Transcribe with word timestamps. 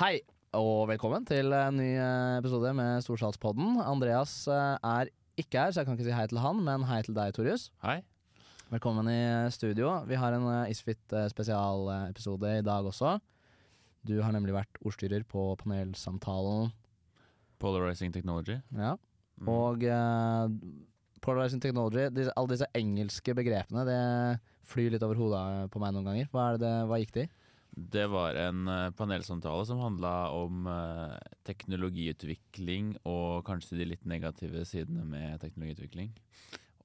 Hei, 0.00 0.20
og 0.56 0.86
velkommen 0.88 1.26
til 1.28 1.52
en 1.52 1.76
ny 1.76 1.90
eh, 2.00 2.38
episode 2.40 2.70
med 2.76 3.02
Storsalspodden. 3.04 3.76
Andreas 3.84 4.32
eh, 4.48 4.76
er 4.80 5.10
ikke 5.40 5.60
her, 5.60 5.72
så 5.74 5.82
jeg 5.82 5.88
kan 5.88 5.98
ikke 5.98 6.06
si 6.08 6.14
hei 6.16 6.26
til 6.30 6.40
han, 6.40 6.62
men 6.64 6.86
hei 6.88 7.00
til 7.04 7.16
deg, 7.16 7.34
Torjus. 7.36 7.66
Hei. 7.84 7.98
Velkommen 8.70 9.10
i 9.12 9.18
studio. 9.52 9.90
Vi 10.08 10.16
har 10.20 10.36
en 10.36 10.46
eh, 10.54 10.70
Isfit 10.72 11.12
eh, 11.16 11.26
spesialepisode 11.32 12.54
i 12.60 12.64
dag 12.66 12.88
også. 12.88 13.18
Du 14.08 14.14
har 14.24 14.32
nemlig 14.32 14.54
vært 14.56 14.80
ordstyrer 14.86 15.26
på 15.28 15.50
panelsamtalen. 15.60 16.70
Polarizing 17.60 18.14
technology. 18.14 18.56
Ja. 18.72 18.94
Mm. 19.40 19.50
Og 19.52 19.84
uh, 19.84 20.48
polarizing 21.24 21.60
technology, 21.60 22.06
disse, 22.16 22.32
alle 22.40 22.54
disse 22.54 22.68
engelske 22.76 23.34
begrepene, 23.36 23.84
det 23.84 24.00
flyr 24.70 24.94
litt 24.94 25.04
over 25.04 25.20
hodet 25.20 25.44
på 25.72 25.82
meg 25.82 25.92
noen 25.92 26.08
ganger. 26.08 26.30
Hva, 26.32 26.46
det- 26.60 26.72
hva 26.88 27.00
gikk 27.02 27.12
det 27.18 27.26
i? 27.26 27.30
Det 27.70 28.06
var 28.10 28.34
en 28.34 28.68
eh, 28.68 28.90
panelsamtale 28.98 29.66
som 29.66 29.80
handla 29.82 30.14
om 30.34 30.66
eh, 30.66 31.16
teknologiutvikling 31.46 32.96
og 33.08 33.44
kanskje 33.46 33.78
de 33.78 33.90
litt 33.92 34.08
negative 34.08 34.64
sidene 34.68 35.04
med 35.06 35.40
teknologiutvikling. 35.42 36.10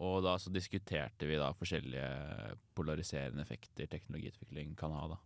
Og 0.06 0.22
da 0.26 0.36
så 0.42 0.52
diskuterte 0.52 1.28
vi 1.28 1.40
da 1.40 1.54
forskjellige 1.56 2.56
polariserende 2.76 3.46
effekter 3.46 3.88
teknologiutvikling 3.92 4.76
kan 4.78 4.94
ha. 4.94 5.08
da. 5.16 5.20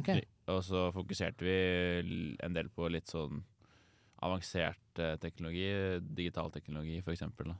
Okay. 0.00 0.24
Og 0.52 0.62
så 0.64 0.88
fokuserte 0.94 1.44
vi 1.46 2.36
en 2.44 2.56
del 2.56 2.68
på 2.72 2.88
litt 2.92 3.08
sånn 3.10 3.42
avansert 4.24 5.00
eh, 5.02 5.16
teknologi, 5.20 5.68
digital 6.00 6.52
teknologi 6.54 7.00
eksempel. 7.04 7.52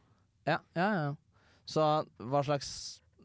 Ja, 0.46 0.60
ja, 0.78 0.88
ja. 0.94 1.10
Så 1.66 1.82
hva 2.22 2.42
slags 2.46 2.70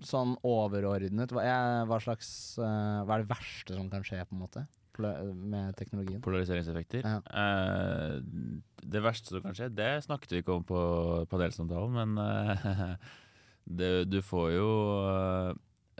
sånn 0.05 0.35
overordnet 0.47 1.31
Hva, 1.33 1.43
jeg, 1.45 1.87
hva 1.89 1.97
slags 2.03 2.29
uh, 2.61 3.01
Hva 3.05 3.17
er 3.17 3.23
det 3.23 3.31
verste 3.31 3.77
som 3.77 3.89
kan 3.91 4.05
skje, 4.07 4.23
på 4.27 4.37
en 4.37 4.43
måte? 4.45 4.67
Med 5.01 5.73
teknologien? 5.79 6.19
Polariseringseffekter. 6.21 7.05
Ja. 7.07 7.21
Uh, 7.31 8.19
det 8.83 9.01
verste 9.01 9.33
som 9.33 9.41
kan 9.45 9.55
skje, 9.57 9.71
det 9.73 10.03
snakket 10.05 10.35
vi 10.35 10.41
ikke 10.43 10.59
om 10.59 10.65
på 10.67 10.81
panelsamtalen, 11.31 11.95
men 11.95 12.19
uh, 12.21 12.93
det, 13.79 13.91
du 14.11 14.19
får 14.25 14.47
jo 14.57 14.69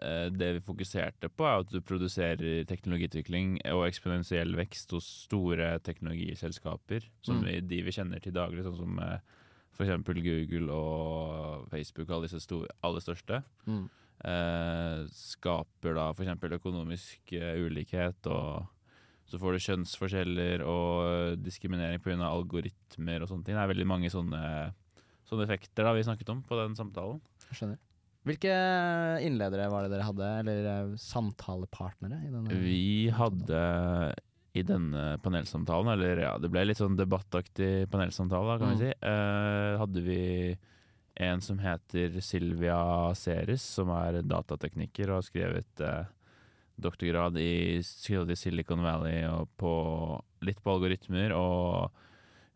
Det 0.02 0.48
vi 0.56 0.62
fokuserte 0.66 1.30
på, 1.30 1.46
er 1.46 1.62
at 1.62 1.70
du 1.70 1.82
produserer 1.86 2.64
teknologiutvikling 2.66 3.60
og 3.70 3.84
eksponentiell 3.86 4.56
vekst 4.58 4.96
hos 4.96 5.06
store 5.28 5.76
teknologiselskaper, 5.86 7.06
som 7.22 7.38
Mm. 7.38 7.46
vi, 7.46 7.60
de 7.62 7.82
vi 7.86 7.94
kjenner 7.94 8.20
til 8.24 8.34
daglig, 8.34 8.64
sånn 8.66 8.80
som 8.80 8.98
f.eks. 9.72 10.04
Google 10.06 10.72
og 10.76 11.68
Facebook, 11.72 12.10
alle 12.10 12.28
disse 12.28 12.42
store, 12.44 12.68
aller 12.84 13.02
største 13.04 13.42
Mm. 13.68 13.86
eh, 14.26 15.06
skaper 15.16 15.96
da 15.98 16.10
f.eks. 16.14 16.36
økonomisk 16.60 17.34
eh, 17.34 17.56
ulikhet, 17.66 18.28
og 18.28 18.68
så 19.32 19.40
får 19.40 19.56
du 19.56 19.64
kjønnsforskjeller 19.64 20.64
og 20.68 21.38
diskriminering 21.42 22.02
pga. 22.04 22.18
algoritmer 22.28 23.22
og 23.24 23.30
sånne 23.32 23.46
ting. 23.46 23.56
Det 23.56 23.64
er 23.64 23.72
veldig 23.74 23.88
mange 23.88 24.10
sånne, 24.12 24.42
sånne 25.30 25.46
effekter 25.48 25.88
da 25.88 25.94
vi 25.96 26.04
snakket 26.04 26.30
om 26.34 26.42
på 26.44 26.58
den 26.60 26.76
samtalen. 26.76 27.22
Jeg 27.50 27.58
skjønner. 27.62 27.80
Hvilke 28.28 28.52
innledere 29.26 29.70
var 29.72 29.82
det 29.88 29.96
dere 29.96 30.06
hadde, 30.06 30.28
eller 30.44 30.68
eh, 30.70 30.92
samtalepartnere? 31.00 32.20
Vi 32.62 33.10
hadde 33.16 33.62
i 34.54 34.64
denne 34.68 35.18
panelsamtalen, 35.24 35.94
eller 35.94 36.20
ja, 36.26 36.32
det 36.38 36.50
ble 36.52 36.66
litt 36.68 36.78
sånn 36.82 36.98
debattaktig 37.00 37.88
panelsamtale, 37.92 38.58
kan 38.60 38.74
Mm. 38.74 38.78
vi 38.78 38.86
si, 38.86 38.94
eh, 39.02 39.78
hadde 39.80 40.02
vi 40.04 40.58
en 41.18 41.40
som 41.42 41.58
heter 41.60 42.20
Silvia 42.22 43.14
Ceres, 43.16 43.62
som 43.62 43.90
er 43.90 44.22
datatekniker 44.24 45.10
og 45.10 45.22
har 45.22 45.28
skrevet 45.28 45.82
eh, 45.82 46.06
doktorgrad 46.82 47.38
i, 47.38 47.78
i 47.80 48.36
Silicon 48.36 48.82
Valley 48.84 49.24
og 49.30 49.48
på, 49.58 49.74
litt 50.42 50.62
på 50.64 50.74
algoritmer. 50.76 51.32
Og 51.38 51.92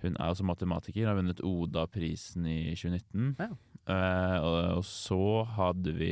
hun 0.02 0.16
er 0.20 0.32
også 0.34 0.44
matematiker, 0.48 1.08
har 1.08 1.16
vunnet 1.16 1.40
Oda-prisen 1.46 2.46
i 2.50 2.74
2019. 2.76 3.36
Ja. 3.40 3.50
Eh, 3.88 4.38
og, 4.42 4.78
og 4.80 4.84
så 4.84 5.46
hadde 5.56 5.94
vi 5.96 6.12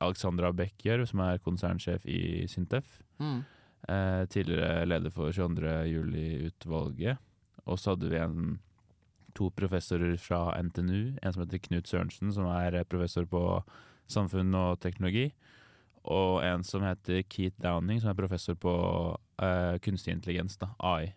Alexandra 0.00 0.50
Bekkjørv, 0.56 1.06
som 1.10 1.20
er 1.20 1.38
konsernsjef 1.44 2.06
i 2.08 2.46
Sintef. 2.48 3.02
Mm. 3.20 3.42
Eh, 3.88 4.24
tidligere 4.28 4.86
leder 4.86 5.10
for 5.14 5.32
22. 5.32 5.70
juli-utvalget. 5.88 7.18
Og 7.66 7.78
så 7.78 7.94
hadde 7.94 8.10
vi 8.10 8.18
en, 8.20 8.58
to 9.34 9.50
professorer 9.56 10.16
fra 10.20 10.50
NTNU. 10.62 11.16
En 11.22 11.32
som 11.32 11.44
heter 11.44 11.62
Knut 11.68 11.88
Sørensen, 11.88 12.32
som 12.34 12.48
er 12.50 12.82
professor 12.84 13.24
på 13.30 13.62
samfunn 14.10 14.54
og 14.58 14.80
teknologi. 14.80 15.30
Og 16.10 16.42
en 16.44 16.64
som 16.64 16.84
heter 16.84 17.22
Keith 17.28 17.60
Downing, 17.62 18.00
som 18.00 18.12
er 18.12 18.18
professor 18.18 18.56
på 18.58 18.74
eh, 19.42 19.78
kunstig 19.84 20.16
intelligens, 20.16 20.56
da, 20.60 20.72
AI. 20.78 21.12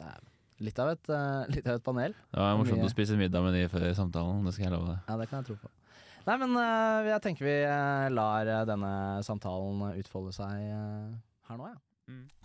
Det 0.00 0.06
er 0.08 0.20
litt 0.64 0.80
av 0.80 0.92
et, 0.94 1.10
eh, 1.12 1.52
litt 1.56 1.66
av 1.68 1.78
et 1.78 1.84
panel. 1.84 2.14
Det 2.30 2.40
var 2.40 2.56
morsomt 2.60 2.80
Mye. 2.80 2.88
å 2.88 2.92
spise 2.92 3.18
middag 3.18 3.44
med 3.44 3.56
de 3.56 3.66
før 3.72 3.90
samtalen, 3.96 4.44
det 4.46 4.54
skal 4.56 4.68
jeg 4.68 4.74
love 4.76 4.88
deg. 4.92 5.02
Ja, 5.08 5.16
det 5.20 5.28
kan 5.30 5.42
jeg 5.42 5.50
tro 5.50 5.56
på. 5.60 5.70
Nei, 6.26 6.36
men 6.36 6.52
eh, 6.60 7.08
jeg 7.08 7.22
tenker 7.24 7.46
vi 7.46 7.54
eh, 7.64 8.06
lar 8.12 8.48
eh, 8.48 8.64
denne 8.68 8.92
samtalen 9.24 9.80
utfolde 9.96 10.34
seg 10.36 10.52
her 11.48 11.56
nå, 11.56 11.70
ja. 11.70 11.78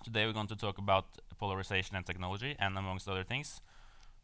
Today 0.06 0.26
we're 0.26 0.34
going 0.34 0.48
to 0.48 0.56
talk 0.56 0.78
about 0.78 1.06
polarization 1.40 1.96
and 1.98 2.06
technology, 2.06 2.56
and 2.60 2.78
amongst 2.78 3.10
other 3.10 3.24
things, 3.24 3.62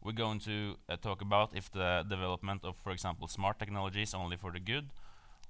we're 0.02 0.14
going 0.14 0.40
to 0.40 0.78
uh, 0.88 0.96
talk 0.98 1.22
about 1.22 1.56
if 1.56 1.72
the 1.72 2.06
development 2.08 2.64
of, 2.64 2.78
for 2.78 2.92
example, 2.92 3.28
smart 3.28 3.58
technology 3.58 4.04
is 4.04 4.14
only 4.14 4.38
for 4.38 4.52
the 4.52 4.60
good, 4.60 4.90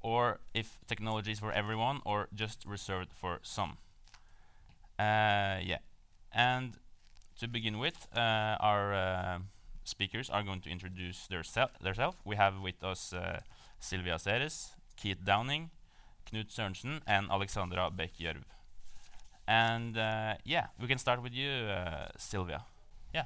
or 0.01 0.39
if 0.53 0.79
technology 0.87 1.33
is 1.33 1.39
for 1.39 1.51
everyone, 1.51 1.99
or 2.05 2.29
just 2.33 2.65
reserved 2.65 3.11
for 3.13 3.39
some. 3.43 3.77
Uh, 4.97 5.59
yeah, 5.61 5.79
and 6.33 6.77
to 7.37 7.47
begin 7.47 7.77
with, 7.77 8.07
uh, 8.15 8.55
our 8.59 8.93
uh, 8.93 9.39
speakers 9.83 10.29
are 10.29 10.43
going 10.43 10.61
to 10.61 10.69
introduce 10.69 11.27
themselves. 11.27 12.15
We 12.23 12.37
have 12.37 12.61
with 12.61 12.81
us 12.83 13.13
uh, 13.13 13.41
Silvija 13.81 14.17
Seres, 14.19 14.73
Keith 14.95 15.23
Downing, 15.25 15.69
Knut 16.29 16.51
Sørensen, 16.51 17.01
and 17.07 17.29
Alexandra 17.31 17.89
Bech 17.89 18.13
Gjørv. 18.19 18.43
And 19.47 19.97
uh, 19.97 20.35
yeah, 20.45 20.67
we 20.79 20.87
can 20.87 20.97
start 20.97 21.21
with 21.21 21.33
you, 21.33 21.49
uh, 21.49 22.07
Sylvia. 22.17 22.63
Yeah. 23.13 23.25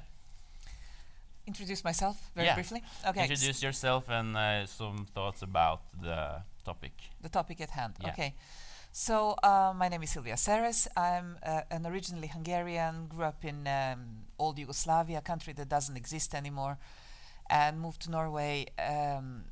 Introduce 1.46 1.84
myself 1.84 2.16
very 2.34 2.46
Yeah. 2.48 2.54
briefly. 2.54 2.82
Okay, 3.06 3.22
Introduce 3.28 3.62
yourself 3.62 4.08
and 4.08 4.36
uh, 4.36 4.66
some 4.66 5.06
thoughts 5.14 5.42
about 5.42 5.80
the 6.02 6.42
topic. 6.64 6.92
the 7.22 7.28
topic 7.28 7.60
at 7.60 7.70
hand. 7.70 7.94
Yeah. 8.00 8.10
Okay, 8.10 8.34
so 8.92 9.36
uh, 9.44 9.72
my 9.76 9.88
name 9.88 10.02
is 10.02 10.10
Silvija 10.10 10.36
Seres. 10.38 10.88
I'm 10.96 11.38
uh, 11.46 11.60
an 11.70 11.86
originally 11.86 12.26
Hungarian, 12.28 13.06
grew 13.08 13.24
up 13.26 13.44
in 13.44 13.66
um, 13.68 14.26
old 14.38 14.58
Yugoslavia, 14.58 15.18
a 15.18 15.22
country 15.22 15.52
that 15.52 15.68
doesn't 15.68 15.96
exist 15.96 16.34
anymore, 16.34 16.78
and 17.48 17.78
moved 17.80 18.00
to 18.02 18.10
Norway 18.10 18.66
um, 18.78 19.44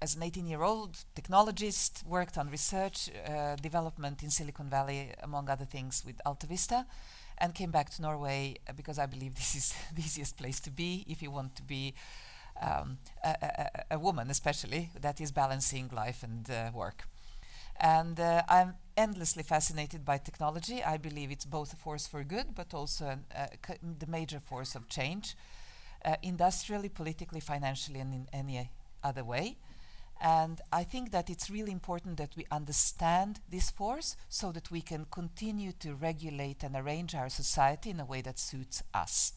as 0.00 0.14
an 0.16 0.22
18-year-old 0.22 0.96
technologist. 1.14 2.04
Worked 2.06 2.38
on 2.38 2.50
research 2.50 3.10
uh, 3.28 3.56
development 3.56 4.22
in 4.22 4.30
Silicon 4.30 4.68
Valley, 4.68 5.12
among 5.22 5.48
other 5.50 5.64
things, 5.64 6.02
with 6.06 6.20
AltaVista. 6.26 6.84
And 7.38 7.52
came 7.54 7.72
back 7.72 7.90
to 7.90 8.02
Norway 8.02 8.56
uh, 8.68 8.72
because 8.76 8.98
I 8.98 9.06
believe 9.06 9.34
this 9.36 9.54
is 9.54 9.74
the 9.94 10.02
easiest 10.02 10.36
place 10.36 10.60
to 10.60 10.70
be 10.70 11.04
if 11.08 11.22
you 11.22 11.30
want 11.30 11.56
to 11.56 11.62
be 11.62 11.94
um, 12.62 12.98
a, 13.24 13.28
a, 13.42 13.46
a- 13.46 13.96
a 13.96 13.98
woman, 13.98 14.30
especially 14.30 14.90
that 15.00 15.20
is 15.20 15.32
balancing 15.32 15.90
life 15.92 16.22
and 16.22 16.48
uh, 16.50 16.70
work. 16.74 17.04
And 17.80 18.20
uh, 18.20 18.42
I'm 18.48 18.74
endlessly 18.96 19.42
fascinated 19.42 20.04
by 20.04 20.18
technology. 20.18 20.82
I 20.84 20.96
believe 20.96 21.30
it's 21.30 21.44
both 21.44 21.72
a 21.72 21.76
force 21.76 22.06
for 22.06 22.22
good, 22.22 22.54
but 22.54 22.72
also 22.72 23.06
an, 23.06 23.24
uh, 23.36 23.46
the 23.98 24.06
major 24.06 24.38
force 24.40 24.74
of 24.74 24.88
change, 24.88 25.34
uh, 26.04 26.16
industrially, 26.22 26.88
politically, 26.88 27.40
financially, 27.40 28.00
and 28.00 28.14
in 28.14 28.28
any 28.32 28.70
other 29.04 29.24
way. 29.24 29.58
And 30.20 30.60
I 30.72 30.84
think 30.84 31.10
that 31.10 31.28
it's 31.28 31.50
really 31.50 31.72
important 31.72 32.16
that 32.16 32.36
we 32.36 32.46
understand 32.50 33.40
this 33.50 33.70
force 33.70 34.16
so 34.28 34.52
that 34.52 34.70
we 34.70 34.80
can 34.80 35.06
continue 35.10 35.72
to 35.80 35.94
regulate 35.94 36.62
and 36.62 36.74
arrange 36.74 37.14
our 37.14 37.28
society 37.28 37.90
in 37.90 38.00
a 38.00 38.04
way 38.04 38.22
that 38.22 38.38
suits 38.38 38.82
us. 38.94 39.34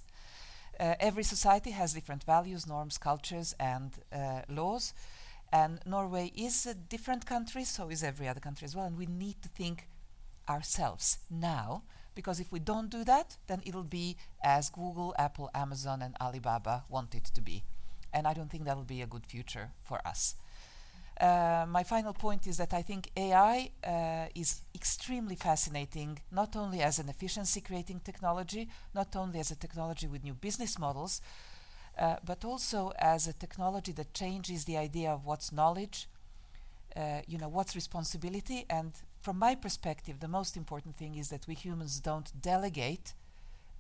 Uh, 0.80 0.94
every 1.00 1.24
society 1.24 1.72
has 1.72 1.94
different 1.94 2.24
values, 2.24 2.68
norms, 2.68 2.98
cultures, 2.98 3.56
and 3.60 3.92
uh, 4.14 4.42
laws. 4.48 4.94
And 5.52 5.80
Norway 5.86 6.32
is 6.36 6.66
a 6.66 6.74
different 6.74 7.26
country, 7.26 7.64
so 7.64 7.90
is 7.90 8.04
every 8.04 8.28
other 8.28 8.40
country 8.40 8.66
as 8.66 8.76
well. 8.76 8.86
And 8.86 8.98
we 8.98 9.08
need 9.08 9.42
to 9.42 9.50
think 9.50 9.88
ourselves 10.48 11.18
now, 11.30 11.84
because 12.16 12.40
if 12.40 12.52
we 12.52 12.60
don't 12.60 12.90
do 12.90 13.04
that, 13.06 13.38
then 13.48 13.62
it'll 13.66 13.84
be 13.84 14.18
as 14.44 14.70
Google, 14.70 15.16
Apple, 15.18 15.50
Amazon, 15.54 16.02
and 16.02 16.16
Alibaba 16.22 16.84
want 16.90 17.16
it 17.16 17.26
to 17.34 17.42
be. 17.42 17.64
And 18.18 18.26
I 18.28 18.34
don't 18.34 18.50
think 18.50 18.66
that'll 18.66 18.84
be 18.98 19.04
a 19.04 19.06
good 19.06 19.28
future 19.28 19.70
for 19.84 20.00
us. 20.08 20.36
Uh, 21.22 21.66
my 21.68 21.84
final 21.84 22.14
point 22.14 22.48
is 22.48 22.58
that 22.58 22.74
I 22.74 22.82
think 22.82 23.12
AI 23.16 23.72
uh, 23.84 24.28
is 24.34 24.62
extremely 24.74 25.36
fascinating, 25.36 26.20
not 26.32 26.56
only 26.56 26.82
as 26.82 27.00
an 27.00 27.10
efficiency 27.10 27.62
creating 27.62 28.02
technology, 28.04 28.70
not 28.94 29.16
only 29.16 29.40
as 29.40 29.52
a 29.52 29.56
technology 29.56 30.08
with 30.08 30.24
new 30.24 30.34
business 30.34 30.80
models, 30.80 31.22
uh, 32.00 32.16
but 32.26 32.44
also 32.44 32.92
as 32.98 33.28
a 33.28 33.34
technology 33.34 33.92
that 33.94 34.14
changes 34.14 34.66
the 34.66 34.78
idea 34.78 35.12
of 35.12 35.26
what's 35.26 35.52
knowledge, 35.52 36.08
uh, 36.96 37.22
you 37.28 37.38
know, 37.38 37.50
what's 37.50 37.76
responsibility. 37.76 38.66
And 38.70 38.94
from 39.22 39.38
my 39.38 39.54
perspective, 39.56 40.20
the 40.20 40.28
most 40.28 40.58
important 40.58 40.98
thing 40.98 41.16
is 41.16 41.30
that 41.30 41.48
we 41.48 41.54
humans 41.54 42.00
don't 42.00 42.32
delegate 42.42 43.14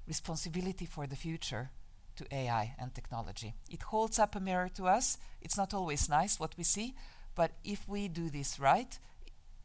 responsibility 0.07 0.86
for 0.86 1.07
the 1.07 1.16
future 1.16 1.69
to 2.18 2.25
AI 2.31 2.75
and 2.80 2.94
technology. 2.94 3.54
It 3.69 3.84
holds 3.84 4.19
up 4.19 4.36
a 4.36 4.40
mirror 4.40 4.69
to 4.75 4.88
us. 4.88 5.18
It's 5.42 5.58
not 5.58 5.74
always 5.74 6.10
nice 6.10 6.40
what 6.40 6.58
we 6.58 6.64
see, 6.64 6.96
but 7.36 7.52
if 7.64 7.88
we 7.88 8.08
do 8.08 8.30
this 8.30 8.60
right, 8.60 9.00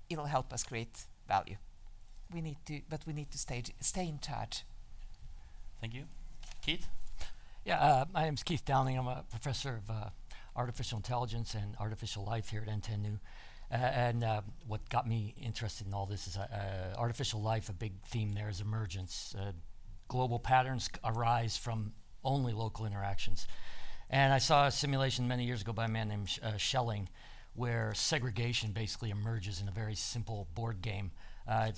it'll 0.08 0.26
help 0.26 0.52
us 0.52 0.62
create 0.62 1.06
value. 1.26 1.56
We 2.32 2.40
need 2.40 2.58
to, 2.66 2.80
but 2.88 3.06
we 3.06 3.12
need 3.12 3.30
to 3.32 3.38
stay, 3.38 3.62
stay 3.80 4.08
in 4.08 4.18
charge. 4.20 4.64
Thank 5.80 5.94
you. 5.94 6.04
Keith? 6.64 6.86
Yeah, 7.64 7.80
uh, 7.80 8.04
my 8.12 8.24
name 8.24 8.34
is 8.34 8.42
Keith 8.42 8.64
Downing. 8.64 8.98
I'm 8.98 9.06
a 9.06 9.24
professor 9.30 9.76
of 9.76 9.90
uh, 9.90 10.10
artificial 10.56 10.98
intelligence 10.98 11.54
and 11.54 11.76
artificial 11.78 12.24
life 12.24 12.48
here 12.50 12.64
at 12.66 12.68
NTNU. 12.68 13.18
Uh, 13.72 13.76
and 13.76 14.22
uh, 14.22 14.42
what 14.66 14.86
got 14.90 15.08
me 15.08 15.34
interested 15.40 15.86
in 15.86 15.94
all 15.94 16.04
this 16.04 16.26
is 16.26 16.36
uh, 16.36 16.46
uh, 16.52 16.98
artificial 16.98 17.40
life, 17.40 17.68
a 17.70 17.72
big 17.72 17.92
theme 18.06 18.32
there 18.32 18.50
is 18.50 18.60
emergence. 18.60 19.34
global 20.08 20.38
patterns 20.38 20.90
arise 21.04 21.56
from 21.56 21.92
only 22.24 22.52
local 22.52 22.86
interactions. 22.86 23.46
And 24.10 24.32
I 24.32 24.38
saw 24.38 24.66
a 24.66 24.70
simulation 24.70 25.26
many 25.26 25.44
years 25.44 25.62
ago 25.62 25.72
by 25.72 25.86
a 25.86 25.88
man 25.88 26.08
named 26.08 26.28
Sh- 26.28 26.40
Schelling 26.58 27.08
where 27.54 27.92
segregation 27.94 28.72
basically 28.72 29.10
emerges 29.10 29.60
in 29.60 29.68
a 29.68 29.70
very 29.70 29.94
simple 29.94 30.48
board 30.54 30.80
game. 30.80 31.10
I 31.46 31.72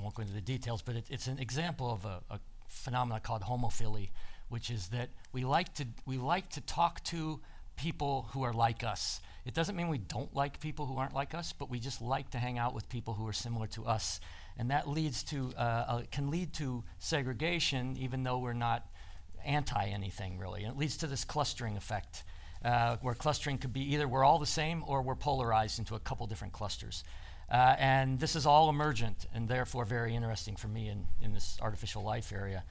won't 0.00 0.14
go 0.14 0.22
into 0.22 0.34
the 0.34 0.40
details, 0.40 0.82
but 0.82 0.96
it, 0.96 1.06
it's 1.10 1.26
an 1.26 1.38
example 1.38 1.92
of 1.92 2.04
a, 2.04 2.20
a 2.30 2.40
phenomenon 2.68 3.20
called 3.22 3.42
homophily, 3.42 4.10
which 4.48 4.70
is 4.70 4.88
that 4.88 5.10
we 5.32 5.44
like 5.44 5.74
to 5.74 5.86
we 6.06 6.16
like 6.16 6.48
to 6.50 6.60
talk 6.62 7.02
to 7.04 7.40
people 7.76 8.28
who 8.32 8.42
are 8.42 8.52
like 8.52 8.82
us. 8.82 9.20
It 9.44 9.54
doesn't 9.54 9.76
mean 9.76 9.88
we 9.88 9.98
don't 9.98 10.34
like 10.34 10.58
people 10.58 10.86
who 10.86 10.96
aren't 10.96 11.14
like 11.14 11.34
us, 11.34 11.52
but 11.52 11.70
we 11.70 11.78
just 11.78 12.00
like 12.00 12.30
to 12.30 12.38
hang 12.38 12.58
out 12.58 12.74
with 12.74 12.88
people 12.88 13.14
who 13.14 13.26
are 13.28 13.32
similar 13.32 13.66
to 13.68 13.84
us, 13.84 14.20
and 14.56 14.70
that 14.70 14.88
leads 14.88 15.22
to 15.24 15.52
uh, 15.56 15.60
uh, 15.60 16.02
can 16.10 16.30
lead 16.30 16.54
to 16.54 16.82
segregation, 16.98 17.96
even 17.98 18.22
though 18.22 18.38
we're 18.38 18.52
not 18.52 18.86
anti 19.44 19.86
anything 19.86 20.38
really. 20.38 20.64
And 20.64 20.72
it 20.72 20.78
leads 20.78 20.96
to 20.98 21.06
this 21.06 21.24
clustering 21.24 21.76
effect, 21.76 22.24
uh, 22.64 22.96
where 23.02 23.14
clustering 23.14 23.58
could 23.58 23.72
be 23.72 23.94
either 23.94 24.08
we're 24.08 24.24
all 24.24 24.38
the 24.38 24.46
same 24.46 24.84
or 24.86 25.02
we're 25.02 25.14
polarized 25.14 25.78
into 25.78 25.94
a 25.94 26.00
couple 26.00 26.26
different 26.26 26.52
clusters. 26.52 27.04
Uh, 27.50 27.76
and 27.78 28.18
this 28.18 28.36
is 28.36 28.46
all 28.46 28.70
emergent 28.70 29.26
and 29.34 29.48
therefore 29.48 29.84
very 29.84 30.14
interesting 30.14 30.56
for 30.56 30.68
me 30.68 30.88
in, 30.88 31.06
in 31.20 31.34
this 31.34 31.58
artificial 31.60 32.02
life 32.02 32.32
area. 32.32 32.64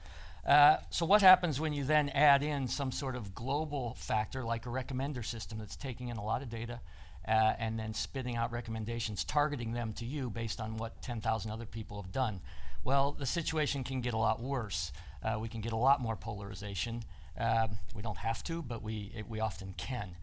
Uh, 0.46 0.76
so, 0.90 1.06
what 1.06 1.22
happens 1.22 1.58
when 1.58 1.72
you 1.72 1.84
then 1.84 2.10
add 2.10 2.42
in 2.42 2.68
some 2.68 2.92
sort 2.92 3.16
of 3.16 3.34
global 3.34 3.94
factor 3.94 4.44
like 4.44 4.66
a 4.66 4.68
recommender 4.68 5.24
system 5.24 5.58
that's 5.58 5.76
taking 5.76 6.08
in 6.08 6.18
a 6.18 6.24
lot 6.24 6.42
of 6.42 6.50
data 6.50 6.80
uh, 7.26 7.54
and 7.58 7.78
then 7.78 7.94
spitting 7.94 8.36
out 8.36 8.52
recommendations, 8.52 9.24
targeting 9.24 9.72
them 9.72 9.94
to 9.94 10.04
you 10.04 10.28
based 10.28 10.60
on 10.60 10.76
what 10.76 11.00
10,000 11.00 11.50
other 11.50 11.64
people 11.64 12.02
have 12.02 12.12
done? 12.12 12.40
Well, 12.82 13.12
the 13.12 13.24
situation 13.24 13.84
can 13.84 14.02
get 14.02 14.12
a 14.12 14.18
lot 14.18 14.42
worse. 14.42 14.92
Uh, 15.24 15.38
we 15.40 15.48
can 15.48 15.60
get 15.60 15.72
a 15.72 15.76
lot 15.76 16.00
more 16.00 16.16
polarization. 16.16 17.02
Um, 17.38 17.78
we 17.94 18.02
don't 18.02 18.18
have 18.18 18.44
to, 18.44 18.62
but 18.62 18.82
we, 18.82 19.12
it, 19.16 19.28
we 19.28 19.40
often 19.40 19.74
can. 19.76 20.16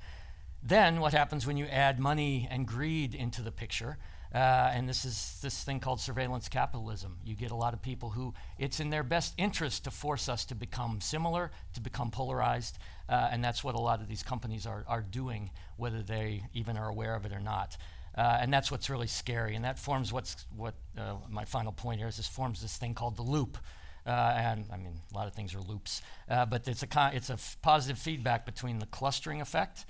Then, 0.64 1.00
what 1.00 1.14
happens 1.14 1.48
when 1.48 1.58
you 1.58 1.66
add 1.66 2.00
money 2.00 2.48
and 2.52 2.68
greed 2.68 3.16
into 3.16 3.42
the 3.42 3.52
picture? 3.52 3.98
Uh, 4.34 4.72
and 4.74 4.88
this 4.88 5.04
is 5.04 5.40
this 5.42 5.62
thing 5.64 5.80
called 5.82 6.00
surveillance 6.00 6.48
capitalism. 6.48 7.18
You 7.26 7.36
get 7.36 7.52
a 7.52 7.56
lot 7.56 7.74
of 7.74 7.82
people 7.82 8.12
who 8.12 8.34
it's 8.58 8.80
in 8.80 8.90
their 8.90 9.04
best 9.04 9.34
interest 9.38 9.84
to 9.84 9.92
force 9.92 10.30
us 10.30 10.46
to 10.46 10.56
become 10.56 11.02
similar, 11.02 11.52
to 11.74 11.82
become 11.82 12.12
polarized, 12.12 12.78
uh, 13.10 13.28
and 13.30 13.44
that's 13.44 13.62
what 13.62 13.76
a 13.76 13.82
lot 13.82 14.02
of 14.02 14.08
these 14.08 14.24
companies 14.24 14.66
are, 14.66 14.86
are 14.88 15.02
doing, 15.02 15.52
whether 15.76 16.02
they 16.02 16.44
even 16.54 16.78
are 16.78 16.88
aware 16.88 17.16
of 17.16 17.26
it 17.26 17.34
or 17.34 17.42
not. 17.42 17.76
Uh, 18.18 18.38
and 18.40 18.54
that's 18.54 18.72
what's 18.72 18.90
really 18.90 19.08
scary. 19.08 19.56
And 19.56 19.66
that 19.66 19.80
forms 19.80 20.14
what's 20.14 20.46
what 20.56 20.76
uh, 20.98 21.16
my 21.30 21.44
final 21.44 21.72
point 21.72 22.00
here 22.00 22.08
is. 22.08 22.18
This 22.18 22.28
forms 22.28 22.62
this 22.62 22.78
thing 22.78 22.94
called 22.94 23.18
the 23.18 23.24
loop. 23.24 23.58
Uh, 24.06 24.10
and 24.10 24.66
I 24.74 24.78
mean, 24.78 25.02
a 25.14 25.18
lot 25.18 25.28
of 25.28 25.34
things 25.34 25.54
are 25.54 25.62
loops, 25.62 26.02
uh, 26.30 26.46
but 26.46 26.68
it's 26.68 26.82
a 26.82 26.88
con- 26.88 27.14
it's 27.14 27.30
a 27.30 27.34
f- 27.34 27.58
positive 27.62 28.00
feedback 28.00 28.46
between 28.46 28.80
the 28.80 28.88
clustering 28.88 29.42
effect 29.42 29.86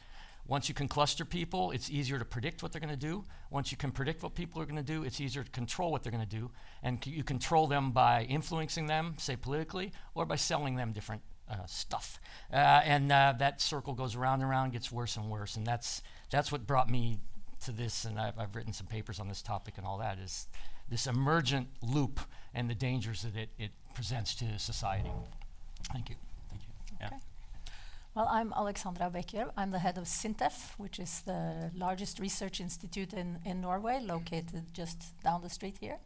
once 0.47 0.67
you 0.67 0.75
can 0.75 0.87
cluster 0.87 1.23
people, 1.23 1.71
it's 1.71 1.89
easier 1.89 2.19
to 2.19 2.25
predict 2.25 2.63
what 2.63 2.71
they're 2.71 2.81
going 2.81 2.89
to 2.89 2.97
do. 2.97 3.23
Once 3.49 3.71
you 3.71 3.77
can 3.77 3.91
predict 3.91 4.23
what 4.23 4.35
people 4.35 4.61
are 4.61 4.65
going 4.65 4.75
to 4.75 4.83
do, 4.83 5.03
it's 5.03 5.21
easier 5.21 5.43
to 5.43 5.51
control 5.51 5.91
what 5.91 6.03
they're 6.03 6.11
going 6.11 6.23
to 6.23 6.29
do. 6.29 6.51
And 6.83 7.01
c- 7.03 7.11
you 7.11 7.23
control 7.23 7.67
them 7.67 7.91
by 7.91 8.23
influencing 8.23 8.87
them, 8.87 9.15
say 9.17 9.35
politically, 9.35 9.91
or 10.15 10.25
by 10.25 10.35
selling 10.35 10.75
them 10.75 10.91
different 10.91 11.21
uh, 11.49 11.65
stuff. 11.67 12.19
Uh, 12.51 12.55
and 12.55 13.11
uh, 13.11 13.33
that 13.37 13.61
circle 13.61 13.93
goes 13.93 14.15
around 14.15 14.41
and 14.41 14.49
around, 14.49 14.73
gets 14.73 14.91
worse 14.91 15.15
and 15.15 15.29
worse. 15.29 15.55
And 15.55 15.65
that's, 15.65 16.01
that's 16.31 16.51
what 16.51 16.65
brought 16.65 16.89
me 16.89 17.19
to 17.63 17.71
this. 17.71 18.03
And 18.05 18.19
I've, 18.19 18.37
I've 18.37 18.55
written 18.55 18.73
some 18.73 18.87
papers 18.87 19.19
on 19.19 19.27
this 19.27 19.41
topic 19.41 19.75
and 19.77 19.85
all 19.85 19.99
that 19.99 20.17
is 20.17 20.47
this 20.89 21.07
emergent 21.07 21.69
loop 21.81 22.19
and 22.53 22.69
the 22.69 22.75
dangers 22.75 23.21
that 23.23 23.35
it, 23.35 23.49
it 23.57 23.71
presents 23.93 24.35
to 24.35 24.59
society. 24.59 25.11
Thank 25.91 26.09
you. 26.09 26.15
Thank 26.49 26.61
you. 26.63 26.97
Yeah. 26.99 27.07
Okay. 27.07 27.17
Well, 28.13 28.27
I'm 28.29 28.51
Alexandra 28.53 29.09
Bekker. 29.09 29.51
I'm 29.55 29.71
the 29.71 29.79
head 29.79 29.97
of 29.97 30.03
SINTEF, 30.03 30.77
which 30.77 30.99
is 30.99 31.21
the 31.21 31.71
largest 31.73 32.19
research 32.19 32.59
institute 32.59 33.13
in, 33.13 33.39
in 33.45 33.61
Norway, 33.61 34.01
located 34.01 34.73
just 34.73 35.21
down 35.23 35.41
the 35.41 35.49
street 35.49 35.77
here. 35.79 35.97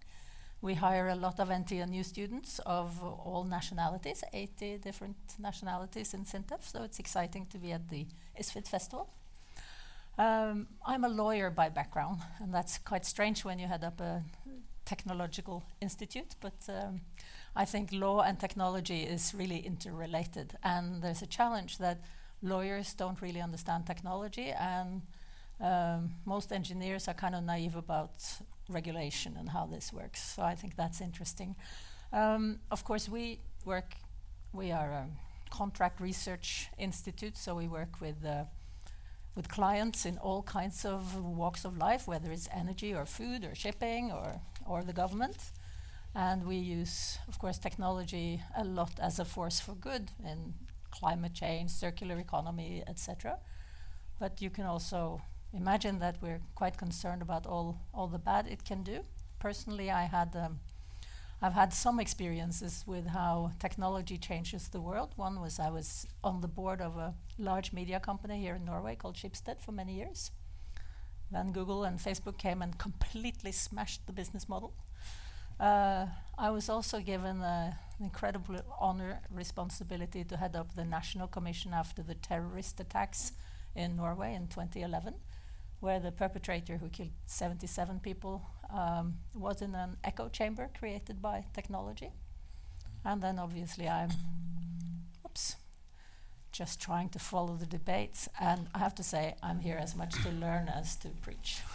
We 0.62 0.75
hire 0.75 1.09
a 1.09 1.15
lot 1.15 1.39
of 1.39 1.50
NTNU 1.50 2.06
students 2.06 2.59
of 2.59 3.03
all 3.03 3.44
nationalities, 3.44 4.24
80 4.33 4.77
different 4.77 5.15
nationalities 5.39 6.13
in 6.13 6.25
SINTEF, 6.25 6.63
so 6.63 6.83
it's 6.83 7.00
exciting 7.00 7.48
to 7.48 7.57
be 7.57 7.71
at 7.71 7.89
the 7.89 8.06
ISFIT 8.39 8.68
festival. 8.68 9.09
Um, 10.18 10.68
I'm 10.86 11.03
a 11.03 11.09
lawyer 11.09 11.50
by 11.50 11.69
background, 11.69 12.21
and 12.39 12.53
that's 12.53 12.77
quite 12.77 13.06
strange 13.06 13.44
when 13.44 13.57
you 13.57 13.68
head 13.68 13.83
up 13.83 14.00
a 14.00 14.24
technological 14.86 15.64
institute, 15.82 16.36
but 16.40 16.54
um, 16.70 17.02
I 17.56 17.66
think 17.66 17.92
law 17.92 18.22
and 18.22 18.40
technology 18.40 19.04
is 19.04 19.34
really 19.34 19.60
interrelated, 19.60 20.58
and 20.64 21.02
there's 21.02 21.22
a 21.22 21.28
challenge 21.28 21.78
that 21.78 22.00
lawyers 22.42 22.94
don't 22.94 23.22
really 23.22 23.42
understand 23.42 23.86
technology, 23.86 24.52
and 24.52 25.02
um, 25.62 26.12
most 26.26 26.52
engineers 26.52 27.08
are 27.08 27.14
kind 27.14 27.36
of 27.36 27.44
naive 27.44 27.76
about 27.76 28.24
regulation 28.70 29.36
and 29.38 29.50
how 29.50 29.66
this 29.66 29.94
works. 29.94 30.36
So 30.36 30.44
I 30.44 30.56
think 30.56 30.76
that's 30.76 31.02
interesting. 31.02 31.56
Um, 32.12 32.60
of 32.72 32.84
course, 32.84 33.10
we 33.10 33.40
work. 33.66 33.96
We 34.54 34.72
are 34.72 34.92
a 34.92 35.08
contract 35.50 36.00
research 36.00 36.70
institute, 36.78 37.38
so 37.38 37.56
we 37.56 37.68
work 37.68 38.02
with. 38.02 38.26
Uh, 38.26 38.46
with 39.36 39.50
clients 39.50 40.06
in 40.06 40.18
all 40.20 40.42
kinds 40.44 40.86
of 40.86 41.18
walks 41.22 41.66
of 41.66 41.78
life, 41.78 42.08
whether 42.08 42.32
it's 42.32 42.48
energy 42.54 42.94
or 42.94 43.06
food 43.06 43.44
or 43.44 43.54
shipping 43.54 44.12
or, 44.12 44.40
or 44.65 44.83
the 44.83 44.94
government. 44.94 45.38
And 46.13 46.45
we 46.45 46.56
use, 46.56 47.19
of 47.27 47.39
course, 47.39 47.57
technology 47.57 48.41
a 48.56 48.63
lot 48.63 49.00
as 49.00 49.19
a 49.19 49.25
force 49.25 49.59
for 49.59 49.73
good 49.73 50.12
in 50.23 50.53
climate 50.91 51.34
change, 51.34 51.72
circular 51.72 52.17
economy, 52.17 52.84
etc. 52.88 53.38
But 54.19 54.41
you 54.41 54.50
can 54.50 54.65
also 54.65 55.22
imagine 55.53 56.00
that 56.00 56.17
we're 56.22 56.41
quite 56.55 56.77
concerned 56.77 57.22
about 57.22 57.45
all, 57.45 57.79
all 57.93 58.07
the 58.07 58.19
bad 58.19 58.48
it 58.48 58.63
can 58.63 58.84
do. 58.84 59.03
Personally, 59.39 59.91
I 59.91 60.03
had 60.03 60.36
um, 60.36 60.60
I've 61.41 61.53
had 61.53 61.74
some 61.74 62.00
experiences 62.00 62.84
with 62.88 63.07
how 63.07 63.51
technology 63.60 64.17
changes 64.17 64.69
the 64.69 64.79
world. 64.79 65.12
One 65.15 65.41
was 65.41 65.60
I 65.60 65.69
was 65.69 66.07
on 66.24 66.41
the 66.41 66.48
board 66.48 66.81
of 66.81 66.98
a 66.98 67.13
large 67.38 67.74
media 67.74 68.00
company 68.00 68.39
here 68.39 68.55
in 68.55 68.65
Norway 68.65 68.95
called 68.95 69.15
Schibsted 69.15 69.62
for 69.62 69.72
many 69.72 69.95
years. 69.95 70.31
Then 71.32 71.51
Google 71.51 71.84
and 71.84 72.00
Facebook 72.00 72.38
came 72.38 72.62
and 72.62 72.77
completely 72.77 73.51
smashed 73.51 74.05
the 74.05 74.13
business 74.13 74.48
model. 74.48 74.74
Uh, 75.60 76.08
I 76.38 76.50
was 76.50 76.70
also 76.70 77.00
given 77.00 77.41
uh, 77.41 77.74
an 78.00 78.05
incredible 78.05 78.60
honor 78.79 79.22
responsibility 79.32 80.24
to 80.25 80.38
head 80.38 80.55
up 80.55 80.75
the 80.75 80.84
National 80.84 81.27
Commission 81.27 81.74
after 81.74 82.03
the 82.03 82.15
terrorist 82.15 82.79
attacks 82.79 83.32
in 83.74 83.96
Norway 83.96 84.34
in 84.36 84.48
2011, 84.48 85.15
where 85.79 86.00
the 86.00 86.12
perpetrator 86.12 86.77
who 86.77 86.89
killed 86.89 87.12
77 87.25 88.00
people 88.00 88.41
um, 88.74 89.15
was 89.34 89.62
in 89.62 89.75
an 89.75 89.98
echo 90.03 90.27
chamber 90.29 90.70
created 90.77 91.22
by 91.22 91.46
technology. 91.53 92.12
And 93.05 93.22
then 93.22 93.39
obviously 93.39 93.88
I'm, 93.88 94.10
oops, 95.25 95.55
just 96.55 96.79
trying 96.79 97.09
to 97.09 97.19
follow 97.19 97.55
the 97.55 97.65
debates. 97.65 98.29
And 98.39 98.67
I 98.74 98.79
have 98.79 98.95
to 98.95 99.03
say, 99.03 99.35
I'm 99.43 99.59
here 99.59 99.77
as 99.77 99.95
much 99.95 100.13
to 100.24 100.29
learn 100.29 100.69
as 100.69 100.95
to 100.97 101.09
preach. 101.21 101.59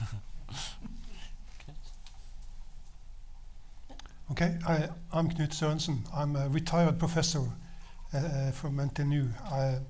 Okay, 4.33 4.57
I, 4.65 4.89
I'm 5.13 5.29
Knut 5.29 5.51
Sørensen. 5.51 6.05
I'm 6.15 6.37
a 6.37 6.49
retired 6.49 7.01
professor 7.01 7.43
uh, 8.15 8.53
from 8.53 8.77
NTNU. 8.77 9.29
I, 9.51 9.81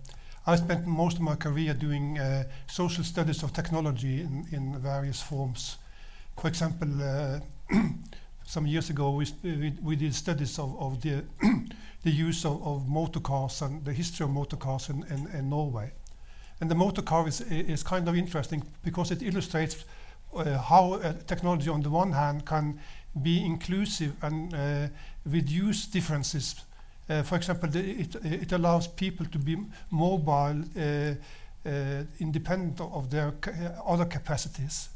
I 0.47 0.57
spent 0.57 0.87
most 0.87 1.17
of 1.17 1.23
my 1.23 1.37
career 1.37 1.75
doing 1.75 2.19
uh, 2.19 2.45
social 2.67 3.05
studies 3.05 3.43
of 3.43 3.53
technology 3.53 4.23
in, 4.23 4.47
in 4.51 4.79
various 4.81 5.21
forms. 5.21 5.77
For 6.39 6.49
example, 6.49 6.89
uh, 7.03 7.41
some 8.51 8.67
years 8.67 8.91
ago 8.91 9.11
we, 9.11 9.27
we, 9.45 9.73
we, 9.81 9.97
did 9.97 10.13
studies 10.15 10.59
of, 10.59 10.77
of 10.81 11.01
the, 11.01 11.23
the 12.03 12.11
use 12.11 12.45
of, 12.45 12.67
of 12.67 12.89
motor 12.89 13.21
cars 13.21 13.63
and 13.63 13.85
the 13.85 13.93
history 13.93 14.25
of 14.25 14.31
motor 14.31 14.57
cars 14.57 14.91
in, 14.91 15.05
in, 15.05 15.29
in 15.39 15.49
Norway. 15.49 15.93
And 16.61 16.71
the 16.71 16.75
motor 16.75 17.03
car 17.03 17.29
is, 17.29 17.41
is 17.43 17.83
kind 17.85 18.09
of 18.09 18.17
interesting 18.17 18.63
because 18.83 19.13
it 19.13 19.23
illustrates 19.23 19.85
uh, 20.35 20.59
how 20.59 20.95
uh, 20.95 21.13
technology 21.27 21.71
on 21.71 21.81
the 21.81 21.91
one 21.91 22.13
hand 22.13 22.45
can 22.45 22.81
be 23.23 23.45
inclusive 23.45 24.13
and 24.23 24.53
uh, 24.53 24.89
reduce 25.25 25.87
differences 25.87 26.65
Uh, 27.11 27.25
for 27.25 27.35
example, 27.37 27.69
it, 27.75 28.15
it 28.25 28.53
allows 28.53 28.87
people 28.87 29.27
to 29.27 29.39
be 29.39 29.57
mobile, 29.91 30.63
uh, 30.77 31.15
uh, 31.67 32.05
independent 32.21 32.81
of, 32.81 33.11
their 33.11 33.33
ca 33.41 33.51
other 33.85 34.07
capacities. 34.07 34.91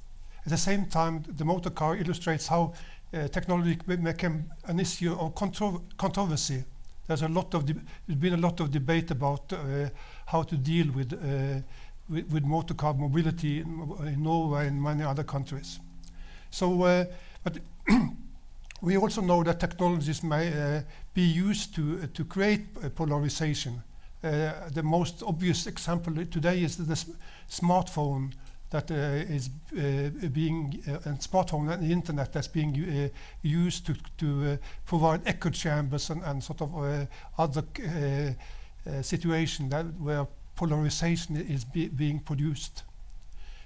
At 0.47 0.51
the 0.51 0.57
same 0.57 0.87
time, 0.87 1.25
the 1.37 1.45
motor 1.45 1.71
car 1.71 1.97
illustrates 1.97 2.47
how 2.47 2.75
uh, 3.15 3.29
technology 3.29 3.79
became 3.87 4.45
an 4.67 4.81
issue 4.81 5.15
of 5.19 5.35
contro 5.35 5.83
controversy. 5.97 6.65
There's 7.07 7.23
a 7.23 7.29
lot 7.29 7.55
of 7.55 7.67
there's 7.67 8.19
been 8.19 8.35
a 8.35 8.39
lot 8.39 8.61
of 8.61 8.71
debate 8.71 9.11
about 9.11 9.53
uh, 9.53 9.89
how 10.27 10.43
to 10.43 10.57
deal 10.57 10.91
with, 10.93 11.13
uh, 11.13 11.61
with, 12.09 12.31
with 12.33 12.45
motor 12.45 12.75
car 12.75 12.95
mobility 12.95 13.61
in, 13.61 13.93
in, 14.07 14.23
Norway 14.23 14.67
and 14.67 14.83
many 14.83 15.05
other 15.05 15.23
countries. 15.23 15.79
So, 16.51 16.83
uh, 16.83 17.05
but 17.43 17.59
we 18.81 18.97
also 18.97 19.21
know 19.21 19.43
that 19.45 19.61
technologies 19.61 20.23
may 20.23 20.49
uh, 20.49 20.83
be 21.13 21.23
used 21.23 21.75
to 21.77 22.01
uh, 22.03 22.07
to 22.15 22.25
create 22.25 22.95
polarization. 22.95 23.83
the 24.23 24.83
most 24.83 25.23
obvious 25.23 25.67
example 25.67 26.15
today 26.27 26.63
is 26.65 26.77
the 26.77 26.99
smartphone 27.51 28.33
that 28.71 28.91
uh, 28.91 28.95
is 28.95 29.51
uh, 29.77 30.29
being 30.29 30.83
uh, 30.89 31.09
and 31.09 31.19
smartphone 31.21 31.73
and 31.73 31.83
the 31.83 31.93
internet 31.93 32.33
that's 32.33 32.49
being 32.49 33.11
used 33.43 33.87
to 33.87 33.95
to 34.19 34.59
provide 34.87 35.21
echo 35.27 35.51
chambers 35.51 36.11
and, 36.11 36.23
and 36.25 36.43
sort 36.43 36.61
of 36.61 37.09
other 37.39 37.65
situation 39.03 39.69
that 39.69 39.87
where 39.99 40.27
polarization 40.57 41.37
is 41.37 41.65
be 41.65 41.89
being 41.89 42.21
produced. 42.21 42.83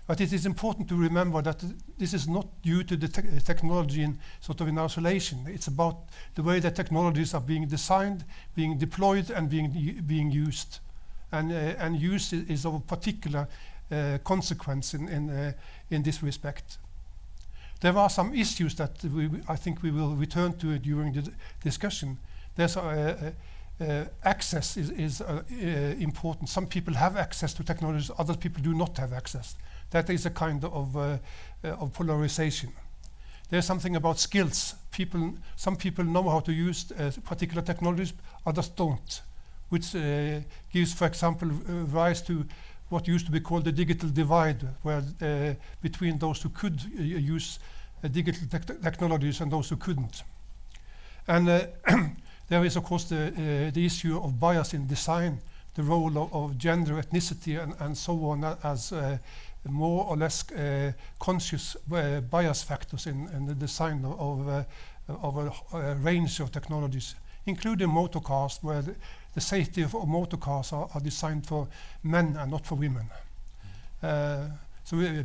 But 0.09 0.23
it 0.23 0.33
is 0.33 0.47
important 0.47 0.89
to 0.89 0.97
remember 0.97 1.43
that 1.43 1.63
this 1.99 2.15
is 2.15 2.27
not 2.27 2.47
due 2.63 2.83
to 2.83 2.97
the 2.97 3.09
te 3.09 3.23
technology 3.45 4.03
in 4.03 4.19
sort 4.41 4.63
of 4.63 4.69
in 4.69 4.79
isolation. 4.79 5.47
It's 5.47 5.67
about 5.67 5.97
the 6.35 6.43
way 6.43 6.61
that 6.61 6.75
technologies 6.75 7.35
are 7.35 7.43
being 7.43 7.69
designed, 7.69 8.25
being 8.55 8.79
deployed, 8.79 9.31
and 9.31 9.51
being 9.51 10.03
being 10.07 10.31
used. 10.31 10.81
And 11.31 11.53
uh, 11.53 11.85
and 11.85 12.01
use 12.01 12.33
is, 12.33 12.65
of 12.65 12.75
a 12.75 12.81
particular 12.81 13.41
uh, 13.41 13.47
consequence 14.25 14.95
in, 14.95 15.09
in, 15.09 15.31
uh, 15.31 15.53
in 15.91 16.03
this 16.03 16.23
respect. 16.23 16.79
There 17.81 17.97
are 17.97 18.11
some 18.11 18.35
issues 18.35 18.75
that 18.75 19.03
we, 19.05 19.31
I 19.49 19.57
think 19.57 19.83
we 19.83 19.91
will 19.91 20.17
return 20.17 20.57
to 20.59 20.79
during 20.79 21.13
the 21.13 21.31
discussion. 21.63 22.19
There's 22.57 22.77
uh, 22.77 23.33
access 24.25 24.77
is, 24.77 24.91
is 24.91 25.21
important. 26.01 26.49
Some 26.49 26.67
people 26.67 26.95
have 26.95 27.17
access 27.17 27.55
to 27.55 27.65
technologies, 27.65 28.11
other 28.19 28.35
people 28.35 28.63
do 28.63 28.75
not 28.75 28.99
have 28.99 29.13
access. 29.13 29.55
That 29.91 30.11
is 30.11 30.27
a 30.27 30.31
kind 30.31 30.65
of, 30.65 30.97
of 31.63 31.93
polarization. 31.93 32.73
There's 33.51 33.65
something 33.65 33.97
about 33.97 34.19
skills. 34.19 34.75
People, 34.91 35.35
some 35.57 35.77
people 35.77 36.05
know 36.05 36.29
how 36.29 36.41
to 36.41 36.53
use 36.53 36.93
uh, 36.93 37.11
particular 37.25 37.63
technologies, 37.63 38.13
others 38.45 38.69
don't, 38.69 39.23
which 39.71 39.95
uh, 39.95 40.41
gives, 40.73 40.93
for 40.93 41.07
example, 41.07 41.49
uh, 41.49 41.73
rise 41.87 42.21
to 42.23 42.45
what 42.89 43.07
used 43.07 43.27
to 43.27 43.33
be 43.33 43.41
called 43.41 43.65
the 43.65 43.73
digital 43.73 44.09
divide, 44.09 44.67
where 44.83 45.03
uh, 45.21 45.55
between 45.83 46.19
those 46.19 46.43
who 46.43 46.49
could 46.49 46.81
uh, 46.99 47.03
use 47.03 47.59
uh, 48.03 48.09
digital 48.09 48.47
te 48.49 48.75
technologies 48.83 49.41
and 49.41 49.53
those 49.53 49.69
who 49.69 49.77
couldn't. 49.77 50.23
And 51.27 51.49
uh, 51.49 51.67
there 52.49 52.65
is, 52.65 52.77
of 52.77 52.85
course, 52.85 53.05
the, 53.05 53.27
uh, 53.27 53.71
the 53.73 53.85
issue 53.85 54.19
of 54.19 54.41
bias 54.41 54.73
in 54.73 54.87
design, 54.87 55.41
the 55.75 55.83
role 55.83 56.17
of, 56.17 56.33
of 56.33 56.57
gender, 56.57 56.95
ethnicity, 56.95 57.63
and, 57.63 57.75
and 57.81 57.97
so 57.97 58.25
on 58.25 58.45
as 58.65 58.93
uh, 58.93 59.19
more 59.65 60.07
or 60.07 60.17
less 60.17 60.45
conscious 61.19 61.77
bias 62.31 62.63
factors 62.63 63.07
in, 63.07 63.29
in, 63.37 63.45
the 63.45 63.55
design 63.55 64.03
of, 64.05 64.49
of, 64.49 64.67
of 65.09 65.37
a, 65.37 65.77
a, 65.77 65.95
range 65.97 66.41
of 66.41 66.51
technologies, 66.51 67.17
including 67.45 67.91
motor 67.91 68.21
cars, 68.21 68.59
where 68.63 68.83
the, 69.39 69.41
the 69.41 69.47
safety 69.47 69.83
of, 69.83 69.95
of 69.95 70.09
motor 70.09 70.37
cars 70.37 70.73
are, 70.73 70.89
are, 70.95 71.01
designed 71.01 71.47
for 71.47 71.69
men 72.03 72.37
and 72.39 72.51
not 72.51 72.67
for 72.67 72.75
women. 72.75 73.09
Uh, 74.03 74.49
so 74.85 74.99
uh, 75.01 75.23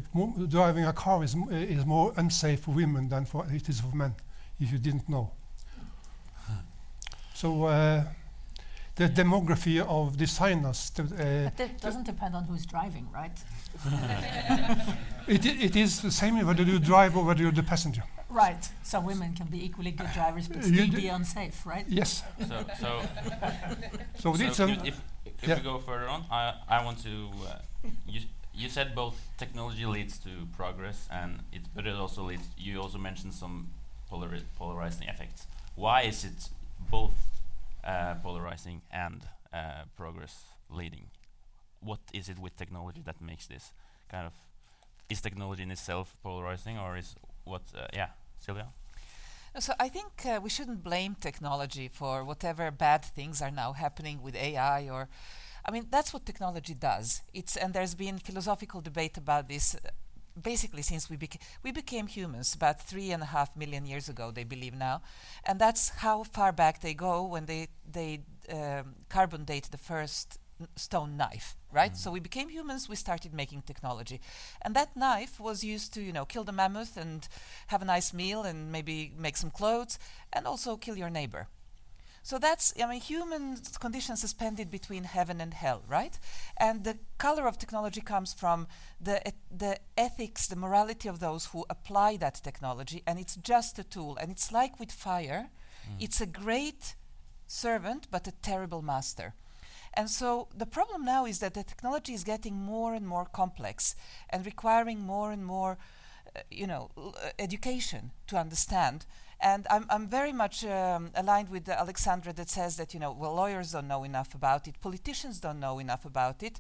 driving 0.49 0.85
a 0.85 0.93
car 0.93 1.23
is, 1.23 1.35
is 1.51 1.85
more 1.85 2.13
unsafe 2.17 2.61
for 2.61 2.71
women 2.71 3.09
than 3.09 3.25
for 3.25 3.45
it 3.51 3.69
is 3.69 3.81
for 3.81 3.95
men, 3.95 4.13
if 4.59 4.71
you 4.71 4.77
didn't 4.77 5.07
know. 5.09 5.31
so 7.33 7.65
uh, 7.65 8.03
the 8.95 9.09
demography 9.09 9.79
of 9.79 10.17
designers. 10.17 10.91
Uh, 10.99 11.49
but 11.55 11.59
it 11.59 11.81
doesn't 11.81 12.05
depend 12.05 12.35
on 12.35 12.43
who's 12.43 12.65
driving, 12.65 13.07
right? 13.13 13.37
it, 15.27 15.45
it 15.45 15.75
is 15.75 16.01
the 16.01 16.11
same 16.11 16.45
whether 16.45 16.63
you 16.63 16.79
drive 16.79 17.17
or 17.17 17.23
whether 17.25 17.41
you're 17.41 17.51
the 17.51 17.63
passenger. 17.63 18.03
Right. 18.33 18.67
So 18.81 18.99
women 18.99 19.35
can 19.35 19.45
be 19.45 19.63
equally 19.63 19.91
good 19.91 20.11
drivers, 20.13 20.47
but 20.47 20.63
still 20.63 20.89
be 20.89 21.07
unsafe, 21.07 21.65
right? 21.67 21.85
Yes. 21.87 22.23
So, 22.47 22.65
so, 22.79 23.01
so, 24.19 24.33
so 24.33 24.67
if, 24.67 24.85
if, 24.85 25.01
if 25.25 25.47
yeah. 25.47 25.55
we 25.57 25.61
go 25.61 25.77
further 25.77 26.09
on, 26.09 26.25
I, 26.31 26.55
I 26.67 26.83
want 26.83 27.03
to. 27.03 27.29
Uh, 27.47 27.89
you, 28.07 28.21
you 28.55 28.69
said 28.69 28.95
both 28.95 29.15
technology 29.37 29.85
leads 29.85 30.17
to 30.19 30.29
progress, 30.57 31.07
and 31.11 31.41
it, 31.51 31.61
but 31.75 31.85
it 31.85 31.93
also 31.93 32.23
leads. 32.23 32.47
You 32.57 32.81
also 32.81 32.97
mentioned 32.97 33.35
some 33.35 33.69
polari 34.11 34.41
polarizing 34.57 35.07
effects. 35.07 35.45
Why 35.75 36.01
is 36.01 36.25
it 36.25 36.49
both 36.89 37.13
uh, 37.83 38.15
polarizing 38.15 38.81
and 38.91 39.21
uh, 39.53 39.83
progress 39.95 40.43
leading? 40.71 41.05
What 41.81 41.99
is 42.13 42.29
it 42.29 42.39
with 42.39 42.57
technology 42.57 43.01
that 43.05 43.21
makes 43.21 43.45
this 43.45 43.73
kind 44.09 44.25
of? 44.25 44.33
Is 45.07 45.21
technology 45.21 45.61
in 45.61 45.69
itself 45.69 46.15
polarizing, 46.23 46.79
or 46.79 46.97
is 46.97 47.15
what? 47.43 47.61
Uh, 47.77 47.85
yeah. 47.93 48.07
Silja? 48.45 48.67
So 49.59 49.73
I 49.79 49.87
think 49.89 50.25
uh, 50.25 50.39
we 50.41 50.49
shouldn't 50.49 50.83
blame 50.83 51.15
technology 51.19 51.87
for 51.87 52.23
whatever 52.23 52.71
bad 52.71 53.05
things 53.05 53.41
are 53.41 53.51
now 53.51 53.73
happening 53.73 54.21
with 54.21 54.35
AI 54.35 54.89
or 54.89 55.09
I 55.65 55.71
mean 55.71 55.87
that's 55.91 56.11
what 56.13 56.25
technology 56.25 56.73
does. 56.73 57.21
It's 57.33 57.55
and 57.55 57.73
there's 57.73 57.95
been 57.95 58.17
philosophical 58.17 58.81
debate 58.81 59.17
about 59.17 59.47
this 59.47 59.75
uh, 59.75 59.89
basically 60.41 60.81
since 60.81 61.09
we, 61.09 61.17
beca 61.17 61.37
we 61.61 61.71
became 61.71 62.07
humans 62.07 62.55
about 62.55 62.81
three 62.81 63.11
and 63.11 63.21
a 63.21 63.27
half 63.27 63.55
million 63.55 63.85
years 63.85 64.09
ago 64.09 64.31
they 64.31 64.43
believe 64.43 64.73
now 64.73 64.99
and 65.45 65.59
that's 65.59 65.89
how 65.89 66.23
far 66.23 66.51
back 66.51 66.81
they 66.81 66.95
go 66.95 67.23
when 67.23 67.45
they 67.45 67.67
they 67.91 68.21
um, 68.51 68.95
carbon 69.09 69.43
date 69.43 69.69
the 69.69 69.77
first 69.77 70.39
stone 70.75 71.17
knife, 71.17 71.55
right? 71.71 71.93
Mm. 71.93 71.97
So 71.97 72.11
we 72.11 72.19
became 72.19 72.49
humans, 72.49 72.89
we 72.89 72.95
started 72.95 73.33
making 73.33 73.63
technology. 73.63 74.21
And 74.61 74.75
that 74.75 74.95
knife 74.95 75.39
was 75.39 75.63
used 75.63 75.93
to, 75.93 76.01
you 76.01 76.13
know, 76.13 76.25
kill 76.25 76.43
the 76.43 76.51
mammoth 76.51 76.97
and 76.97 77.27
have 77.67 77.81
a 77.81 77.85
nice 77.85 78.13
meal 78.13 78.43
and 78.43 78.71
maybe 78.71 79.11
make 79.17 79.37
some 79.37 79.51
clothes 79.51 79.99
and 80.31 80.45
also 80.47 80.77
kill 80.77 80.97
your 80.97 81.09
neighbor. 81.09 81.47
So 82.25 82.39
that's, 82.39 82.73
I 82.81 82.87
mean, 82.87 83.01
human 83.01 83.57
condition 83.81 84.15
suspended 84.15 84.71
between 84.71 85.03
heaven 85.03 85.41
and 85.41 85.53
hell, 85.53 85.83
right? 85.89 86.17
And 86.55 86.85
the 86.85 86.97
color 87.17 87.47
of 87.47 87.57
technology 87.57 87.99
comes 87.99 88.33
from 88.33 88.67
the, 88.99 89.21
the 89.51 89.77
ethics, 89.97 90.47
the 90.47 90.55
morality 90.55 91.09
of 91.09 91.19
those 91.19 91.47
who 91.47 91.65
apply 91.69 92.15
that 92.17 92.35
technology, 92.35 93.03
and 93.05 93.19
it's 93.19 93.35
just 93.35 93.77
a 93.77 93.83
tool. 93.83 94.15
And 94.15 94.31
it's 94.31 94.53
like 94.53 94.79
with 94.79 94.93
fire, 94.93 95.49
mm. 95.85 95.95
it's 95.99 96.21
a 96.21 96.25
great 96.25 96.95
servant, 97.45 98.07
but 98.09 98.25
a 98.25 98.31
terrible 98.31 98.81
master. 98.81 99.33
And 99.95 100.09
so 100.09 100.47
the 100.55 100.65
problem 100.65 101.05
now 101.05 101.25
is 101.25 101.39
that 101.39 101.53
the 101.53 101.63
technology 101.63 102.13
is 102.13 102.23
getting 102.23 102.55
more 102.55 102.93
and 102.93 103.07
more 103.07 103.25
complex 103.25 103.95
and 104.29 104.45
requiring 104.45 105.01
more 105.01 105.31
and 105.31 105.45
more, 105.45 105.77
uh, 106.35 106.39
you 106.49 106.67
know, 106.67 106.89
uh, 106.97 107.11
education 107.37 108.11
to 108.27 108.37
understand. 108.37 109.05
And 109.39 109.67
I'm, 109.69 109.85
I'm 109.89 110.07
very 110.07 110.31
much 110.31 110.65
um, 110.65 111.11
aligned 111.15 111.49
with 111.49 111.67
Alexandra 111.67 112.31
that 112.33 112.49
says 112.49 112.77
that, 112.77 112.93
you 112.93 112.99
know, 112.99 113.11
well, 113.11 113.35
lawyers 113.35 113.73
don't 113.73 113.89
know 113.89 114.05
enough 114.05 114.33
about 114.33 114.67
it, 114.67 114.79
politicians 114.79 115.39
don't 115.41 115.59
know 115.59 115.79
enough 115.79 116.05
about 116.05 116.41
it, 116.41 116.59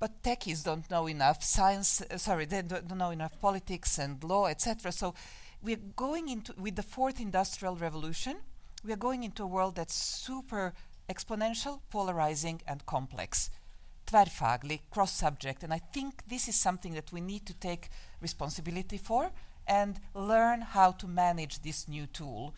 but 0.00 0.20
techies 0.22 0.64
don't 0.64 0.90
know 0.90 1.06
enough, 1.06 1.44
science, 1.44 2.02
uh, 2.02 2.18
sorry, 2.18 2.44
they 2.44 2.62
don't 2.62 2.96
know 2.96 3.10
enough 3.10 3.40
politics 3.40 3.98
and 3.98 4.22
law, 4.24 4.46
etc. 4.46 4.90
So 4.90 5.14
we're 5.62 5.78
going 5.94 6.28
into, 6.28 6.52
with 6.58 6.74
the 6.74 6.82
fourth 6.82 7.20
industrial 7.20 7.76
revolution, 7.76 8.38
we 8.84 8.92
are 8.92 8.96
going 8.96 9.22
into 9.22 9.44
a 9.44 9.46
world 9.46 9.76
that's 9.76 9.94
super 9.94 10.74
exponential, 11.08 11.80
polarizing, 11.90 12.60
and 12.66 12.84
complex. 12.86 13.50
Tvärfaglig, 14.06 14.80
cross-subject, 14.90 15.62
and 15.64 15.72
I 15.72 15.80
think 15.92 16.28
this 16.28 16.48
is 16.48 16.60
something 16.60 16.94
that 16.94 17.12
we 17.12 17.20
need 17.20 17.46
to 17.46 17.54
take 17.54 17.88
responsibility 18.20 18.98
for 18.98 19.30
and 19.66 19.98
learn 20.14 20.60
how 20.60 20.92
to 20.92 21.06
manage 21.06 21.62
this 21.62 21.88
new 21.88 22.06
tool, 22.06 22.54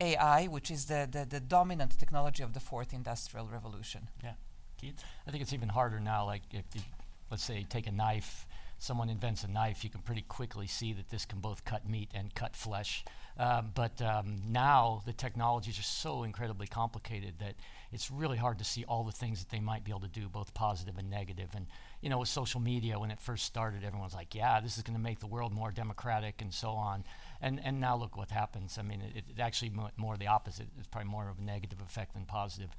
AI, 0.00 0.46
which 0.46 0.70
is 0.70 0.86
the, 0.86 1.08
the, 1.10 1.24
the 1.24 1.40
dominant 1.40 1.98
technology 1.98 2.42
of 2.42 2.52
the 2.52 2.60
fourth 2.60 2.92
industrial 2.92 3.46
revolution. 3.46 4.08
Yeah. 4.22 4.34
Keith? 4.78 5.02
I 5.26 5.30
think 5.30 5.42
it's 5.42 5.52
even 5.52 5.68
harder 5.68 6.00
now, 6.00 6.24
like 6.26 6.42
if 6.52 6.64
you, 6.74 6.82
let's 7.30 7.44
say, 7.44 7.66
take 7.68 7.86
a 7.86 7.92
knife, 7.92 8.46
someone 8.78 9.10
invents 9.10 9.44
a 9.44 9.48
knife, 9.48 9.84
you 9.84 9.90
can 9.90 10.00
pretty 10.00 10.22
quickly 10.22 10.66
see 10.66 10.92
that 10.94 11.10
this 11.10 11.26
can 11.26 11.40
both 11.40 11.64
cut 11.64 11.88
meat 11.88 12.10
and 12.14 12.34
cut 12.34 12.56
flesh. 12.56 13.04
Um, 13.38 13.70
but 13.74 14.00
um, 14.02 14.42
now 14.48 15.02
the 15.06 15.12
technologies 15.12 15.78
are 15.78 15.82
so 15.82 16.24
incredibly 16.24 16.66
complicated 16.66 17.34
that 17.38 17.54
it's 17.92 18.10
really 18.10 18.36
hard 18.36 18.58
to 18.58 18.64
see 18.64 18.84
all 18.84 19.04
the 19.04 19.12
things 19.12 19.40
that 19.40 19.50
they 19.50 19.60
might 19.60 19.84
be 19.84 19.90
able 19.90 20.00
to 20.00 20.08
do, 20.08 20.28
both 20.28 20.54
positive 20.54 20.96
and 20.98 21.10
negative. 21.10 21.48
And 21.54 21.66
you 22.00 22.08
know, 22.08 22.18
with 22.18 22.28
social 22.28 22.60
media, 22.60 22.98
when 22.98 23.10
it 23.10 23.20
first 23.20 23.44
started, 23.44 23.84
everyone's 23.84 24.14
like, 24.14 24.34
"Yeah, 24.34 24.60
this 24.60 24.76
is 24.76 24.82
going 24.82 24.96
to 24.96 25.02
make 25.02 25.20
the 25.20 25.26
world 25.26 25.52
more 25.52 25.70
democratic," 25.70 26.40
and 26.40 26.52
so 26.52 26.70
on. 26.70 27.04
And 27.40 27.60
and 27.64 27.80
now 27.80 27.96
look 27.96 28.16
what 28.16 28.30
happens. 28.30 28.78
I 28.78 28.82
mean, 28.82 29.00
it, 29.00 29.24
it 29.28 29.40
actually 29.40 29.70
mo 29.70 29.90
more 29.96 30.16
the 30.16 30.28
opposite. 30.28 30.68
It's 30.78 30.86
probably 30.86 31.10
more 31.10 31.28
of 31.28 31.38
a 31.38 31.42
negative 31.42 31.80
effect 31.80 32.14
than 32.14 32.24
positive. 32.24 32.70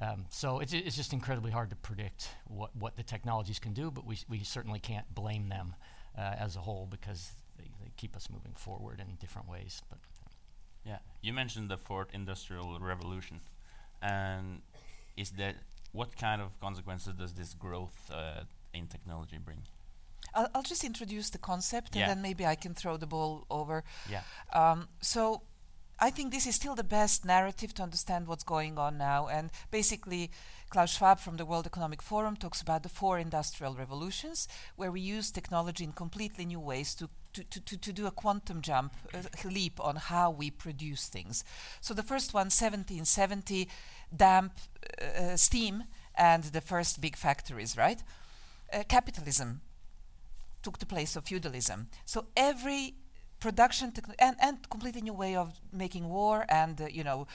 Um, 0.00 0.26
so 0.30 0.60
it's, 0.60 0.72
it's 0.72 0.96
just 0.96 1.12
incredibly 1.12 1.50
hard 1.50 1.70
to 1.70 1.76
predict 1.76 2.30
what, 2.46 2.74
what 2.74 2.96
the 2.96 3.02
technologies 3.02 3.58
can 3.58 3.74
do, 3.74 3.90
but 3.90 4.06
we, 4.06 4.16
we 4.28 4.42
certainly 4.42 4.78
can't 4.78 5.14
blame 5.14 5.50
them 5.50 5.74
uh, 6.16 6.22
as 6.38 6.56
a 6.56 6.60
whole 6.60 6.88
because 6.90 7.32
they, 7.58 7.64
they 7.82 7.90
keep 7.98 8.16
us 8.16 8.28
moving 8.30 8.52
forward 8.54 9.00
in 9.00 9.16
different 9.20 9.48
ways. 9.48 9.82
But 9.90 9.98
Yeah, 10.86 10.98
you 11.20 11.34
mentioned 11.34 11.68
the 11.68 11.76
fourth 11.76 12.08
industrial 12.14 12.78
revolution, 12.80 13.40
and 14.02 14.62
is 15.16 15.30
that 15.32 15.56
what 15.92 16.16
kind 16.16 16.40
of 16.40 16.58
consequences 16.60 17.14
does 17.14 17.32
this 17.32 17.54
growth 17.54 18.10
uh, 18.12 18.44
in 18.72 18.86
technology 18.86 19.38
bring? 19.38 19.62
I'll, 20.34 20.48
I'll 20.54 20.62
just 20.62 20.84
introduce 20.84 21.30
the 21.30 21.38
concept 21.38 21.94
Yeah. 21.94 22.02
and 22.02 22.10
then 22.10 22.22
maybe 22.22 22.46
I 22.46 22.54
can 22.54 22.74
throw 22.74 22.96
the 22.96 23.06
ball 23.06 23.46
over. 23.50 23.82
Yeah. 24.08 24.22
Um, 24.52 24.88
so 25.00 25.42
I 25.98 26.10
think 26.10 26.32
this 26.32 26.46
is 26.46 26.54
still 26.54 26.74
the 26.74 26.84
best 26.84 27.24
narrative 27.24 27.74
to 27.74 27.82
understand 27.82 28.26
what's 28.26 28.44
going 28.44 28.78
on 28.78 28.96
now. 28.96 29.28
And 29.28 29.50
basically, 29.70 30.30
Klaus 30.70 30.96
Schwab 30.96 31.18
from 31.18 31.36
the 31.36 31.44
World 31.44 31.66
Economic 31.66 32.00
Forum 32.00 32.36
talks 32.36 32.62
about 32.62 32.82
the 32.82 32.88
four 32.88 33.18
industrial 33.18 33.74
revolutions, 33.74 34.48
where 34.76 34.90
we 34.92 35.00
use 35.00 35.30
technology 35.30 35.84
in 35.84 35.92
completely 35.92 36.46
new 36.46 36.60
ways 36.60 36.94
to, 36.94 37.10
to, 37.32 37.44
to, 37.44 37.76
to, 37.78 37.92
do 37.92 38.06
a 38.06 38.10
quantum 38.10 38.60
jump, 38.60 38.94
a 39.12 39.48
leap 39.48 39.80
on 39.80 39.96
how 39.96 40.30
we 40.30 40.50
produce 40.50 41.08
things. 41.08 41.44
So 41.80 41.94
the 41.94 42.02
first 42.02 42.34
one, 42.34 42.46
1770, 42.46 43.68
damp 44.14 44.52
uh, 45.00 45.36
steam 45.36 45.84
and 46.14 46.44
the 46.44 46.60
first 46.60 47.00
big 47.00 47.16
factories, 47.16 47.76
right? 47.76 48.02
Uh, 48.72 48.82
capitalism 48.88 49.60
took 50.62 50.78
the 50.78 50.86
place 50.86 51.16
of 51.16 51.24
feudalism. 51.24 51.88
So 52.04 52.26
every 52.36 52.94
production 53.40 53.92
and, 54.18 54.36
and 54.38 54.68
completely 54.68 55.00
new 55.00 55.14
way 55.14 55.34
of 55.34 55.60
making 55.72 56.08
war 56.08 56.44
and 56.48 56.80
uh, 56.80 56.86
you 56.90 57.02
know 57.02 57.26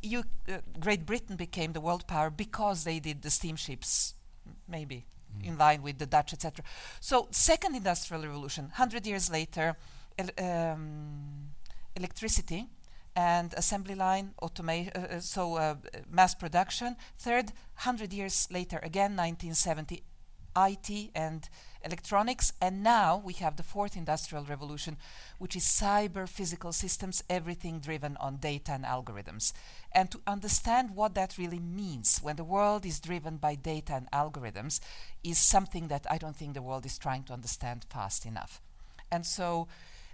you 0.00 0.22
uh, 0.48 0.58
Great 0.78 1.04
Britain 1.04 1.36
became 1.36 1.72
the 1.72 1.80
world 1.80 2.06
power 2.06 2.30
because 2.30 2.84
they 2.84 3.00
did 3.00 3.22
the 3.22 3.30
steamships 3.30 4.14
m- 4.46 4.54
maybe 5.36 5.48
in 5.48 5.58
line 5.58 5.82
with 5.82 5.98
the 5.98 6.06
Dutch 6.06 6.32
etc 6.32 6.64
so 7.00 7.28
second 7.30 7.74
industrial 7.74 8.22
revolution 8.22 8.64
100 8.64 9.06
years 9.06 9.30
later 9.30 9.76
el- 10.18 10.44
um, 10.44 11.50
electricity 11.96 12.68
and 13.16 13.54
assembly 13.54 13.94
line 13.94 14.34
uh, 14.42 14.48
uh, 14.98 15.20
so 15.20 15.56
uh, 15.56 15.76
mass 16.10 16.34
production. 16.34 16.96
Third 17.16 17.52
100 17.76 18.12
years 18.12 18.48
later 18.50 18.78
again 18.82 19.16
1970 19.16 20.02
IT 20.56 21.10
and 21.14 21.48
electronics, 21.84 22.52
and 22.60 22.82
now 22.82 23.20
we 23.24 23.34
have 23.34 23.56
the 23.56 23.62
fourth 23.62 23.96
industrial 23.96 24.44
revolution, 24.44 24.96
which 25.38 25.54
is 25.54 25.64
cyber 25.64 26.28
physical 26.28 26.72
systems, 26.72 27.22
everything 27.28 27.78
driven 27.78 28.16
on 28.18 28.36
data 28.36 28.72
and 28.72 28.84
algorithms. 28.84 29.52
And 29.92 30.10
to 30.10 30.20
understand 30.26 30.96
what 30.96 31.14
that 31.14 31.38
really 31.38 31.60
means 31.60 32.20
when 32.22 32.36
the 32.36 32.44
world 32.44 32.86
is 32.86 33.00
driven 33.00 33.36
by 33.36 33.54
data 33.54 33.94
and 33.94 34.10
algorithms 34.10 34.80
is 35.22 35.38
something 35.38 35.88
that 35.88 36.06
I 36.10 36.18
don't 36.18 36.36
think 36.36 36.54
the 36.54 36.62
world 36.62 36.86
is 36.86 36.98
trying 36.98 37.24
to 37.24 37.32
understand 37.32 37.84
fast 37.90 38.26
enough. 38.26 38.60
And 39.10 39.26
so 39.26 39.68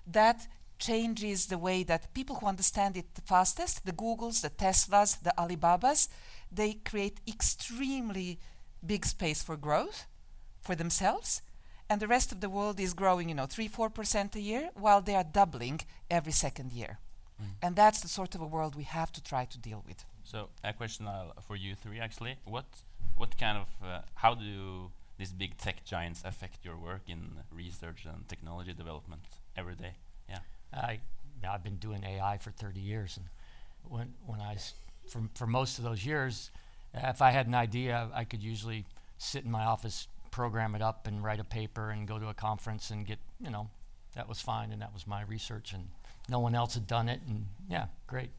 that 0.06 0.46
changes 0.78 1.46
the 1.46 1.58
way 1.58 1.82
that 1.84 2.12
people 2.14 2.36
who 2.36 2.46
understand 2.46 2.96
it 2.96 3.14
the 3.14 3.20
fastest, 3.20 3.84
the 3.84 3.92
Googles, 3.92 4.40
the 4.40 4.50
Teslas, 4.50 5.22
the 5.22 5.34
Alibabas, 5.38 6.08
they 6.50 6.72
create 6.72 7.20
extremely 7.28 8.38
big 8.84 9.04
space 9.04 9.42
for 9.42 9.56
growth 9.56 10.06
for 10.70 10.76
themselves 10.76 11.42
and 11.88 12.00
the 12.00 12.06
rest 12.16 12.32
of 12.32 12.38
the 12.40 12.48
world 12.48 12.78
is 12.78 12.94
growing 12.94 13.28
you 13.28 13.34
know 13.34 13.46
3 13.46 13.68
4% 13.68 14.34
a 14.36 14.40
year 14.40 14.70
while 14.84 15.00
they 15.02 15.16
are 15.20 15.24
doubling 15.40 15.80
every 16.08 16.32
second 16.32 16.72
year 16.72 16.98
and 17.62 17.74
that's 17.74 18.00
the 18.00 18.08
sort 18.08 18.34
of 18.34 18.40
a 18.42 18.46
world 18.56 18.74
we 18.76 18.84
have 18.84 19.10
to 19.12 19.20
try 19.22 19.44
to 19.46 19.58
deal 19.68 19.82
with 19.88 20.04
So 20.24 20.38
a 20.62 20.72
question 20.72 21.06
uh, 21.06 21.32
for 21.46 21.56
you 21.56 21.74
three 21.74 22.00
actually. 22.06 22.34
What 22.44 22.66
what 23.20 23.30
kind 23.44 23.56
of 23.64 23.68
uh, 23.82 24.00
how 24.22 24.32
do 24.34 24.90
these 25.18 25.32
big 25.42 25.52
tech 25.64 25.76
giants 25.92 26.20
affect 26.24 26.58
your 26.66 26.76
work 26.88 27.02
in 27.14 27.20
research 27.62 28.00
and 28.10 28.28
technology 28.28 28.74
development 28.82 29.22
every 29.56 29.74
day? 29.84 29.94
Yeah. 30.28 30.42
I, 30.90 31.00
I've 31.52 31.62
been 31.68 31.78
doing 31.80 32.04
AI 32.04 32.38
for 32.38 32.50
30 32.52 32.80
years, 32.92 33.16
and 33.18 33.26
when 33.94 34.08
when 34.30 34.40
I, 34.52 34.54
s- 34.54 34.74
for, 35.12 35.20
for 35.34 35.46
most 35.46 35.78
of 35.78 35.84
those 35.88 36.02
years, 36.10 36.50
uh, 36.94 37.08
if 37.14 37.20
I 37.28 37.30
had 37.38 37.46
an 37.46 37.54
idea, 37.64 37.92
I 38.22 38.24
could 38.30 38.42
usually 38.52 38.84
sit 39.18 39.44
in 39.44 39.50
my 39.50 39.64
office, 39.74 40.08
program 40.30 40.74
it 40.74 40.82
up, 40.82 41.06
and 41.06 41.22
write 41.22 41.40
a 41.40 41.44
paper, 41.44 41.90
and 41.90 42.06
go 42.06 42.18
to 42.18 42.28
a 42.28 42.34
conference, 42.34 42.90
and 42.90 43.06
get 43.06 43.18
you 43.40 43.50
know, 43.50 43.68
that 44.14 44.28
was 44.28 44.40
fine, 44.40 44.72
and 44.72 44.82
that 44.82 44.92
was 44.92 45.06
my 45.06 45.22
research, 45.22 45.72
and 45.72 45.88
no 46.28 46.40
one 46.40 46.54
else 46.54 46.74
had 46.74 46.86
done 46.86 47.08
it, 47.08 47.20
and 47.26 47.46
yeah, 47.68 47.86
great. 48.06 48.30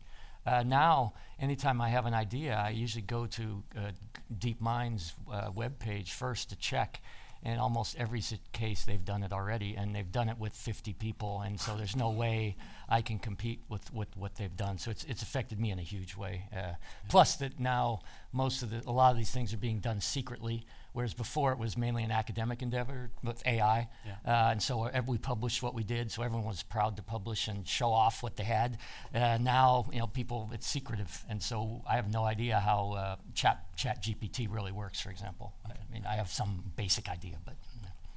Uh, 0.46 0.64
now, 0.64 1.14
anytime 1.40 1.82
I 1.82 1.90
have 1.90 2.06
an 2.06 2.14
idea, 2.14 2.56
I 2.56 2.70
usually 2.70 3.04
go 3.04 3.28
to 3.28 3.64
uh, 3.78 3.92
DeepMind's 4.40 5.14
uh, 5.32 5.52
webpage 5.52 6.10
first 6.10 6.50
to 6.50 6.56
check. 6.56 7.02
And 7.44 7.60
almost 7.60 7.96
every 7.98 8.22
case, 8.54 8.84
they've 8.86 9.04
done 9.04 9.24
it 9.24 9.34
already, 9.34 9.74
and 9.76 9.96
they've 9.96 10.12
done 10.12 10.30
it 10.30 10.38
with 10.38 10.54
50 10.54 10.94
people, 10.94 11.42
and 11.42 11.60
so 11.60 11.76
there's 11.76 11.96
no 11.96 12.12
way 12.12 12.56
I 12.88 13.02
can 13.02 13.18
compete 13.18 13.62
with, 13.68 13.92
with 13.92 14.16
what 14.16 14.36
they've 14.36 14.56
done. 14.56 14.78
So 14.78 14.92
it's, 14.92 15.04
it's 15.06 15.24
affected 15.24 15.60
me 15.60 15.72
in 15.72 15.80
a 15.80 15.82
huge 15.82 16.16
way. 16.16 16.44
Uh, 16.56 16.74
Plus, 17.10 17.38
that 17.38 17.60
now 17.60 18.02
most 18.32 18.62
of 18.62 18.70
the 18.70 18.84
a 18.88 18.92
lot 18.92 19.10
of 19.10 19.18
these 19.18 19.32
things 19.32 19.56
are 19.56 19.58
being 19.58 19.80
done 19.80 20.02
secretly, 20.02 20.68
whereas 20.94 21.14
before 21.14 21.52
it 21.52 21.58
was 21.60 21.78
mainly 21.78 22.04
an 22.04 22.12
academic 22.12 22.62
endeavor 22.62 23.10
with 23.24 23.42
AI. 23.46 23.88
Yeah. 24.06 24.14
Uh, 24.26 24.52
and 24.52 24.62
so 24.62 24.84
uh, 24.84 25.02
we 25.08 25.18
published 25.18 25.64
what 25.64 25.74
we 25.74 25.84
did, 25.84 26.12
so 26.12 26.24
everyone 26.24 26.46
was 26.48 26.64
proud 26.64 26.96
to 26.98 27.04
publish 27.04 27.48
and 27.48 27.68
show 27.68 27.92
off 27.92 28.22
what 28.24 28.36
they 28.36 28.44
had. 28.44 28.78
Uh, 29.14 29.38
now, 29.42 29.86
you 29.92 30.00
know, 30.00 30.08
people 30.08 30.50
it's 30.54 30.68
secretive, 30.68 31.24
and 31.30 31.42
so 31.42 31.82
I 31.90 31.96
have 31.96 32.12
no 32.12 32.24
idea 32.26 32.60
how 32.60 32.92
uh, 32.94 33.16
Chat 33.34 33.64
Chat 33.76 34.04
GPT 34.04 34.48
really 34.50 34.72
works. 34.72 35.00
For 35.02 35.10
example, 35.12 35.54
I 35.66 35.74
mean, 35.94 36.06
I 36.06 36.16
have 36.16 36.30
some 36.30 36.64
basic 36.76 37.10
idea, 37.10 37.38
but 37.46 37.56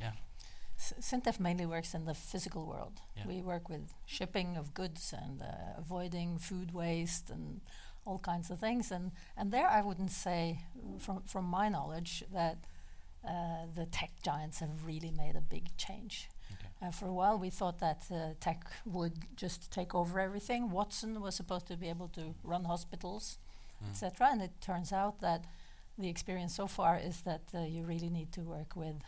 Yeah. 0.00 0.12
S- 0.76 0.94
SINTEF 1.00 1.38
mainly 1.40 1.66
works 1.66 1.94
in 1.94 2.04
the 2.04 2.14
physical 2.14 2.66
world. 2.66 3.00
Yeah. 3.16 3.26
We 3.28 3.42
work 3.42 3.68
with 3.68 3.94
shipping 4.06 4.56
of 4.56 4.74
goods 4.74 5.14
and 5.16 5.40
uh, 5.42 5.46
avoiding 5.78 6.38
food 6.38 6.72
waste 6.74 7.30
and 7.30 7.60
all 8.04 8.18
kinds 8.18 8.50
of 8.50 8.58
things. 8.58 8.90
And, 8.90 9.12
and 9.36 9.50
there, 9.52 9.66
I 9.68 9.80
wouldn't 9.82 10.10
say, 10.10 10.60
from, 10.98 11.22
from 11.26 11.44
my 11.46 11.68
knowledge, 11.68 12.24
that 12.32 12.58
uh, 13.26 13.66
the 13.74 13.86
tech 13.86 14.10
giants 14.22 14.60
have 14.60 14.84
really 14.84 15.10
made 15.10 15.36
a 15.36 15.40
big 15.40 15.76
change. 15.76 16.28
Okay. 16.52 16.68
Uh, 16.86 16.90
for 16.90 17.06
a 17.06 17.12
while, 17.12 17.38
we 17.38 17.50
thought 17.50 17.78
that 17.80 18.02
uh, 18.10 18.34
tech 18.40 18.64
would 18.84 19.14
just 19.36 19.70
take 19.70 19.94
over 19.94 20.20
everything. 20.20 20.70
Watson 20.70 21.20
was 21.20 21.34
supposed 21.34 21.66
to 21.68 21.76
be 21.76 21.88
able 21.88 22.08
to 22.08 22.34
run 22.42 22.64
hospitals, 22.64 23.38
Mm. 23.82 23.90
etc. 23.90 24.28
And 24.30 24.40
it 24.42 24.52
turns 24.60 24.92
out 24.92 25.20
that 25.20 25.44
the 25.98 26.08
experience 26.08 26.54
so 26.54 26.66
far 26.68 26.96
is 26.96 27.22
that 27.22 27.42
uh, 27.54 27.62
you 27.62 27.82
really 27.84 28.08
need 28.08 28.30
to 28.32 28.40
work 28.42 28.76
with 28.76 29.02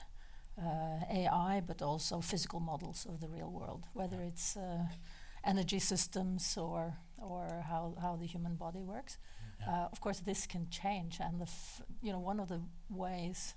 uh, 0.61 1.05
AI, 1.11 1.63
but 1.67 1.83
also 1.83 2.21
physical 2.21 2.61
models 2.61 3.07
of 3.09 3.21
the 3.21 3.29
real 3.29 3.51
world, 3.51 3.85
whether 3.95 4.21
it's 4.23 4.57
uh, 4.57 4.87
energy 5.45 5.79
systems 5.79 6.57
or 6.57 6.95
or 7.23 7.65
how, 7.69 7.95
how 8.01 8.17
the 8.17 8.27
human 8.27 8.55
body 8.55 8.83
works. 8.83 9.19
Yeah. 9.61 9.85
Uh, 9.85 9.89
of 9.93 10.01
course, 10.01 10.21
this 10.21 10.47
can 10.47 10.69
change, 10.71 11.19
and 11.21 11.41
the 11.41 11.45
f- 11.45 11.83
you 12.03 12.13
know 12.13 12.19
one 12.19 12.41
of 12.41 12.49
the 12.49 12.61
ways 12.91 13.55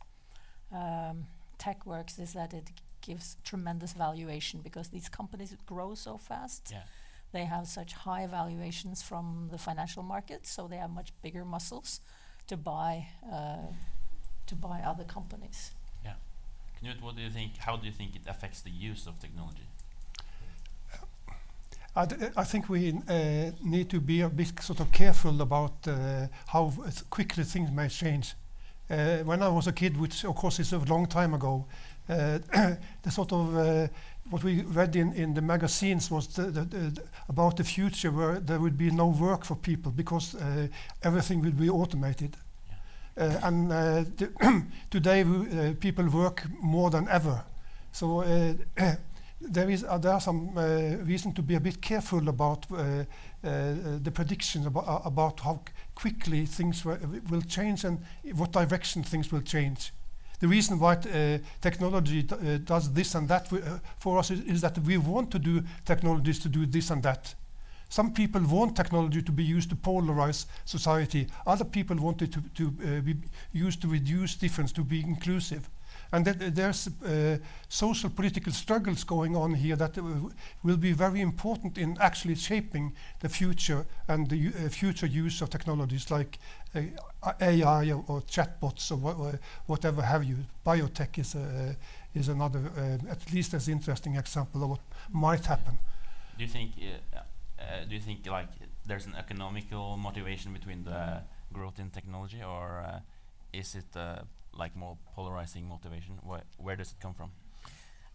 um, 0.71 1.27
tech 1.57 1.85
works 1.85 2.19
is 2.19 2.33
that 2.33 2.53
it 2.53 2.71
gives 3.01 3.37
tremendous 3.43 3.93
valuation 3.93 4.61
because 4.61 4.89
these 4.89 5.09
companies 5.09 5.55
grow 5.65 5.95
so 5.95 6.17
fast. 6.17 6.69
Yeah. 6.71 6.83
They 7.31 7.45
have 7.45 7.67
such 7.67 7.93
high 7.93 8.25
valuations 8.27 9.03
from 9.03 9.49
the 9.51 9.57
financial 9.57 10.03
markets, 10.03 10.49
so 10.49 10.67
they 10.67 10.77
have 10.77 10.89
much 10.89 11.11
bigger 11.21 11.45
muscles 11.45 11.99
to 12.47 12.57
buy 12.57 13.07
uh, 13.31 13.67
to 14.47 14.55
buy 14.55 14.81
other 14.85 15.03
companies. 15.03 15.71
Yeah, 16.03 16.13
Knut, 16.81 17.01
what 17.01 17.15
do 17.15 17.21
you 17.21 17.29
think? 17.29 17.57
How 17.57 17.75
do 17.75 17.85
you 17.85 17.91
think 17.93 18.15
it 18.15 18.23
affects 18.27 18.61
the 18.61 18.71
use 18.71 19.05
of 19.05 19.19
technology? 19.19 19.67
I, 21.95 22.05
d- 22.05 22.15
I 22.37 22.43
think 22.43 22.69
we 22.69 22.93
uh, 23.07 23.51
need 23.63 23.89
to 23.89 23.99
be 23.99 24.21
a 24.21 24.29
bit 24.29 24.61
sort 24.61 24.79
of 24.79 24.91
careful 24.91 25.41
about 25.41 25.87
uh, 25.87 26.27
how 26.47 26.71
quickly 27.09 27.43
things 27.43 27.71
may 27.71 27.87
change. 27.89 28.35
Uh, 28.89 29.17
when 29.19 29.41
I 29.43 29.49
was 29.49 29.67
a 29.67 29.71
kid, 29.71 29.97
which 29.97 30.23
of 30.25 30.35
course 30.35 30.59
is 30.59 30.73
a 30.73 30.79
long 30.79 31.05
time 31.07 31.33
ago, 31.33 31.65
uh, 32.09 32.39
the 33.03 33.11
sort 33.11 33.31
of 33.31 33.55
uh, 33.57 33.87
what 34.29 34.43
we 34.43 34.61
read 34.61 34.95
in, 34.95 35.13
in 35.13 35.33
the 35.33 35.41
magazines 35.41 36.09
was 36.11 36.27
the, 36.27 36.43
the, 36.43 36.61
the, 36.65 37.01
about 37.27 37.57
the 37.57 37.63
future 37.63 38.11
where 38.11 38.39
there 38.39 38.59
would 38.59 38.77
be 38.77 38.91
no 38.91 39.07
work 39.07 39.43
for 39.43 39.55
people 39.55 39.91
because 39.91 40.35
uh, 40.35 40.67
everything 41.03 41.41
would 41.41 41.59
be 41.59 41.69
automated. 41.69 42.35
Uh, 43.17 43.39
and 43.43 43.71
uh, 43.71 44.03
today 44.89 45.23
we, 45.23 45.59
uh, 45.59 45.73
people 45.79 46.07
work 46.07 46.43
more 46.61 46.89
than 46.89 47.07
ever. 47.09 47.43
So 47.91 48.21
uh, 48.21 48.53
there 49.41 49.69
is 49.69 49.83
uh, 49.83 49.97
there 49.97 50.13
are 50.13 50.21
some 50.21 50.57
uh, 50.57 50.97
reason 51.05 51.33
to 51.33 51.41
be 51.41 51.55
a 51.55 51.59
bit 51.59 51.81
careful 51.81 52.27
about 52.27 52.65
uh, 52.71 52.75
uh, 52.75 53.03
the 54.03 54.11
predictions 54.13 54.65
about, 54.65 54.87
uh, 54.87 54.99
about 55.05 55.39
how 55.39 55.61
quickly 55.95 56.45
things 56.45 56.83
will 56.85 57.41
change 57.47 57.85
and 57.85 57.99
what 58.35 58.51
direction 58.51 59.03
things 59.03 59.31
will 59.31 59.41
change. 59.41 59.93
The 60.39 60.47
reason 60.47 60.79
why 60.79 60.93
uh, 60.93 61.37
technology 61.61 62.23
does 62.23 62.93
this 62.93 63.15
and 63.15 63.27
that 63.27 63.49
for 63.99 64.17
us 64.17 64.31
is, 64.31 64.39
is 64.41 64.61
that 64.61 64.77
we 64.79 64.97
want 64.97 65.31
to 65.31 65.39
do 65.39 65.63
technologies 65.85 66.39
to 66.39 66.49
do 66.49 66.65
this 66.65 66.91
and 66.91 67.03
that. 67.03 67.35
Some 67.89 68.13
people 68.13 68.41
want 68.41 68.75
technology 68.75 69.21
to 69.21 69.31
be 69.31 69.43
used 69.43 69.69
to 69.71 69.75
polarize 69.75 70.45
society. 70.65 71.27
Other 71.45 71.65
people 71.65 71.97
want 71.97 72.21
it 72.21 72.31
to, 72.31 72.41
to 72.55 72.67
uh, 72.67 73.01
be 73.01 73.15
used 73.51 73.81
to 73.81 73.87
reduce 73.87 74.35
difference, 74.35 74.71
to 74.73 74.83
be 74.83 75.01
inclusive. 75.01 75.69
And 76.11 76.25
that, 76.25 76.41
uh, 76.41 76.49
there's 76.51 76.87
uh, 76.87 77.37
social 77.67 78.09
political 78.09 78.51
struggles 78.53 79.03
going 79.03 79.35
on 79.35 79.53
here 79.53 79.75
that 79.75 79.97
uh, 79.97 80.03
will 80.63 80.77
be 80.77 80.91
very 80.91 81.21
important 81.21 81.77
in 81.77 81.97
actually 81.99 82.35
shaping 82.35 82.93
the 83.19 83.29
future 83.29 83.85
and 84.07 84.27
the 84.29 84.47
uh, 84.47 84.69
future 84.69 85.05
use 85.05 85.41
of 85.41 85.49
technologies 85.49 86.09
like 86.09 86.39
AI 87.41 87.91
or, 87.91 88.03
or 88.07 88.21
chatbots 88.21 88.91
or 88.91 88.97
wha- 88.97 89.33
whatever 89.67 90.01
have 90.01 90.23
you. 90.23 90.37
Biotech 90.65 91.19
is, 91.19 91.35
is 92.15 92.27
another, 92.27 92.71
uh, 92.77 93.11
at 93.11 93.31
least 93.31 93.53
as 93.53 93.67
interesting 93.67 94.15
example 94.15 94.63
of 94.63 94.69
what 94.69 94.79
might 95.11 95.45
happen. 95.45 95.77
Do 96.37 96.43
you 96.43 96.49
think? 96.49 96.71
Uh, 97.15 97.19
uh, 97.59 97.85
do 97.87 97.95
you 97.95 98.01
think 98.01 98.25
like 98.27 98.49
there's 98.85 99.05
an 99.05 99.15
economical 99.15 99.97
motivation 99.97 100.53
between 100.53 100.83
the 100.83 101.21
growth 101.53 101.79
in 101.79 101.89
technology, 101.89 102.41
or 102.43 102.79
uh, 102.87 102.99
is 103.53 103.75
it 103.75 103.95
uh, 103.95 104.19
like 104.53 104.75
more 104.75 104.97
polarizing 105.15 105.67
motivation? 105.67 106.15
Wh- 106.27 106.45
where 106.63 106.75
does 106.75 106.91
it 106.91 106.99
come 107.01 107.13
from? 107.13 107.31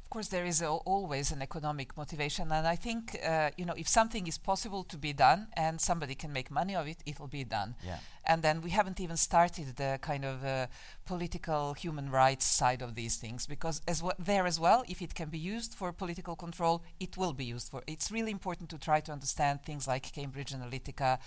Of 0.04 0.10
course, 0.10 0.28
there 0.28 0.44
is 0.44 0.62
al- 0.62 0.82
always 0.84 1.32
an 1.32 1.42
economic 1.42 1.96
motivation, 1.96 2.52
and 2.52 2.66
I 2.68 2.76
think 2.76 3.18
uh, 3.26 3.50
you 3.56 3.64
know 3.64 3.74
if 3.76 3.88
something 3.88 4.26
is 4.28 4.38
possible 4.38 4.84
to 4.84 4.96
be 4.96 5.12
done 5.12 5.48
and 5.54 5.80
somebody 5.80 6.14
can 6.14 6.32
make 6.32 6.50
money 6.50 6.76
of 6.76 6.86
it, 6.86 6.98
it 7.04 7.18
will 7.18 7.32
be 7.40 7.42
done. 7.42 7.74
Yeah. 7.84 7.98
And 8.24 8.42
then 8.42 8.60
we 8.60 8.70
haven't 8.70 9.00
even 9.00 9.16
started 9.16 9.76
the 9.76 9.98
kind 10.00 10.24
of 10.24 10.44
uh, 10.44 10.66
political 11.04 11.74
human 11.74 12.10
rights 12.10 12.44
side 12.44 12.80
of 12.80 12.94
these 12.94 13.16
things 13.16 13.46
because 13.46 13.80
as 13.88 14.02
there 14.18 14.46
as 14.46 14.60
well, 14.60 14.84
if 14.88 15.02
it 15.02 15.14
can 15.14 15.30
be 15.30 15.38
used 15.38 15.74
for 15.74 15.92
political 15.92 16.36
control, 16.36 16.84
it 17.00 17.16
will 17.16 17.32
be 17.32 17.44
used 17.44 17.70
for. 17.70 17.82
It's 17.86 18.12
really 18.12 18.30
important 18.30 18.68
to 18.70 18.78
try 18.78 19.00
to 19.00 19.12
understand 19.12 19.64
things 19.64 19.88
like 19.88 20.12
Cambridge 20.12 20.52
Analytica, 20.52 21.18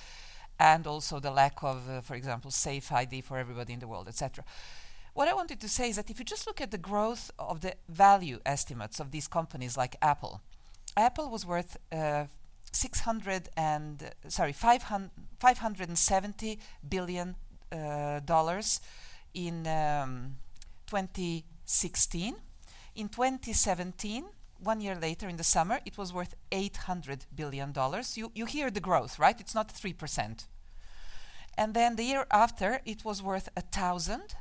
and 0.60 0.88
also 0.88 1.20
the 1.20 1.32
lack 1.32 1.64
of, 1.64 1.90
uh, 1.90 2.02
for 2.02 2.16
example, 2.16 2.52
safe 2.52 2.92
ID 2.92 3.22
for 3.22 3.38
everybody 3.38 3.74
in 3.74 3.80
the 3.80 3.88
world, 3.88 4.08
etc. 4.08 4.44
What 5.18 5.28
I 5.28 5.34
wanted 5.34 5.60
to 5.62 5.68
say 5.68 5.90
is 5.90 5.96
that 5.96 6.12
if 6.12 6.20
you 6.20 6.26
just 6.26 6.46
look 6.46 6.62
at 6.62 6.70
the 6.70 6.78
growth 6.78 7.32
of 7.40 7.62
the 7.62 7.74
value 7.90 8.40
estimates 8.46 9.00
of 9.00 9.10
these 9.10 9.28
companies 9.28 9.76
like 9.76 9.96
Apple, 10.00 10.42
Apple 10.96 11.32
was 11.32 11.44
worth 11.44 11.76
uh, 11.92 12.26
600 12.72 13.50
and 13.58 14.04
uh, 14.04 14.30
sorry 14.30 14.54
500, 14.54 15.10
570 15.40 16.60
billion 16.88 17.36
uh, 17.72 18.20
dollars 18.20 18.80
in 19.34 19.66
um, 19.66 20.36
2016. 20.86 22.36
In 22.94 23.10
2017, 23.10 24.24
one 24.60 24.82
year 24.82 24.96
later 25.02 25.28
in 25.28 25.38
the 25.38 25.44
summer, 25.44 25.80
it 25.84 25.98
was 25.98 26.14
worth 26.14 26.36
800 26.52 27.26
billion 27.34 27.72
dollars. 27.72 28.18
You 28.18 28.32
you 28.36 28.46
hear 28.46 28.70
the 28.70 28.82
growth, 28.82 29.18
right? 29.18 29.42
It's 29.42 29.56
not 29.56 29.72
three 29.72 29.94
percent. 29.94 30.46
And 31.58 31.74
then 31.74 31.96
the 31.96 32.04
year 32.04 32.28
after, 32.30 32.82
it 32.86 33.04
was 33.04 33.24
worth 33.24 33.50
a 33.58 33.62
thousand 33.62 34.36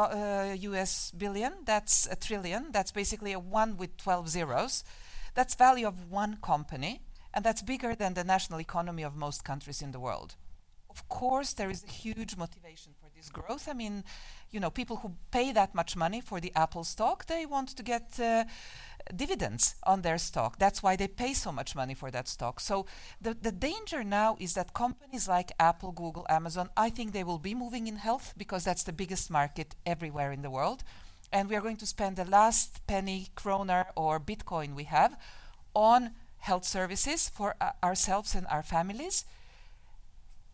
US 0.00 1.12
billion. 1.12 1.52
That's 1.64 2.06
a 2.10 2.16
trillion. 2.16 2.72
That's 2.72 2.92
basically 2.92 3.32
a 3.32 3.38
one 3.38 3.76
with 3.76 3.96
12 3.96 4.28
zeros. 4.28 4.84
That's 5.34 5.54
value 5.54 5.86
of 5.86 6.10
one 6.10 6.38
company, 6.42 7.00
and 7.32 7.44
that's 7.44 7.62
bigger 7.62 7.94
than 7.94 8.14
the 8.14 8.24
national 8.24 8.60
economy 8.60 9.02
of 9.02 9.16
most 9.16 9.44
countries 9.44 9.82
in 9.82 9.90
the 9.92 10.00
world. 10.00 10.36
Of 10.88 11.08
course, 11.08 11.54
there 11.54 11.70
is 11.70 11.82
a 11.82 11.90
huge 11.90 12.36
motivation 12.36 12.92
for 13.00 13.10
this 13.16 13.28
growth. 13.28 13.68
I 13.68 13.72
mean, 13.72 14.04
you 14.52 14.60
know, 14.60 14.70
people 14.70 14.96
who 14.96 15.12
pay 15.32 15.50
that 15.50 15.74
much 15.74 15.96
money 15.96 16.20
for 16.20 16.40
the 16.40 16.52
Apple 16.54 16.84
stock, 16.84 17.26
they 17.26 17.46
want 17.46 17.70
to 17.76 17.82
get 17.82 18.20
uh, 18.20 18.44
dividends 19.14 19.74
on 19.84 20.02
their 20.02 20.18
stock. 20.18 20.58
That's 20.58 20.82
why 20.82 20.96
they 20.96 21.08
pay 21.08 21.34
so 21.34 21.52
much 21.52 21.74
money 21.74 21.94
for 21.94 22.10
that 22.10 22.28
stock. 22.28 22.60
So 22.60 22.86
the, 23.20 23.34
the 23.34 23.52
danger 23.52 24.04
now 24.04 24.36
is 24.40 24.54
that 24.54 24.74
companies 24.74 25.28
like 25.28 25.52
Apple, 25.58 25.92
Google, 25.92 26.26
Amazon, 26.28 26.70
I 26.76 26.90
think 26.90 27.12
they 27.12 27.24
will 27.24 27.38
be 27.38 27.54
moving 27.54 27.86
in 27.86 27.96
health 27.96 28.34
because 28.36 28.64
that's 28.64 28.84
the 28.84 28.92
biggest 28.92 29.30
market 29.30 29.74
everywhere 29.84 30.32
in 30.32 30.42
the 30.42 30.50
world. 30.50 30.84
And 31.32 31.48
we 31.48 31.56
are 31.56 31.60
going 31.60 31.78
to 31.78 31.86
spend 31.86 32.16
the 32.16 32.24
last 32.24 32.86
penny, 32.86 33.28
kroner, 33.34 33.86
or 33.96 34.20
Bitcoin 34.20 34.74
we 34.74 34.84
have 34.84 35.16
on 35.74 36.12
health 36.38 36.64
services 36.64 37.28
for 37.28 37.56
uh, 37.60 37.72
ourselves 37.82 38.34
and 38.34 38.46
our 38.48 38.62
families. 38.62 39.24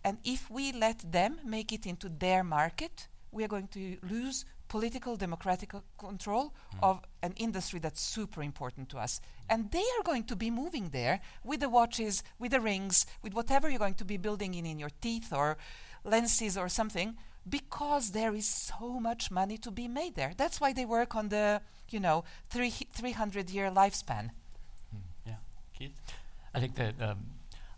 And 0.02 0.18
if 0.24 0.50
we 0.50 0.72
let 0.72 1.12
them 1.12 1.40
make 1.44 1.72
it 1.72 1.86
into 1.86 2.08
their 2.08 2.42
market, 2.42 3.08
we 3.30 3.44
are 3.44 3.48
going 3.48 3.68
to 3.68 3.98
lose 4.02 4.44
political 4.70 5.16
democratic 5.16 5.72
c- 5.72 5.78
control 5.98 6.54
of 6.80 7.00
an 7.22 7.34
industry 7.36 7.80
that's 7.80 8.00
super 8.00 8.40
important 8.42 8.88
to 8.88 8.98
us. 8.98 9.20
And 9.48 9.70
they 9.72 9.86
are 9.98 10.04
going 10.04 10.24
to 10.24 10.36
be 10.36 10.50
moving 10.50 10.90
there 10.90 11.20
with 11.44 11.60
the 11.60 11.68
watches, 11.68 12.22
with 12.38 12.52
the 12.52 12.60
rings, 12.60 13.04
with 13.22 13.34
whatever 13.34 13.68
you're 13.68 13.84
going 13.86 14.00
to 14.02 14.04
be 14.04 14.16
building 14.16 14.54
in 14.54 14.64
in 14.64 14.78
your 14.78 14.92
teeth 15.00 15.32
or 15.32 15.58
lenses 16.04 16.56
or 16.56 16.68
something 16.68 17.16
because 17.48 18.12
there 18.12 18.34
is 18.34 18.46
so 18.46 19.00
much 19.00 19.30
money 19.30 19.58
to 19.58 19.70
be 19.70 19.88
made 19.88 20.14
there. 20.14 20.32
That's 20.36 20.60
why 20.60 20.72
they 20.72 20.86
work 20.86 21.16
on 21.16 21.28
the, 21.30 21.60
you 21.90 21.98
know, 21.98 22.24
three, 22.48 22.70
300 22.70 23.50
year 23.50 23.70
lifespan. 23.70 24.30
Yeah. 25.26 25.34
Keith. 25.76 25.98
I 26.54 26.60
think 26.60 26.76
that 26.76 26.94
um, 27.02 27.18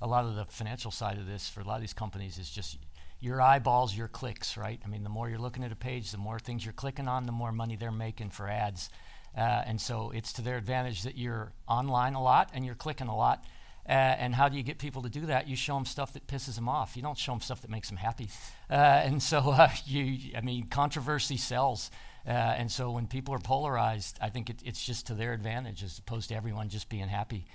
a 0.00 0.06
lot 0.06 0.24
of 0.24 0.34
the 0.34 0.44
financial 0.44 0.90
side 0.90 1.16
of 1.16 1.26
this 1.26 1.48
for 1.48 1.60
a 1.60 1.64
lot 1.64 1.76
of 1.76 1.80
these 1.80 1.94
companies 1.94 2.38
is 2.38 2.50
just 2.50 2.76
your 3.22 3.40
eyeballs, 3.40 3.96
your 3.96 4.08
clicks, 4.08 4.56
right? 4.56 4.80
I 4.84 4.88
mean, 4.88 5.04
the 5.04 5.08
more 5.08 5.30
you're 5.30 5.38
looking 5.38 5.62
at 5.62 5.70
a 5.70 5.76
page, 5.76 6.10
the 6.10 6.18
more 6.18 6.40
things 6.40 6.64
you're 6.64 6.72
clicking 6.72 7.06
on, 7.06 7.24
the 7.24 7.32
more 7.32 7.52
money 7.52 7.76
they're 7.76 7.92
making 7.92 8.30
for 8.30 8.48
ads. 8.48 8.90
Uh, 9.36 9.40
and 9.40 9.80
so 9.80 10.10
it's 10.10 10.32
to 10.34 10.42
their 10.42 10.56
advantage 10.56 11.04
that 11.04 11.16
you're 11.16 11.52
online 11.68 12.14
a 12.14 12.22
lot 12.22 12.50
and 12.52 12.66
you're 12.66 12.74
clicking 12.74 13.06
a 13.06 13.16
lot. 13.16 13.44
Uh, 13.88 13.92
and 13.92 14.34
how 14.34 14.48
do 14.48 14.56
you 14.56 14.64
get 14.64 14.78
people 14.78 15.02
to 15.02 15.08
do 15.08 15.26
that? 15.26 15.46
You 15.48 15.54
show 15.54 15.74
them 15.74 15.84
stuff 15.84 16.12
that 16.14 16.26
pisses 16.26 16.56
them 16.56 16.68
off. 16.68 16.96
You 16.96 17.02
don't 17.02 17.16
show 17.16 17.30
them 17.32 17.40
stuff 17.40 17.62
that 17.62 17.70
makes 17.70 17.88
them 17.88 17.96
happy. 17.96 18.28
Uh, 18.68 18.74
and 18.74 19.22
so 19.22 19.38
uh, 19.50 19.70
you, 19.86 20.32
I 20.36 20.40
mean, 20.40 20.66
controversy 20.66 21.36
sells. 21.36 21.92
Uh, 22.26 22.30
and 22.30 22.70
so 22.70 22.90
when 22.90 23.06
people 23.06 23.34
are 23.34 23.40
polarized, 23.40 24.18
I 24.20 24.30
think 24.30 24.50
it, 24.50 24.56
it's 24.64 24.84
just 24.84 25.06
to 25.06 25.14
their 25.14 25.32
advantage 25.32 25.84
as 25.84 25.96
opposed 25.98 26.28
to 26.30 26.34
everyone 26.34 26.68
just 26.68 26.88
being 26.88 27.08
happy. 27.08 27.46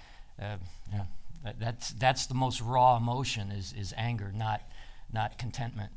Uh, 0.41 0.57
yeah, 0.93 1.03
that, 1.43 1.59
that's 1.59 1.89
that's 1.91 2.25
the 2.27 2.35
most 2.35 2.61
raw 2.61 2.97
emotion 2.97 3.51
is 3.51 3.73
is 3.73 3.93
anger, 3.97 4.31
not 4.33 4.61
not 5.11 5.37
contentment. 5.37 5.91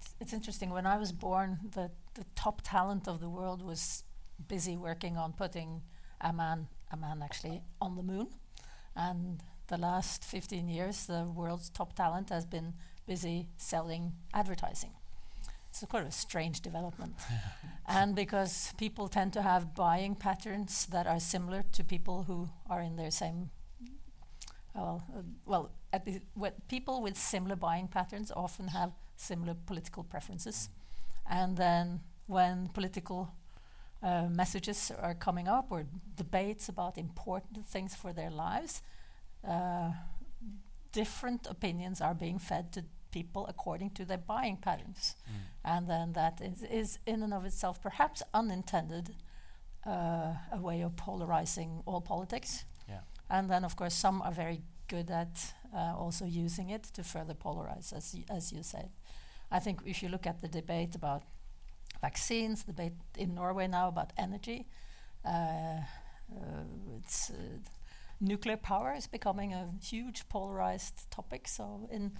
It's, 0.00 0.14
it's 0.20 0.32
interesting. 0.32 0.70
When 0.70 0.86
I 0.86 0.98
was 0.98 1.12
born, 1.12 1.58
the, 1.74 1.90
the 2.14 2.24
top 2.34 2.62
talent 2.64 3.08
of 3.08 3.20
the 3.20 3.28
world 3.28 3.62
was 3.62 4.04
busy 4.48 4.76
working 4.76 5.16
on 5.16 5.32
putting 5.32 5.82
a 6.20 6.32
man, 6.32 6.68
a 6.90 6.96
man 6.96 7.22
actually, 7.22 7.62
on 7.80 7.96
the 7.96 8.02
moon. 8.02 8.28
And 8.94 9.42
the 9.68 9.78
last 9.78 10.24
15 10.24 10.68
years, 10.68 11.06
the 11.06 11.24
world's 11.24 11.70
top 11.70 11.94
talent 11.94 12.30
has 12.30 12.44
been 12.44 12.74
busy 13.06 13.48
selling 13.56 14.12
advertising. 14.34 14.90
It's 15.70 15.82
a 15.82 15.86
quite 15.86 16.06
a 16.06 16.12
strange 16.12 16.60
development. 16.60 17.14
and 17.88 18.14
because 18.14 18.74
people 18.76 19.08
tend 19.08 19.32
to 19.32 19.42
have 19.42 19.74
buying 19.74 20.14
patterns 20.14 20.86
that 20.86 21.06
are 21.06 21.18
similar 21.18 21.62
to 21.72 21.82
people 21.82 22.24
who 22.24 22.50
are 22.68 22.82
in 22.82 22.96
their 22.96 23.10
same 23.10 23.50
well, 24.74 25.04
uh, 25.16 25.22
well, 25.46 25.64
at 25.64 25.81
the, 25.98 26.20
what 26.34 26.68
people 26.68 27.02
with 27.02 27.16
similar 27.16 27.56
buying 27.56 27.88
patterns 27.88 28.32
often 28.34 28.68
have 28.68 28.92
similar 29.16 29.54
political 29.66 30.04
preferences, 30.04 30.68
and 31.26 31.56
then 31.56 32.00
when 32.26 32.68
political 32.68 33.30
uh, 34.02 34.28
messages 34.28 34.92
are 35.00 35.14
coming 35.14 35.48
up 35.48 35.66
or 35.70 35.86
debates 36.16 36.68
about 36.68 36.98
important 36.98 37.66
things 37.66 37.94
for 37.94 38.12
their 38.12 38.30
lives, 38.30 38.82
uh, 39.48 39.90
different 40.92 41.46
opinions 41.46 42.00
are 42.00 42.14
being 42.14 42.38
fed 42.38 42.72
to 42.72 42.84
people 43.10 43.46
according 43.46 43.90
to 43.90 44.04
their 44.04 44.18
buying 44.18 44.56
patterns, 44.56 45.16
and 45.64 45.86
then 45.86 46.12
that 46.12 46.40
is, 46.40 46.62
is 46.62 46.98
in 47.06 47.22
and 47.22 47.34
of 47.34 47.44
itself 47.44 47.80
perhaps 47.82 48.22
unintended 48.32 49.14
uh, 49.86 50.34
a 50.52 50.60
way 50.60 50.80
of 50.82 50.96
polarizing 50.96 51.82
all 51.86 52.00
politics. 52.00 52.64
Yeah. 52.88 53.00
And 53.28 53.50
then, 53.50 53.64
of 53.64 53.76
course, 53.76 53.94
some 53.94 54.22
are 54.22 54.32
very 54.32 54.62
good 54.92 55.10
at 55.10 55.54
uh, 55.74 55.94
also 55.96 56.24
using 56.24 56.70
it 56.70 56.82
to 56.94 57.02
further 57.02 57.34
polarize, 57.34 57.92
as 57.92 58.16
as 58.28 58.52
you 58.52 58.62
said. 58.62 58.90
I 59.50 59.60
think 59.60 59.80
if 59.86 60.02
you 60.02 60.10
look 60.10 60.26
at 60.26 60.40
the 60.40 60.48
debate 60.48 60.94
about 60.94 61.22
vaccines, 62.00 62.64
debate 62.64 62.96
in 63.16 63.34
Norway 63.34 63.68
now 63.68 63.88
about 63.88 64.12
energy, 64.16 64.66
uh, 65.24 65.80
uh, 66.36 66.64
it's 66.98 67.30
uh, 67.30 67.34
nuclear 68.20 68.56
power 68.56 68.94
is 68.96 69.06
becoming 69.06 69.54
a 69.54 69.64
huge 69.82 70.28
polarized 70.28 71.10
topic. 71.10 71.48
So, 71.48 71.88
in 71.90 72.12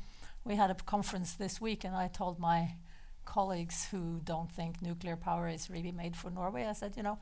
we 0.44 0.56
had 0.56 0.70
a 0.70 0.74
conference 0.74 1.36
this 1.36 1.60
week, 1.60 1.84
and 1.84 1.94
I 1.96 2.08
told 2.08 2.38
my 2.38 2.76
colleagues 3.24 3.88
who 3.92 4.20
don't 4.24 4.50
think 4.50 4.82
nuclear 4.82 5.16
power 5.16 5.48
is 5.48 5.70
really 5.70 5.92
made 5.92 6.16
for 6.16 6.30
Norway, 6.30 6.66
I 6.66 6.74
said, 6.74 6.96
you 6.96 7.02
know, 7.02 7.18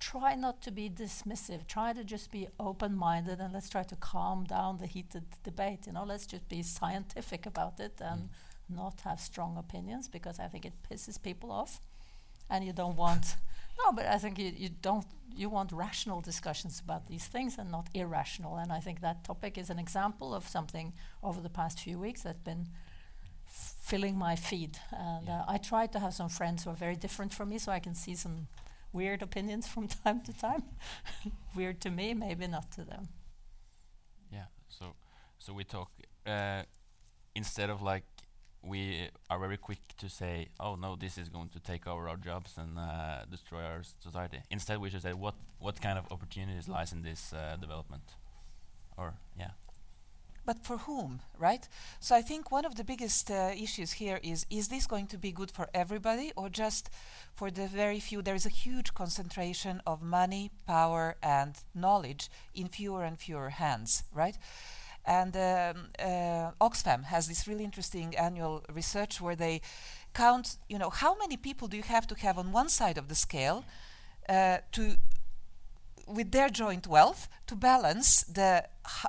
try 0.00 0.34
not 0.34 0.62
to 0.62 0.70
be 0.72 0.90
dismissive. 0.90 1.66
Try 1.66 1.92
to 1.92 2.02
just 2.04 2.30
be 2.32 2.48
open 2.58 2.96
minded 2.96 3.38
and 3.40 3.52
let's 3.52 3.68
try 3.68 3.82
to 3.84 3.96
calm 3.96 4.44
down 4.44 4.78
the 4.78 4.86
heated 4.86 5.24
debate. 5.44 5.86
You 5.86 5.92
know, 5.92 6.04
let's 6.04 6.26
just 6.26 6.48
be 6.48 6.62
scientific 6.62 7.46
about 7.46 7.78
it 7.80 8.00
and 8.00 8.30
not 8.68 9.00
have 9.02 9.20
strong 9.20 9.56
opinions 9.58 10.08
because 10.08 10.40
I 10.40 10.48
think 10.48 10.64
it 10.64 10.72
pisses 10.90 11.20
people 11.22 11.52
off. 11.52 11.80
And 12.48 12.64
you 12.64 12.72
don't 12.72 12.96
want 12.96 13.36
No, 13.86 13.92
but 13.92 14.06
I 14.06 14.18
think 14.18 14.38
you, 14.38 14.52
you 14.56 14.68
don't 14.82 15.06
you 15.34 15.48
want 15.48 15.72
rational 15.72 16.20
discussions 16.20 16.80
about 16.84 17.06
these 17.06 17.26
things 17.26 17.56
and 17.58 17.70
not 17.70 17.86
irrational. 17.94 18.56
And 18.56 18.72
I 18.72 18.80
think 18.80 19.00
that 19.00 19.24
topic 19.24 19.56
is 19.56 19.70
an 19.70 19.78
example 19.78 20.34
of 20.34 20.46
something 20.48 20.92
over 21.22 21.40
the 21.40 21.48
past 21.48 21.80
few 21.80 21.98
weeks 21.98 22.22
that's 22.22 22.40
been 22.42 22.68
filling 23.46 24.16
my 24.18 24.36
feed. 24.36 24.78
And 24.92 25.26
Yeah. 25.26 25.40
uh, 25.42 25.54
I 25.54 25.58
try 25.58 25.86
to 25.86 25.98
have 25.98 26.12
some 26.14 26.28
friends 26.28 26.64
who 26.64 26.70
are 26.70 26.76
very 26.76 26.96
different 26.96 27.32
from 27.34 27.48
me, 27.48 27.58
so 27.58 27.72
I 27.72 27.80
can 27.80 27.94
see 27.94 28.14
some 28.14 28.48
weird 28.92 29.22
opinions 29.22 29.66
from 29.66 29.88
time 29.88 30.20
to 30.22 30.32
time. 30.32 30.64
weird 31.56 31.80
to 31.82 31.90
me, 31.90 32.14
maybe 32.14 32.46
not 32.46 32.70
to 32.72 32.84
them. 32.84 33.08
Yeah. 34.32 34.46
So 34.68 34.94
so 35.38 35.52
we 35.52 35.64
talk 35.64 35.90
uh, 36.26 36.62
instead 37.34 37.70
of 37.70 37.82
like 37.82 38.04
we 38.62 39.08
are 39.30 39.38
very 39.38 39.56
quick 39.56 39.80
to 39.96 40.08
say, 40.08 40.48
oh 40.58 40.74
no, 40.74 40.96
this 40.96 41.16
is 41.16 41.28
going 41.28 41.48
to 41.50 41.60
take 41.60 41.86
over 41.86 42.08
our 42.08 42.16
jobs 42.16 42.58
and 42.58 42.78
uh, 42.78 43.24
destroy 43.30 43.62
our 43.62 43.82
society. 43.82 44.42
Instead, 44.50 44.78
we 44.80 44.90
should 44.90 45.02
say 45.02 45.14
what 45.14 45.34
what 45.58 45.80
kind 45.80 45.98
of 45.98 46.06
opportunities 46.10 46.68
lies 46.68 46.92
in 46.92 47.02
this 47.02 47.32
uh, 47.32 47.56
development, 47.60 48.14
or 48.96 49.14
yeah. 49.38 49.52
But 50.44 50.64
for 50.64 50.78
whom, 50.78 51.20
right? 51.38 51.68
So 52.00 52.16
I 52.16 52.22
think 52.22 52.50
one 52.50 52.64
of 52.64 52.74
the 52.74 52.84
biggest 52.84 53.30
uh, 53.30 53.52
issues 53.54 53.92
here 53.92 54.18
is 54.22 54.46
is 54.50 54.68
this 54.68 54.86
going 54.86 55.06
to 55.08 55.18
be 55.18 55.32
good 55.32 55.50
for 55.50 55.68
everybody 55.74 56.32
or 56.36 56.48
just 56.48 56.90
for 57.34 57.50
the 57.50 57.66
very 57.66 58.00
few? 58.00 58.22
There 58.22 58.34
is 58.34 58.46
a 58.46 58.50
huge 58.64 58.94
concentration 58.94 59.82
of 59.86 60.02
money, 60.02 60.50
power, 60.66 61.16
and 61.22 61.54
knowledge 61.74 62.30
in 62.54 62.68
fewer 62.68 63.04
and 63.04 63.18
fewer 63.18 63.50
hands, 63.50 64.04
right? 64.12 64.36
And 65.04 65.34
um, 65.36 65.88
uh, 65.98 66.50
Oxfam 66.60 67.04
has 67.04 67.26
this 67.26 67.48
really 67.48 67.64
interesting 67.64 68.16
annual 68.16 68.64
research 68.72 69.20
where 69.20 69.36
they 69.36 69.60
count, 70.14 70.56
you 70.68 70.78
know, 70.78 70.90
how 70.90 71.16
many 71.16 71.36
people 71.36 71.68
do 71.68 71.76
you 71.76 71.82
have 71.84 72.06
to 72.08 72.14
have 72.16 72.38
on 72.38 72.52
one 72.52 72.68
side 72.68 72.98
of 72.98 73.08
the 73.08 73.14
scale 73.14 73.64
uh, 74.28 74.58
to 74.72 74.96
with 76.12 76.32
their 76.32 76.48
joint 76.48 76.86
wealth 76.86 77.28
to 77.46 77.56
balance 77.56 78.24
the 78.24 78.64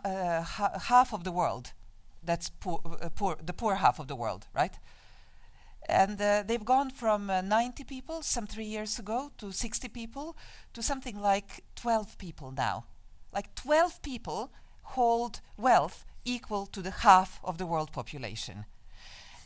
uh, 0.06 0.42
ha- 0.42 0.80
half 0.88 1.14
of 1.14 1.24
the 1.24 1.32
world 1.32 1.74
that's 2.24 2.50
poor, 2.50 2.82
uh, 2.86 3.10
poor, 3.10 3.38
the 3.44 3.54
poor 3.54 3.76
half 3.76 4.00
of 4.00 4.08
the 4.08 4.16
world, 4.16 4.48
right? 4.54 4.78
And 5.90 6.22
uh, 6.22 6.44
they've 6.46 6.64
gone 6.64 6.92
from 6.92 7.30
uh, 7.30 7.42
90 7.42 7.84
people 7.84 8.22
some 8.22 8.46
three 8.46 8.66
years 8.66 9.00
ago 9.00 9.32
to 9.40 9.52
60 9.52 9.88
people 9.90 10.38
to 10.74 10.84
something 10.84 11.20
like 11.20 11.64
12 11.76 12.18
people 12.18 12.52
now. 12.52 12.86
Like 13.34 13.54
12 13.56 14.02
people 14.02 14.52
hold 14.84 15.42
wealth 15.58 16.06
equal 16.24 16.68
to 16.68 16.82
the 16.82 16.92
half 16.92 17.40
of 17.44 17.58
the 17.58 17.66
world 17.66 17.92
population. 17.92 18.66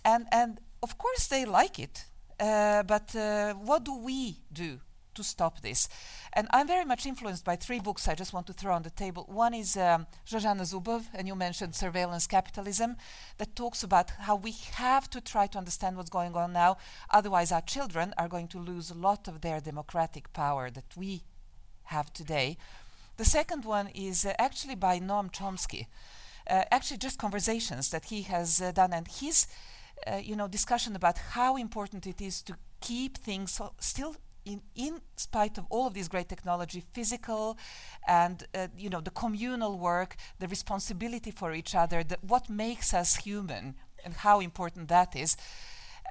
And, 0.03 0.27
and 0.31 0.59
of 0.83 0.97
course 0.97 1.27
they 1.27 1.45
like 1.45 1.79
it, 1.79 2.05
uh, 2.39 2.83
but 2.83 3.15
uh, 3.15 3.53
what 3.53 3.85
do 3.85 3.95
we 3.97 4.39
do 4.51 4.79
to 5.15 5.23
stop 5.23 5.61
this? 5.61 5.89
And 6.33 6.47
I'm 6.51 6.67
very 6.67 6.85
much 6.85 7.05
influenced 7.05 7.45
by 7.45 7.55
three 7.55 7.79
books 7.79 8.07
I 8.07 8.15
just 8.15 8.33
want 8.33 8.47
to 8.47 8.53
throw 8.53 8.73
on 8.73 8.83
the 8.83 8.89
table. 8.89 9.25
One 9.27 9.53
is 9.53 9.77
um, 9.77 10.07
Zuboff, 10.27 11.05
and 11.13 11.27
you 11.27 11.35
mentioned 11.35 11.75
surveillance 11.75 12.27
capitalism, 12.27 12.97
that 13.37 13.55
talks 13.55 13.83
about 13.83 14.11
how 14.11 14.35
we 14.35 14.53
have 14.73 15.09
to 15.09 15.21
try 15.21 15.47
to 15.47 15.57
understand 15.57 15.97
what's 15.97 16.09
going 16.09 16.35
on 16.35 16.53
now. 16.53 16.77
Otherwise, 17.09 17.51
our 17.51 17.61
children 17.61 18.13
are 18.17 18.27
going 18.27 18.47
to 18.49 18.59
lose 18.59 18.91
a 18.91 18.95
lot 18.95 19.27
of 19.27 19.41
their 19.41 19.59
democratic 19.59 20.31
power 20.33 20.69
that 20.69 20.95
we 20.95 21.23
have 21.85 22.11
today. 22.13 22.57
The 23.17 23.25
second 23.25 23.63
one 23.63 23.87
is 23.95 24.25
uh, 24.25 24.33
actually 24.37 24.75
by 24.75 24.99
Noam 24.99 25.31
Chomsky. 25.31 25.87
Uh, 26.47 26.63
actually, 26.69 26.97
just 26.97 27.17
conversations 27.17 27.89
that 27.89 28.05
he 28.05 28.23
has 28.23 28.61
uh, 28.61 28.71
done, 28.71 28.93
and 28.93 29.07
his, 29.07 29.47
uh, 30.05 30.17
you 30.17 30.35
know, 30.35 30.47
discussion 30.47 30.95
about 30.95 31.17
how 31.17 31.55
important 31.55 32.05
it 32.05 32.21
is 32.21 32.41
to 32.43 32.57
keep 32.81 33.17
things 33.17 33.53
so 33.53 33.73
still 33.79 34.15
in, 34.45 34.61
in 34.75 35.01
spite 35.15 35.57
of 35.57 35.65
all 35.69 35.87
of 35.87 35.93
these 35.93 36.07
great 36.07 36.29
technology, 36.29 36.83
physical 36.93 37.57
and 38.07 38.45
uh, 38.53 38.67
you 38.77 38.89
know 38.89 39.01
the 39.01 39.11
communal 39.11 39.77
work, 39.77 40.15
the 40.39 40.47
responsibility 40.47 41.31
for 41.31 41.53
each 41.53 41.75
other, 41.75 42.03
the, 42.03 42.17
what 42.21 42.49
makes 42.49 42.93
us 42.93 43.15
human, 43.17 43.75
and 44.03 44.13
how 44.13 44.39
important 44.39 44.87
that 44.87 45.15
is. 45.15 45.35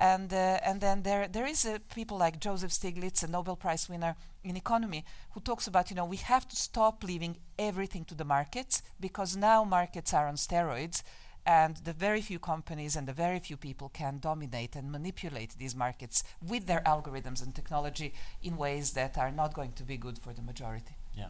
And 0.01 0.33
uh, 0.33 0.59
and 0.65 0.81
then 0.81 1.03
there 1.03 1.29
there 1.29 1.47
is 1.47 1.69
people 1.95 2.19
like 2.19 2.41
Joseph 2.41 2.73
Stiglitz, 2.73 3.23
a 3.23 3.29
Nobel 3.29 3.57
Prize 3.57 3.89
winner 3.89 4.17
in 4.43 4.57
economy, 4.57 5.05
who 5.31 5.41
talks 5.41 5.69
about 5.69 5.91
you 5.91 5.97
know 5.97 6.05
we 6.05 6.17
have 6.17 6.49
to 6.49 6.57
stop 6.57 7.05
leaving 7.05 7.37
everything 7.59 8.05
to 8.07 8.15
the 8.15 8.25
markets 8.25 8.83
because 8.99 9.37
now 9.37 9.63
markets 9.63 10.13
are 10.13 10.27
on 10.27 10.35
steroids 10.35 11.03
and 11.47 11.77
the 11.79 11.93
very 11.93 12.21
few 12.21 12.39
companies 12.39 12.97
and 12.97 13.07
the 13.07 13.13
very 13.13 13.39
few 13.39 13.57
people 13.57 13.89
can 13.91 14.19
dominate 14.19 14.77
and 14.77 14.91
manipulate 14.91 15.57
these 15.59 15.75
markets 15.75 16.25
with 16.47 16.67
their 16.67 16.81
algorithms 16.81 17.43
and 17.43 17.55
technology 17.55 18.15
in 18.43 18.57
ways 18.57 18.93
that 18.93 19.19
are 19.19 19.31
not 19.31 19.53
going 19.53 19.73
to 19.73 19.83
be 19.83 19.97
good 19.97 20.19
for 20.19 20.33
the 20.33 20.43
majority. 20.43 20.95
Yeah. 21.15 21.29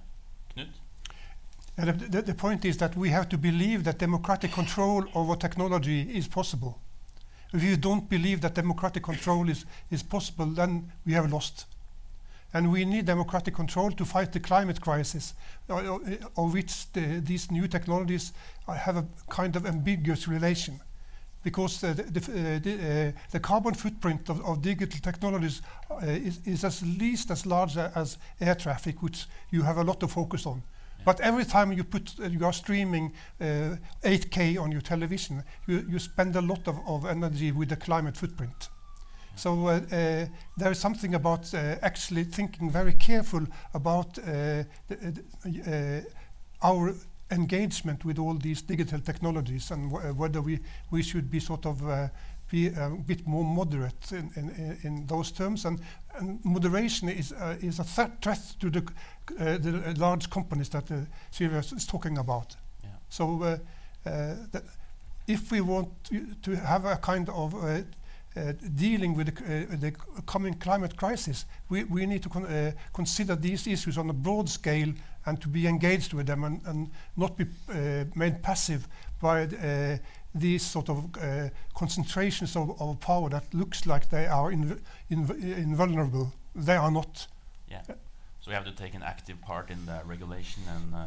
Knut? 0.56 0.68
And 1.76 1.88
the, 1.88 2.08
the, 2.08 2.22
the 2.22 2.34
point 2.34 2.64
is 2.64 2.76
that 2.78 2.96
we 2.96 3.08
have 3.10 3.28
to 3.30 3.38
believe 3.38 3.82
that 3.84 3.98
democratic 3.98 4.52
control 4.52 5.04
over 5.14 5.34
technology 5.34 6.02
is 6.02 6.28
possible. 6.28 6.78
If 7.52 7.62
you 7.62 7.76
don't 7.76 8.08
believe 8.08 8.40
that 8.42 8.54
democratic 8.54 9.02
control 9.02 9.48
is, 9.48 9.64
is 9.90 10.02
possible, 10.02 10.46
then 10.46 10.92
we 11.04 11.12
have 11.14 11.32
lost. 11.32 11.66
And 12.54 12.70
we 12.70 12.84
need 12.84 13.06
democratic 13.06 13.54
control 13.54 13.90
to 13.90 14.04
fight 14.04 14.32
the 14.32 14.40
climate 14.40 14.80
crisis, 14.80 15.34
uh, 15.68 15.74
uh, 15.74 15.98
of 16.36 16.52
which 16.52 16.90
the, 16.92 17.20
these 17.20 17.50
new 17.50 17.66
technologies 17.66 18.32
uh, 18.68 18.74
have 18.74 18.96
a 18.96 19.04
kind 19.28 19.56
of 19.56 19.66
ambiguous 19.66 20.28
relation. 20.28 20.80
Because 21.42 21.82
uh, 21.82 21.92
the, 21.92 22.02
the, 22.04 22.20
uh, 22.20 22.58
the, 22.60 22.74
uh, 22.74 23.20
the 23.32 23.40
carbon 23.40 23.74
footprint 23.74 24.30
of, 24.30 24.40
of 24.46 24.62
digital 24.62 25.00
technologies 25.00 25.62
uh, 25.90 25.96
is, 26.06 26.40
is 26.46 26.64
at 26.64 26.80
least 26.98 27.32
as 27.32 27.44
large 27.44 27.76
as 27.76 28.18
air 28.40 28.54
traffic, 28.54 29.02
which 29.02 29.26
you 29.50 29.62
have 29.62 29.76
a 29.78 29.84
lot 29.84 30.02
of 30.04 30.12
focus 30.12 30.46
on. 30.46 30.62
But 31.04 31.20
every 31.20 31.44
time 31.44 31.72
you 31.72 31.84
put 31.84 32.14
uh, 32.20 32.26
you 32.28 32.46
are 32.46 32.52
streaming 32.52 33.12
uh, 33.40 33.76
8K 34.04 34.60
on 34.60 34.72
your 34.72 34.80
television, 34.80 35.42
you, 35.66 35.84
you 35.88 35.98
spend 35.98 36.36
a 36.36 36.40
lot 36.40 36.66
of, 36.66 36.78
of 36.86 37.04
energy 37.04 37.52
with 37.52 37.68
the 37.68 37.76
climate 37.76 38.16
footprint. 38.16 38.68
So 39.36 39.66
uh, 39.68 39.80
uh, 39.92 40.26
there 40.56 40.70
is 40.70 40.78
something 40.78 41.14
about 41.14 41.52
uh, 41.54 41.76
actually 41.82 42.24
thinking 42.24 42.70
very 42.70 42.92
careful 42.92 43.46
about 43.72 44.18
uh, 44.18 44.64
uh, 44.92 46.00
our 46.62 46.94
engagement 47.30 48.04
with 48.04 48.18
all 48.18 48.34
these 48.34 48.62
digital 48.62 49.00
technologies 49.00 49.70
and 49.70 49.90
wh- 49.90 50.18
whether 50.18 50.40
we, 50.40 50.60
we 50.90 51.02
should 51.02 51.30
be 51.30 51.40
sort 51.40 51.66
of 51.66 51.88
uh, 51.88 52.08
be 52.50 52.68
a 52.68 52.90
bit 53.06 53.26
more 53.26 53.44
moderate 53.44 54.12
in, 54.12 54.30
in, 54.36 54.50
in- 54.50 54.78
in 54.82 55.06
those 55.06 55.32
terms. 55.32 55.64
And, 55.64 55.80
and 56.18 56.38
moderation 56.44 57.08
is, 57.08 57.32
uh, 57.32 57.56
is 57.60 57.78
a 57.80 57.84
threat, 57.84 58.22
threat 58.22 58.54
to 58.60 58.70
the, 58.70 58.82
uh, 59.40 59.58
the 59.58 59.94
large 59.98 60.30
companies 60.30 60.68
that 60.68 60.90
uh, 60.90 60.96
Syria 61.30 61.58
is 61.58 61.86
talking 61.86 62.18
about. 62.18 62.54
Yeah. 62.82 62.90
So 63.08 63.42
uh, 63.42 63.58
uh, 64.08 64.34
if 65.26 65.50
we 65.50 65.60
want 65.62 65.88
to, 66.04 66.26
to 66.42 66.56
have 66.56 66.84
a 66.84 66.96
kind 66.96 67.28
of 67.30 67.54
dealing 68.74 69.14
with 69.14 69.34
the, 69.34 69.66
uh, 69.72 69.76
the 69.76 69.92
coming 70.26 70.54
climate 70.54 70.96
crisis, 70.96 71.46
we, 71.68 71.84
we 71.84 72.06
need 72.06 72.22
to 72.22 72.28
con- 72.28 72.46
uh, 72.46 72.72
consider 72.92 73.36
these 73.36 73.66
issues 73.66 73.96
on 73.98 74.10
a 74.10 74.12
broad 74.12 74.48
scale 74.48 74.92
and 75.26 75.40
to 75.40 75.48
be 75.48 75.66
engaged 75.66 76.12
with 76.12 76.26
them 76.26 76.44
and, 76.44 76.60
and 76.66 76.90
not 77.16 77.36
be 77.36 77.44
uh, 77.44 78.04
made 78.14 78.42
passive 78.42 78.86
by 79.20 79.42
uh, 79.44 79.96
these 80.34 80.62
sort 80.62 80.88
of 80.88 81.16
uh, 81.16 81.48
concentrations 81.74 82.56
of, 82.56 82.80
of 82.80 82.98
power 83.00 83.28
that 83.30 83.54
looks 83.54 83.86
like 83.86 84.10
they 84.10 84.26
are 84.26 84.50
inv- 84.50 84.80
inv- 85.10 85.56
invulnerable. 85.56 86.32
They 86.54 86.76
are 86.76 86.90
not. 86.90 87.26
Yeah. 87.70 87.82
So 88.40 88.50
we 88.50 88.54
have 88.54 88.64
to 88.64 88.72
take 88.72 88.94
an 88.94 89.02
active 89.02 89.40
part 89.40 89.70
in 89.70 89.86
the 89.86 90.02
regulation 90.04 90.62
and 90.68 90.94
uh, 90.94 91.06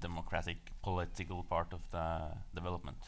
democratic 0.00 0.56
political 0.82 1.42
part 1.42 1.72
of 1.72 1.80
the 1.90 2.20
development. 2.54 2.98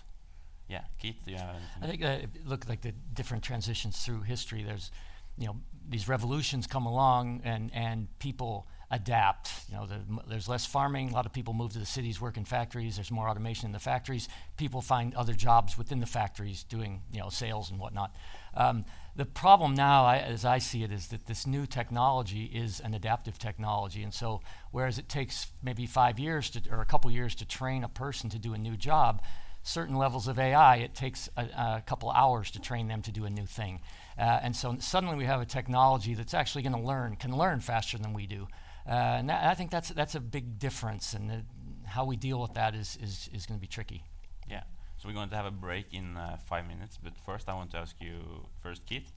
Yeah, 0.69 0.83
Keith, 0.99 1.17
do 1.25 1.33
you 1.33 1.39
have 1.39 1.49
anything? 1.51 1.83
I 1.83 1.87
think 1.87 2.01
that 2.03 2.21
if 2.23 2.31
you 2.35 2.41
look 2.49 2.69
like 2.69 2.83
the 2.83 2.93
different 3.15 3.43
transitions 3.43 3.99
through 3.99 4.23
history. 4.23 4.63
There's, 4.63 4.91
you 5.39 5.47
know, 5.47 5.57
these 5.89 6.09
revolutions 6.09 6.67
come 6.67 6.87
along 6.87 7.41
and 7.45 7.71
and 7.73 8.07
people 8.19 8.69
adapt. 8.91 9.51
You 9.69 9.77
know, 9.77 9.87
the, 9.87 10.01
there's 10.29 10.49
less 10.49 10.65
farming. 10.65 11.11
A 11.11 11.13
lot 11.13 11.27
of 11.27 11.33
people 11.33 11.53
move 11.53 11.73
to 11.73 11.79
the 11.79 11.87
cities, 11.87 12.21
work 12.21 12.37
in 12.37 12.45
factories. 12.45 12.97
There's 12.97 13.11
more 13.11 13.29
automation 13.29 13.67
in 13.67 13.73
the 13.73 13.79
factories. 13.79 14.29
People 14.57 14.81
find 14.81 15.15
other 15.15 15.35
jobs 15.35 15.77
within 15.77 16.01
the 16.01 16.07
factories, 16.07 16.65
doing 16.65 17.03
you 17.13 17.21
know 17.21 17.29
sales 17.29 17.71
and 17.71 17.79
whatnot. 17.79 18.15
Um, 18.55 18.85
the 19.17 19.25
problem 19.25 19.75
now, 19.75 20.05
I, 20.05 20.19
as 20.19 20.45
I 20.45 20.59
see 20.59 20.85
it, 20.85 20.93
is 20.93 21.09
that 21.09 21.27
this 21.27 21.47
new 21.47 21.67
technology 21.67 22.45
is 22.45 22.81
an 22.81 22.95
adaptive 22.95 23.39
technology, 23.39 24.03
and 24.03 24.15
so 24.15 24.43
whereas 24.71 24.99
it 24.99 25.09
takes 25.09 25.49
maybe 25.63 25.87
five 25.87 26.19
years 26.19 26.51
to, 26.51 26.63
or 26.71 26.81
a 26.81 26.87
couple 26.87 27.11
years 27.11 27.35
to 27.37 27.47
train 27.47 27.85
a 27.85 27.89
person 27.89 28.31
to 28.31 28.39
do 28.39 28.55
a 28.55 28.59
new 28.59 28.77
job, 28.77 29.23
certain 29.63 29.97
levels 29.97 30.29
of 30.29 30.39
AI, 30.39 30.77
it 30.77 30.95
takes 30.95 31.29
a, 31.37 31.43
a 31.43 31.83
couple 31.87 32.11
hours 32.11 32.51
to 32.53 32.61
train 32.61 32.89
them 32.89 33.03
to 33.03 33.13
do 33.13 33.25
a 33.25 33.31
new 33.31 33.47
thing. 33.47 33.81
Uh, 34.19 34.41
and 34.43 34.57
so 34.57 34.77
suddenly 34.81 35.17
we 35.17 35.25
have 35.25 35.41
a 35.41 35.47
technology 35.47 36.15
that's 36.15 36.35
actually 36.35 36.63
going 36.63 36.75
to 36.75 36.81
learn, 36.81 37.17
can 37.17 37.37
learn 37.37 37.61
faster 37.61 37.99
than 37.99 38.13
we 38.13 38.27
do. 38.27 38.49
Uh, 38.87 38.93
and 38.93 39.29
that, 39.29 39.45
I 39.45 39.55
think 39.55 39.71
that's, 39.71 39.91
that's 39.91 40.15
a 40.15 40.21
big 40.21 40.59
difference, 40.59 41.13
and 41.13 41.45
how 41.85 42.05
we 42.05 42.17
deal 42.17 42.41
with 42.41 42.55
that 42.55 42.75
is, 42.75 42.99
is, 43.03 43.29
is 43.33 43.47
going 43.47 43.59
to 43.59 43.61
be 43.61 43.67
tricky. 43.67 44.03
Yeah. 44.49 44.63
So 44.97 45.09
we're 45.09 45.15
going 45.15 45.29
to 45.29 45.37
have 45.37 45.47
a 45.47 45.51
break 45.51 45.93
in 45.93 46.17
uh, 46.17 46.39
five 46.49 46.67
minutes, 46.67 46.99
but 47.03 47.13
first 47.25 47.49
I 47.49 47.55
want 47.55 47.71
to 47.73 47.79
ask 47.79 47.95
you 48.01 48.47
first, 48.63 48.85
Keith. 48.87 49.13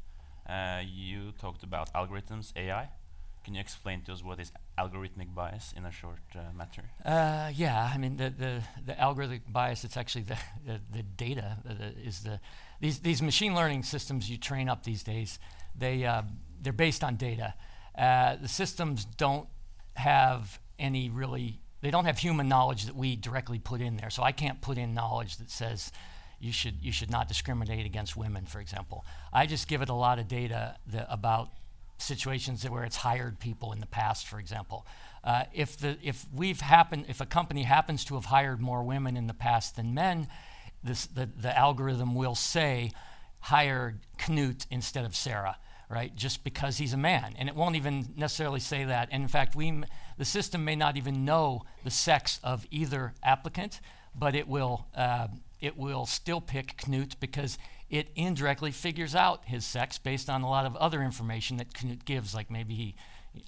Uh, 0.47 0.81
you 0.85 1.31
talked 1.39 1.63
about 1.63 1.93
algorithms, 1.93 2.51
AI, 2.55 2.89
Can 3.43 3.55
you 3.55 3.61
explain 3.61 4.01
to 4.03 4.13
us 4.13 4.23
what 4.23 4.39
is 4.39 4.51
algorithmic 4.77 5.33
bias 5.33 5.73
in 5.75 5.85
a 5.85 5.91
short 5.91 6.19
uh, 6.35 6.53
matter? 6.55 6.83
Uh, 7.03 7.51
yeah, 7.53 7.91
I 7.93 7.97
mean 7.97 8.17
the, 8.17 8.29
the, 8.29 8.61
the 8.85 8.93
algorithmic 8.93 9.41
bias. 9.47 9.83
It's 9.83 9.97
actually 9.97 10.23
the, 10.23 10.37
the, 10.65 10.79
the 10.91 11.03
data 11.03 11.57
is 12.03 12.21
the 12.21 12.39
these 12.79 12.99
these 12.99 13.21
machine 13.21 13.55
learning 13.55 13.83
systems 13.83 14.29
you 14.29 14.37
train 14.37 14.69
up 14.69 14.83
these 14.83 15.03
days. 15.03 15.39
They 15.75 16.05
uh, 16.05 16.23
they're 16.61 16.73
based 16.73 17.03
on 17.03 17.15
data. 17.15 17.53
Uh, 17.97 18.35
the 18.35 18.47
systems 18.47 19.05
don't 19.05 19.47
have 19.95 20.59
any 20.77 21.09
really. 21.09 21.61
They 21.81 21.89
don't 21.89 22.05
have 22.05 22.19
human 22.19 22.47
knowledge 22.47 22.85
that 22.85 22.95
we 22.95 23.15
directly 23.15 23.57
put 23.57 23.81
in 23.81 23.97
there. 23.97 24.11
So 24.11 24.21
I 24.21 24.31
can't 24.31 24.61
put 24.61 24.77
in 24.77 24.93
knowledge 24.93 25.37
that 25.37 25.49
says 25.49 25.91
you 26.39 26.51
should 26.51 26.75
you 26.81 26.91
should 26.91 27.09
not 27.09 27.27
discriminate 27.27 27.85
against 27.85 28.17
women, 28.17 28.45
for 28.45 28.59
example. 28.59 29.05
I 29.31 29.45
just 29.45 29.67
give 29.67 29.81
it 29.81 29.89
a 29.89 29.93
lot 29.93 30.19
of 30.19 30.27
data 30.27 30.75
about 31.09 31.49
situations 32.01 32.67
where 32.69 32.83
it's 32.83 32.97
hired 32.97 33.39
people 33.39 33.71
in 33.71 33.79
the 33.79 33.85
past, 33.85 34.27
for 34.27 34.39
example. 34.39 34.85
Uh, 35.23 35.43
if 35.53 35.77
the 35.77 35.97
if 36.01 36.25
we've 36.33 36.61
happened 36.61 37.05
if 37.07 37.21
a 37.21 37.25
company 37.25 37.63
happens 37.63 38.03
to 38.05 38.15
have 38.15 38.25
hired 38.25 38.59
more 38.59 38.83
women 38.83 39.15
in 39.15 39.27
the 39.27 39.33
past 39.33 39.75
than 39.75 39.93
men, 39.93 40.27
this, 40.83 41.05
the 41.05 41.29
the 41.37 41.55
algorithm 41.55 42.15
will 42.15 42.35
say 42.35 42.91
hire 43.41 43.99
Knut 44.17 44.65
instead 44.71 45.05
of 45.05 45.15
Sarah, 45.15 45.57
right? 45.89 46.15
Just 46.15 46.43
because 46.43 46.77
he's 46.77 46.93
a 46.93 46.97
man, 46.97 47.35
and 47.37 47.47
it 47.47 47.55
won't 47.55 47.75
even 47.75 48.13
necessarily 48.15 48.59
say 48.59 48.83
that. 48.85 49.09
And 49.11 49.21
in 49.21 49.29
fact, 49.29 49.55
we 49.55 49.83
the 50.17 50.25
system 50.25 50.65
may 50.65 50.75
not 50.75 50.97
even 50.97 51.23
know 51.23 51.63
the 51.83 51.91
sex 51.91 52.39
of 52.43 52.65
either 52.71 53.13
applicant, 53.23 53.79
but 54.15 54.35
it 54.35 54.47
will. 54.47 54.87
Uh, 54.95 55.27
it 55.59 55.77
will 55.77 56.07
still 56.07 56.41
pick 56.41 56.75
Knut 56.77 57.19
because 57.19 57.59
it 57.91 58.07
indirectly 58.15 58.71
figures 58.71 59.13
out 59.13 59.43
his 59.45 59.65
sex 59.65 59.97
based 59.97 60.29
on 60.29 60.41
a 60.41 60.49
lot 60.49 60.65
of 60.65 60.77
other 60.77 61.03
information 61.03 61.57
that 61.57 61.73
Knut 61.73 62.05
gives, 62.05 62.33
like 62.33 62.49
maybe 62.49 62.73
he, 62.73 62.95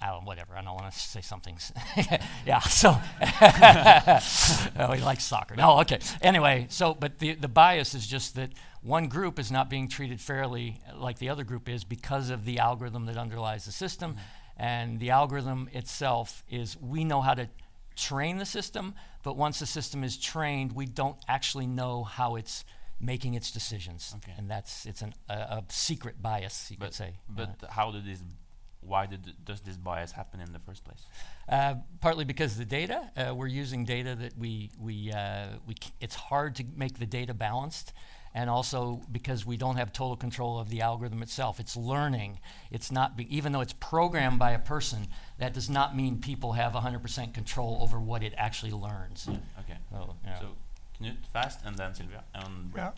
I 0.02 0.10
don't, 0.10 0.26
whatever. 0.26 0.54
I 0.54 0.62
don't 0.62 0.74
want 0.74 0.92
to 0.92 0.98
say 0.98 1.22
something. 1.22 1.58
yeah. 2.46 2.60
So, 2.60 2.90
oh, 4.78 4.92
he 4.92 5.02
likes 5.02 5.24
soccer. 5.24 5.56
No, 5.56 5.80
okay. 5.80 5.98
Anyway, 6.20 6.66
so 6.68 6.92
but 6.92 7.18
the 7.20 7.34
the 7.34 7.48
bias 7.48 7.94
is 7.94 8.06
just 8.06 8.36
that 8.36 8.50
one 8.82 9.08
group 9.08 9.38
is 9.38 9.50
not 9.50 9.70
being 9.70 9.88
treated 9.88 10.20
fairly 10.20 10.78
like 10.94 11.18
the 11.18 11.30
other 11.30 11.44
group 11.44 11.66
is 11.66 11.82
because 11.82 12.28
of 12.28 12.44
the 12.44 12.58
algorithm 12.58 13.06
that 13.06 13.16
underlies 13.16 13.64
the 13.64 13.72
system, 13.72 14.12
mm-hmm. 14.12 14.62
and 14.62 15.00
the 15.00 15.08
algorithm 15.08 15.70
itself 15.72 16.44
is 16.50 16.76
we 16.80 17.02
know 17.02 17.22
how 17.22 17.32
to 17.32 17.48
train 17.96 18.36
the 18.36 18.46
system, 18.46 18.94
but 19.22 19.38
once 19.38 19.58
the 19.58 19.66
system 19.66 20.04
is 20.04 20.18
trained, 20.18 20.72
we 20.72 20.84
don't 20.84 21.16
actually 21.28 21.66
know 21.66 22.04
how 22.04 22.36
it's 22.36 22.64
making 23.04 23.34
its 23.34 23.50
decisions, 23.50 24.14
okay. 24.16 24.32
and 24.36 24.50
that's 24.50 24.86
it's 24.86 25.02
an, 25.02 25.14
a, 25.28 25.34
a 25.34 25.64
secret 25.68 26.22
bias, 26.22 26.70
you 26.70 26.76
but 26.78 26.86
could 26.86 26.94
say. 26.94 27.14
But 27.28 27.56
uh, 27.62 27.70
how 27.70 27.90
did 27.90 28.06
this? 28.06 28.20
Why 28.80 29.06
did 29.06 29.32
does 29.44 29.60
this 29.62 29.76
bias 29.76 30.12
happen 30.12 30.40
in 30.40 30.52
the 30.52 30.58
first 30.58 30.84
place? 30.84 31.06
Uh, 31.48 31.76
partly 32.00 32.24
because 32.24 32.56
the 32.58 32.64
data 32.64 33.10
uh, 33.16 33.34
we're 33.34 33.46
using 33.46 33.84
data 33.84 34.14
that 34.14 34.36
we 34.38 34.70
we 34.78 35.10
uh, 35.10 35.46
we 35.66 35.74
it's 36.00 36.14
hard 36.14 36.56
to 36.56 36.64
make 36.76 36.98
the 36.98 37.06
data 37.06 37.32
balanced 37.34 37.92
and 38.34 38.50
also 38.50 39.00
because 39.12 39.46
we 39.46 39.56
don't 39.56 39.76
have 39.76 39.92
total 39.92 40.16
control 40.16 40.58
of 40.58 40.68
the 40.68 40.80
algorithm 40.80 41.22
itself. 41.22 41.60
It's 41.60 41.76
learning. 41.76 42.40
It's 42.70 42.90
not 42.90 43.12
even 43.28 43.52
though 43.52 43.60
it's 43.60 43.74
programmed 43.74 44.40
by 44.40 44.50
a 44.50 44.58
person, 44.58 45.06
that 45.38 45.54
does 45.54 45.70
not 45.70 45.96
mean 45.96 46.18
people 46.18 46.52
have 46.52 46.72
100% 46.72 47.32
control 47.32 47.78
over 47.80 48.00
what 48.00 48.24
it 48.24 48.34
actually 48.36 48.72
learns. 48.72 49.28
Okay. 49.28 49.78
So, 49.90 50.16
yeah. 50.24 50.40
so 50.40 50.48
Knut 51.00 51.16
fast, 51.32 51.60
and 51.64 51.76
then 51.76 51.92
Silvija 51.92 52.22
on 52.34 52.68
break. 52.72 52.84
Yeah. 52.84 52.92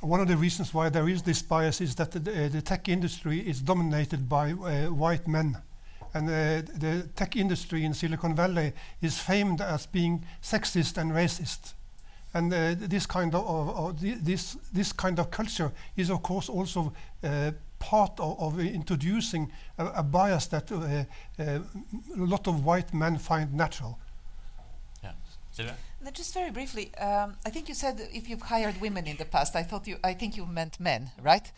One 0.00 0.20
of 0.20 0.28
the 0.28 0.36
reasons 0.36 0.74
why 0.74 0.90
there 0.90 1.08
is 1.08 1.22
this 1.22 1.42
bias 1.42 1.80
is 1.80 1.94
that 1.94 2.10
the, 2.12 2.18
uh, 2.18 2.48
the 2.48 2.60
tech 2.60 2.88
industry 2.88 3.40
is 3.40 3.60
dominated 3.60 4.28
by 4.28 4.52
uh, 4.52 4.92
white 4.92 5.26
men. 5.26 5.56
And 6.14 6.28
uh, 6.28 6.62
the 6.78 7.08
tech 7.14 7.36
industry 7.36 7.84
in 7.84 7.94
Silicon 7.94 8.34
Valley 8.34 8.72
is 9.00 9.18
famed 9.18 9.60
as 9.60 9.86
being 9.86 10.24
sexist 10.42 10.98
and 10.98 11.12
racist. 11.12 11.74
And 12.34 12.52
uh, 12.52 12.74
this 12.78 13.06
kind 13.06 13.34
of, 13.34 14.00
this 14.00 14.56
this 14.72 14.92
kind 14.92 15.18
of 15.18 15.30
culture 15.30 15.72
is 15.96 16.10
of 16.10 16.22
course 16.22 16.50
also 16.50 16.92
uh, 17.24 17.52
part 17.78 18.18
of, 18.20 18.38
of 18.38 18.60
introducing 18.60 19.50
a, 19.78 19.86
a, 19.86 20.02
bias 20.02 20.46
that 20.48 20.70
uh, 20.72 20.76
uh, 20.76 21.04
a 21.38 21.60
lot 22.16 22.46
of 22.46 22.64
white 22.64 22.92
men 22.92 23.18
find 23.18 23.54
natural. 23.54 23.98
Yeah, 25.02 25.12
now, 25.58 25.74
just 26.12 26.34
very 26.34 26.50
briefly, 26.50 26.94
um, 26.96 27.36
I 27.44 27.50
think 27.50 27.68
you 27.68 27.74
said 27.74 28.00
if 28.12 28.28
you've 28.28 28.42
hired 28.42 28.80
women 28.80 29.06
in 29.06 29.16
the 29.16 29.24
past. 29.24 29.56
I 29.56 29.62
thought 29.62 29.86
you, 29.86 29.96
I 30.04 30.14
think 30.14 30.36
you 30.36 30.46
meant 30.46 30.78
men, 30.80 31.10
right? 31.22 31.50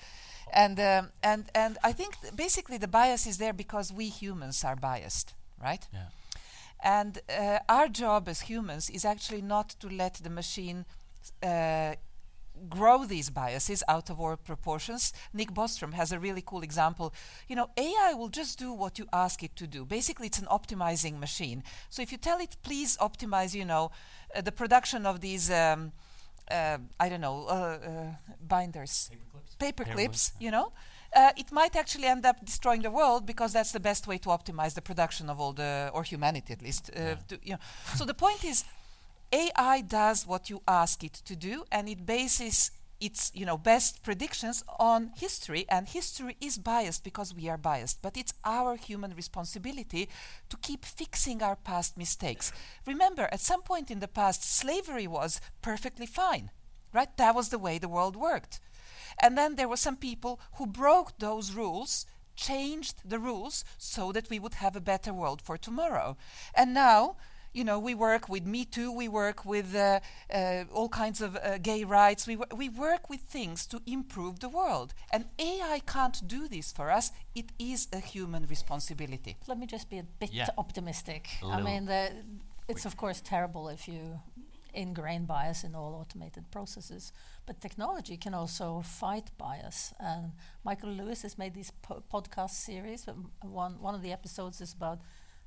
And 0.53 0.81
um, 0.81 1.11
and 1.22 1.44
and 1.55 1.79
I 1.85 1.92
think 1.92 2.14
basically 2.35 2.79
the 2.79 2.88
bias 2.88 3.27
is 3.27 3.38
there 3.38 3.53
because 3.53 3.92
we 3.92 4.09
humans 4.09 4.64
are 4.64 4.77
biased, 4.77 5.35
right? 5.62 5.87
Yeah. 5.92 6.07
And 6.83 7.18
uh, 7.29 7.59
our 7.68 7.88
job 7.88 8.29
as 8.29 8.42
humans 8.42 8.88
is 8.88 9.05
actually 9.05 9.42
not 9.42 9.70
to 9.81 9.88
let 9.88 10.14
the 10.14 10.31
machine 10.31 10.85
uh, 11.42 11.94
grow 12.68 13.05
these 13.05 13.31
biases 13.31 13.83
out 13.88 14.11
of 14.11 14.21
our 14.21 14.37
proportions. 14.37 15.12
Nick 15.33 15.53
Bostrom 15.53 15.94
has 15.94 16.12
a 16.12 16.18
really 16.18 16.42
cool 16.44 16.62
example. 16.62 17.12
You 17.49 17.57
know, 17.57 17.71
AI 17.77 18.14
will 18.14 18.29
just 18.29 18.59
do 18.59 18.73
what 18.73 18.99
you 18.99 19.07
ask 19.12 19.42
it 19.42 19.57
to 19.57 19.66
do. 19.66 19.85
Basically, 19.85 20.27
it's 20.27 20.38
an 20.38 20.47
optimizing 20.47 21.18
machine. 21.18 21.62
So 21.90 22.03
if 22.03 22.12
you 22.12 22.18
tell 22.18 22.38
it, 22.40 22.57
please 22.62 22.97
optimize, 22.99 23.55
you 23.55 23.64
know, 23.64 23.90
uh, 24.35 24.40
the 24.40 24.53
production 24.53 25.07
of 25.07 25.21
these, 25.21 25.51
um, 25.51 25.92
uh, 26.51 26.79
I 27.01 27.09
don't 27.09 27.21
know, 27.21 27.47
uh, 27.47 27.53
uh 27.53 28.33
binders, 28.47 29.11
paper 29.11 29.25
clips, 29.33 29.55
paper 29.59 29.85
clips 29.85 30.33
you 30.38 30.51
know, 30.51 30.73
uh, 31.16 31.31
it 31.37 31.51
might 31.53 31.75
actually 31.77 32.07
end 32.07 32.27
up 32.27 32.44
destroying 32.44 32.83
the 32.83 32.90
world 32.90 33.25
because 33.27 33.53
that's 33.53 33.73
the 33.73 33.81
best 33.81 34.07
way 34.07 34.18
to 34.18 34.29
optimize 34.29 34.75
the 34.75 34.83
production 34.83 35.31
of 35.31 35.40
all 35.40 35.53
the, 35.53 35.90
or 35.94 36.03
humanity 36.03 36.53
at 36.53 36.62
least. 36.62 36.90
Uh, 36.94 37.01
yeah. 37.01 37.14
to, 37.29 37.38
you 37.42 37.53
know. 37.53 37.59
so 37.94 38.05
the 38.05 38.14
point 38.14 38.44
is, 38.44 38.64
AI 39.33 39.83
does 39.83 40.27
what 40.27 40.51
you 40.51 40.62
ask 40.67 41.05
it 41.05 41.12
to 41.12 41.37
do, 41.37 41.64
and 41.71 41.88
it 41.88 42.07
bases 42.07 42.71
its 43.01 43.31
you 43.33 43.47
know 43.47 43.57
best 43.57 44.03
predictions 44.03 44.64
on 44.79 45.12
history 45.17 45.64
and 45.69 45.88
history 45.88 46.37
is 46.41 46.59
biased 46.59 47.05
because 47.05 47.33
we 47.33 47.49
are 47.49 47.57
biased 47.57 48.03
but 48.03 48.17
it's 48.17 48.35
our 48.45 48.75
human 48.75 49.14
responsibility 49.14 50.09
to 50.49 50.57
keep 50.57 50.85
fixing 50.85 51.41
our 51.41 51.55
past 51.55 51.97
mistakes. 51.97 52.51
Remember 52.87 53.29
at 53.31 53.38
some 53.38 53.62
point 53.62 53.88
in 53.93 54.01
the 54.01 54.09
past 54.09 54.43
slavery 54.43 55.07
was 55.07 55.41
perfectly 55.62 56.07
fine 56.07 56.51
right? 56.93 57.17
That 57.17 57.35
was 57.35 57.49
the 57.49 57.59
way 57.59 57.79
the 57.79 57.88
world 57.88 58.17
worked. 58.17 58.61
And 59.23 59.37
then 59.37 59.57
there 59.57 59.69
were 59.69 59.77
some 59.77 59.97
people 59.97 60.41
who 60.55 60.67
broke 60.67 61.19
those 61.19 61.53
rules, 61.53 62.07
changed 62.37 63.03
the 63.05 63.19
rules 63.19 63.64
so 63.79 64.12
that 64.12 64.31
we 64.31 64.38
would 64.38 64.55
have 64.55 64.77
a 64.77 64.81
better 64.81 65.12
world 65.12 65.43
for 65.43 65.57
tomorrow. 65.57 66.17
And 66.55 66.73
now, 66.73 67.17
you 67.59 67.64
know, 67.64 67.79
we 67.79 67.94
work 67.94 68.29
with 68.29 68.47
Me 68.47 68.64
Too, 68.64 68.90
we 68.92 69.09
work 69.09 69.44
with 69.44 69.75
uh, 69.75 69.99
uh, 70.33 70.64
all 70.73 70.88
kinds 70.88 71.21
of 71.21 71.37
uh, 71.37 71.59
gay 71.59 71.83
rights, 71.83 72.27
we, 72.27 72.37
we 72.55 72.68
work 72.68 73.11
with 73.11 73.23
things 73.23 73.66
to 73.66 73.83
improve 73.85 74.38
the 74.38 74.49
world. 74.49 74.94
And 75.12 75.25
AI 75.38 75.81
can't 75.85 76.27
do 76.27 76.47
this 76.47 76.71
for 76.71 76.90
us, 76.90 77.11
it 77.35 77.51
is 77.59 77.88
a 77.92 77.99
human 77.99 78.47
responsibility. 78.47 79.37
Let 79.49 79.59
me 79.59 79.66
just 79.66 79.90
be 79.90 79.99
a 79.99 80.05
bit 80.05 80.33
yeah. 80.33 80.47
optimistic. 80.57 81.29
I 81.44 81.61
mean, 81.61 81.87
the, 81.87 82.12
it's 82.68 82.87
of 82.87 82.97
course 82.97 83.21
terrible 83.21 83.68
if 83.68 83.88
you 83.88 84.21
ingrain 84.73 85.25
bias 85.25 85.64
in 85.64 85.75
all 85.75 85.94
automated 86.01 86.51
processes. 86.53 87.12
But 87.47 87.61
technology 87.61 88.16
can 88.16 88.35
also 88.35 88.83
fight 88.85 89.31
bias. 89.37 89.92
And 89.99 90.33
Michael 90.64 90.90
Lewis 90.90 91.23
has 91.23 91.37
made 91.38 91.55
these 91.55 91.73
po 91.83 92.03
podcast 92.12 92.51
series. 92.51 93.07
One, 93.42 93.81
one 93.81 93.94
of 93.94 94.03
the 94.03 94.12
episodes 94.12 94.61
is 94.61 94.75
about 94.75 95.01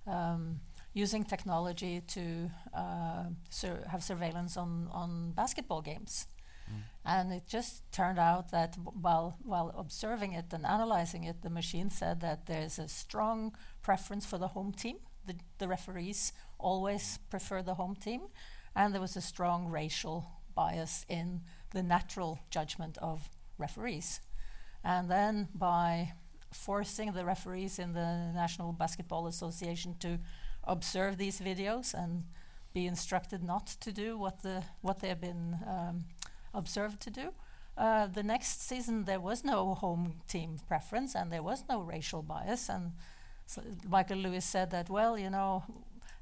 um, 0.07 0.59
using 0.93 1.23
technology 1.23 2.01
to 2.07 2.51
uh, 2.73 3.25
sur 3.49 3.83
have 3.87 4.03
surveillance 4.03 4.57
on, 4.57 4.89
on 4.91 5.31
basketball 5.31 5.81
games. 5.81 6.27
Mm. 6.69 6.81
And 7.05 7.33
it 7.33 7.47
just 7.47 7.83
turned 7.91 8.19
out 8.19 8.51
that 8.51 8.75
while, 8.77 9.37
while 9.43 9.73
observing 9.77 10.33
it 10.33 10.53
and 10.53 10.65
analyzing 10.65 11.23
it, 11.23 11.41
the 11.41 11.49
machine 11.49 11.89
said 11.89 12.19
that 12.21 12.45
there's 12.45 12.77
a 12.77 12.87
strong 12.87 13.55
preference 13.81 14.25
for 14.25 14.37
the 14.37 14.49
home 14.49 14.73
team. 14.73 14.97
The, 15.25 15.35
the 15.59 15.67
referees 15.67 16.33
always 16.57 17.19
prefer 17.29 17.61
the 17.61 17.75
home 17.75 17.95
team 17.95 18.21
and 18.75 18.93
there 18.93 19.01
was 19.01 19.15
a 19.15 19.21
strong 19.21 19.67
racial 19.67 20.25
bias 20.55 21.05
in 21.07 21.41
the 21.71 21.83
natural 21.83 22.39
judgment 22.49 22.97
of 22.97 23.29
referees. 23.57 24.19
And 24.83 25.09
then 25.09 25.49
by 25.53 26.13
forcing 26.53 27.13
the 27.13 27.25
referees 27.25 27.79
in 27.79 27.93
the 27.93 28.31
National 28.33 28.73
Basketball 28.73 29.27
Association 29.27 29.95
to 29.99 30.19
observe 30.63 31.17
these 31.17 31.39
videos 31.39 31.93
and 31.93 32.23
be 32.73 32.85
instructed 32.85 33.43
not 33.43 33.67
to 33.67 33.91
do 33.91 34.17
what 34.17 34.41
the 34.43 34.63
what 34.81 34.99
they 34.99 35.09
have 35.09 35.21
been 35.21 35.57
um, 35.67 36.05
observed 36.53 36.99
to 37.01 37.09
do. 37.09 37.33
Uh, 37.77 38.07
the 38.07 38.23
next 38.23 38.67
season 38.67 39.05
there 39.05 39.19
was 39.19 39.43
no 39.43 39.73
home 39.73 40.21
team 40.27 40.57
preference 40.67 41.15
and 41.15 41.31
there 41.31 41.43
was 41.43 41.63
no 41.69 41.81
racial 41.81 42.21
bias 42.21 42.69
and 42.69 42.91
so 43.47 43.61
Michael 43.87 44.17
Lewis 44.17 44.45
said 44.45 44.71
that 44.71 44.89
well 44.89 45.17
you 45.17 45.29
know 45.29 45.63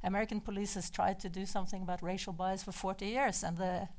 American 0.04 0.40
police 0.40 0.76
has 0.76 0.90
tried 0.90 1.20
to 1.20 1.30
do 1.30 1.46
something 1.46 1.82
about 1.82 2.02
racial 2.02 2.34
bias 2.34 2.64
for 2.64 2.72
40 2.72 3.06
years, 3.06 3.44
and 3.44 3.58
the 3.58 3.90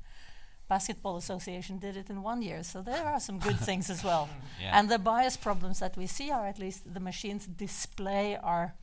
Basketball 0.67 1.17
Association 1.17 1.77
did 1.77 1.97
it 1.97 2.09
in 2.09 2.23
one 2.23 2.41
year. 2.41 2.63
So 2.63 2.81
there 2.81 3.05
are 3.05 3.19
some 3.19 3.39
good 3.39 3.59
things 3.67 3.89
as 3.89 4.03
well. 4.03 4.29
Yeah. 4.59 4.79
And 4.79 4.89
the 4.89 4.97
bias 4.97 5.37
problems 5.37 5.79
that 5.79 5.97
we 5.97 6.07
see 6.07 6.31
are 6.31 6.47
at 6.47 6.59
least 6.59 6.93
the 6.93 6.99
machines 6.99 7.45
display 7.45 8.37
our 8.41 8.73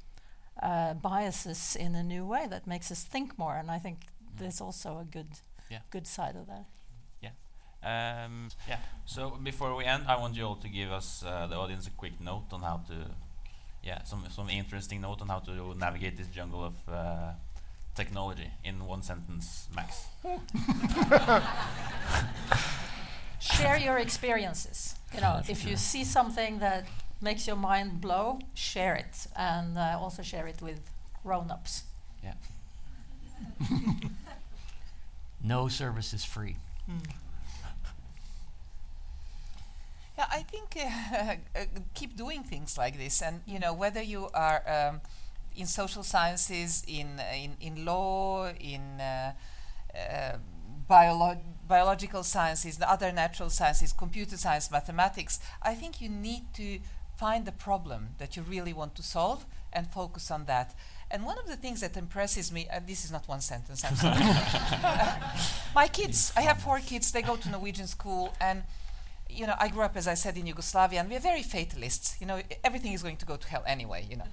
uh, 0.62 0.94
biases 0.94 1.76
in 1.76 1.94
a 1.94 2.02
new 2.02 2.26
way 2.26 2.46
that 2.48 2.66
makes 2.66 2.90
us 2.90 3.04
think 3.04 3.38
more. 3.38 3.56
And 3.56 3.70
I 3.70 3.78
think 3.78 3.98
there's 4.38 4.60
also 4.60 4.98
a 4.98 5.04
good, 5.04 5.28
Yeah. 5.70 5.80
good 5.90 6.06
side 6.06 6.36
of 6.36 6.46
that. 6.46 6.64
Um, 7.82 8.48
yeah. 8.68 8.78
So 9.06 9.38
before 9.42 9.74
we 9.76 9.84
end, 9.84 10.04
I 10.08 10.16
want 10.16 10.34
you 10.34 10.44
all 10.44 10.56
to 10.56 10.68
give 10.68 10.90
us 10.90 11.22
uh, 11.24 11.46
the 11.46 11.56
audience 11.56 11.86
a 11.86 11.90
quick 11.90 12.20
note 12.20 12.46
on 12.52 12.62
how 12.62 12.78
to, 12.88 12.94
yeah, 13.84 14.02
some 14.04 14.24
some 14.30 14.50
interesting 14.50 15.00
note 15.00 15.22
on 15.22 15.28
how 15.28 15.38
to 15.40 15.74
navigate 15.76 16.16
this 16.16 16.26
jungle 16.26 16.64
of 16.64 16.74
uh, 16.88 17.32
technology 17.94 18.50
in 18.64 18.84
one 18.84 19.02
sentence 19.02 19.68
max. 19.74 20.06
share 23.40 23.78
your 23.78 23.98
experiences. 23.98 24.94
You 25.14 25.20
know, 25.20 25.40
if 25.48 25.64
you 25.64 25.76
see 25.76 26.04
something 26.04 26.58
that 26.58 26.86
makes 27.20 27.46
your 27.46 27.56
mind 27.56 28.00
blow, 28.00 28.40
share 28.54 28.94
it, 28.94 29.26
and 29.36 29.76
uh, 29.78 29.98
also 30.00 30.22
share 30.22 30.46
it 30.46 30.60
with 30.62 30.80
grown-ups. 31.24 31.84
Yeah. 32.22 32.34
No 35.42 35.68
service 35.68 36.12
is 36.14 36.24
free. 36.24 36.56
Yeah, 40.16 40.26
I 40.30 40.42
think 40.42 40.76
uh, 40.76 41.36
uh, 41.58 41.64
keep 41.94 42.16
doing 42.16 42.42
things 42.42 42.76
like 42.76 42.98
this, 42.98 43.22
and 43.22 43.40
you 43.46 43.58
know 43.58 43.72
whether 43.72 44.02
you 44.02 44.28
are 44.34 44.62
um, 44.68 45.00
in 45.56 45.66
social 45.66 46.02
sciences, 46.02 46.82
in 46.88 47.20
uh, 47.20 47.24
in 47.34 47.56
in 47.60 47.84
law, 47.84 48.50
in 48.58 49.00
uh, 49.00 49.32
uh, 49.94 50.36
biolo- 50.90 51.38
biological 51.68 52.24
sciences, 52.24 52.78
the 52.78 52.90
other 52.90 53.12
natural 53.12 53.50
sciences, 53.50 53.92
computer 53.92 54.36
science, 54.36 54.70
mathematics. 54.70 55.38
I 55.62 55.74
think 55.74 56.00
you 56.00 56.08
need 56.08 56.52
to 56.54 56.80
find 57.18 57.44
the 57.44 57.52
problem 57.52 58.10
that 58.18 58.36
you 58.36 58.42
really 58.42 58.72
want 58.72 58.94
to 58.94 59.02
solve 59.02 59.44
and 59.72 59.86
focus 59.90 60.30
on 60.30 60.44
that. 60.46 60.74
And 61.10 61.24
one 61.24 61.38
of 61.38 61.46
the 61.46 61.56
things 61.56 61.80
that 61.80 61.96
impresses 61.96 62.52
me, 62.52 62.68
and 62.70 62.86
this 62.86 63.04
is 63.04 63.10
not 63.10 63.26
one 63.26 63.40
sentence, 63.40 63.84
I'm 63.84 63.96
sorry. 63.96 64.22
My 65.74 65.88
kids, 65.88 66.32
I 66.36 66.42
have 66.42 66.58
four 66.62 66.78
kids, 66.78 67.10
they 67.12 67.22
go 67.22 67.36
to 67.36 67.48
Norwegian 67.50 67.86
school, 67.86 68.34
and 68.40 68.62
you 69.30 69.46
know, 69.46 69.54
I 69.58 69.68
grew 69.68 69.82
up, 69.82 69.96
as 69.96 70.08
I 70.08 70.14
said, 70.14 70.36
in 70.36 70.46
Yugoslavia, 70.46 71.00
and 71.00 71.10
we're 71.10 71.20
very 71.20 71.42
fatalists. 71.42 72.16
You 72.20 72.26
know, 72.26 72.40
everything 72.64 72.92
is 72.92 73.02
going 73.02 73.18
to 73.18 73.26
go 73.26 73.36
to 73.36 73.48
hell 73.48 73.64
anyway. 73.66 74.06
You 74.08 74.16
know, 74.16 74.28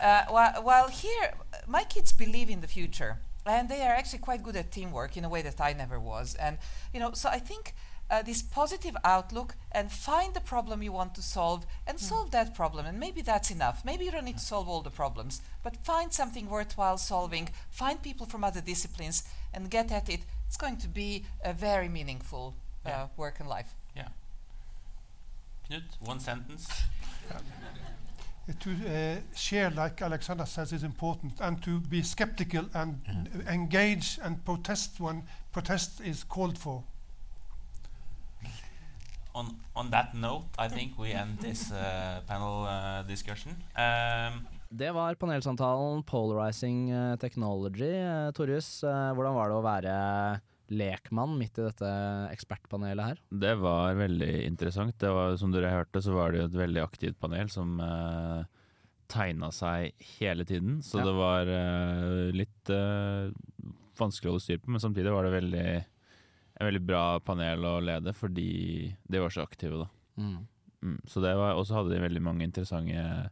uh, 0.00 0.24
while, 0.28 0.62
while 0.62 0.88
here, 0.88 1.34
my 1.66 1.84
kids 1.84 2.12
believe 2.12 2.48
in 2.48 2.60
the 2.60 2.68
future, 2.68 3.18
and 3.44 3.68
they 3.68 3.82
are 3.82 3.94
actually 3.94 4.20
quite 4.20 4.42
good 4.42 4.56
at 4.56 4.70
teamwork 4.70 5.16
in 5.16 5.24
a 5.24 5.28
way 5.28 5.42
that 5.42 5.60
I 5.60 5.72
never 5.72 5.98
was. 5.98 6.34
And 6.36 6.58
you 6.92 7.00
know, 7.00 7.12
so 7.12 7.28
I 7.28 7.38
think 7.38 7.74
uh, 8.10 8.22
this 8.22 8.42
positive 8.42 8.96
outlook 9.04 9.56
and 9.72 9.90
find 9.90 10.34
the 10.34 10.40
problem 10.40 10.82
you 10.82 10.92
want 10.92 11.14
to 11.14 11.22
solve 11.22 11.66
and 11.86 11.98
solve 12.00 12.30
that 12.30 12.54
problem, 12.54 12.86
and 12.86 12.98
maybe 13.00 13.20
that's 13.22 13.50
enough. 13.50 13.84
Maybe 13.84 14.04
you 14.04 14.10
don't 14.10 14.24
need 14.24 14.38
to 14.38 14.44
solve 14.44 14.68
all 14.68 14.82
the 14.82 14.90
problems, 14.90 15.40
but 15.62 15.84
find 15.84 16.12
something 16.12 16.48
worthwhile 16.48 16.98
solving. 16.98 17.48
Find 17.70 18.00
people 18.02 18.26
from 18.26 18.44
other 18.44 18.60
disciplines 18.60 19.24
and 19.52 19.70
get 19.70 19.90
at 19.92 20.08
it. 20.08 20.20
It's 20.46 20.56
going 20.56 20.76
to 20.78 20.88
be 20.88 21.24
a 21.44 21.52
very 21.52 21.88
meaningful 21.88 22.54
uh, 22.84 22.88
Yeah. 22.88 23.06
work 23.16 23.40
and 23.40 23.48
life. 23.48 23.74
Yeah. 23.96 24.08
Knut, 25.68 25.82
one 26.00 26.20
sentence. 26.20 26.68
Uh, 27.30 27.38
to 28.60 28.70
uh, 28.70 29.16
share, 29.36 29.70
like 29.70 30.00
Alexandra 30.00 30.46
says, 30.46 30.72
is 30.72 30.84
important, 30.84 31.40
and 31.40 31.60
to 31.62 31.80
be 31.80 32.02
skeptical 32.02 32.66
and 32.74 33.00
uh, 33.08 33.50
engage 33.52 34.18
and 34.22 34.44
protest 34.44 35.00
when 35.00 35.24
protest 35.52 36.00
is 36.00 36.22
called 36.24 36.56
for. 36.56 36.84
On 39.36 39.50
on 39.76 39.90
that 39.92 40.14
note, 40.16 40.48
I 40.58 40.68
think 40.72 40.96
we 40.98 41.12
end 41.12 41.38
this 41.44 41.68
uh, 41.70 42.22
panel 42.26 42.64
uh, 42.64 43.02
discussion. 43.08 43.52
Um, 43.76 44.46
Det 44.68 44.88
var 44.90 45.14
panelsamtalen 45.14 46.02
'Polarizing 46.02 46.90
eh, 46.90 47.16
Technology'. 47.22 47.86
Eh, 48.26 48.32
Torjus, 48.34 48.82
eh, 48.84 49.12
hvordan 49.14 49.34
var 49.36 49.48
det 49.48 49.56
å 49.56 49.62
være 49.62 49.94
lekmann 50.74 51.36
midt 51.38 51.60
i 51.60 51.66
dette 51.68 51.90
ekspertpanelet 52.34 53.04
her? 53.12 53.20
Det 53.30 53.52
var 53.62 53.94
veldig 53.94 54.32
interessant. 54.48 54.96
Det 54.98 55.12
var, 55.14 55.36
som 55.38 55.52
dere 55.54 55.70
hørte, 55.70 56.02
så 56.02 56.16
var 56.16 56.32
det 56.34 56.40
jo 56.40 56.48
et 56.48 56.58
veldig 56.66 56.82
aktivt 56.82 57.18
panel 57.22 57.48
som 57.48 57.78
uh, 57.78 58.42
tegna 59.06 59.52
seg 59.54 59.94
hele 60.18 60.44
tiden. 60.44 60.80
Så 60.82 60.98
Ja. 60.98 61.04
det 61.06 61.14
var 61.14 61.46
uh, 61.46 62.32
litt 62.34 62.74
uh, 62.74 63.30
vanskelig 63.96 64.32
å 64.32 64.34
holde 64.34 64.46
styr 64.48 64.58
på, 64.58 64.74
men 64.74 64.82
samtidig 64.82 65.14
var 65.14 65.22
det 65.28 65.36
veldig, 65.38 65.68
en 66.56 66.66
veldig 66.70 66.82
bra 66.88 67.04
panel 67.20 67.64
å 67.68 67.74
lede, 67.84 68.12
fordi 68.16 68.94
de 69.06 69.20
var 69.20 69.32
så 69.34 69.44
aktive, 69.44 69.82
da. 69.84 69.88
Mm. 70.16 70.38
Mm, 70.86 71.00
så 71.08 71.20
det 71.24 71.34
var, 71.36 71.54
Og 71.56 71.66
så 71.68 71.74
hadde 71.78 71.92
de 71.94 72.00
veldig 72.04 72.22
mange 72.22 72.44
interessante 72.46 73.30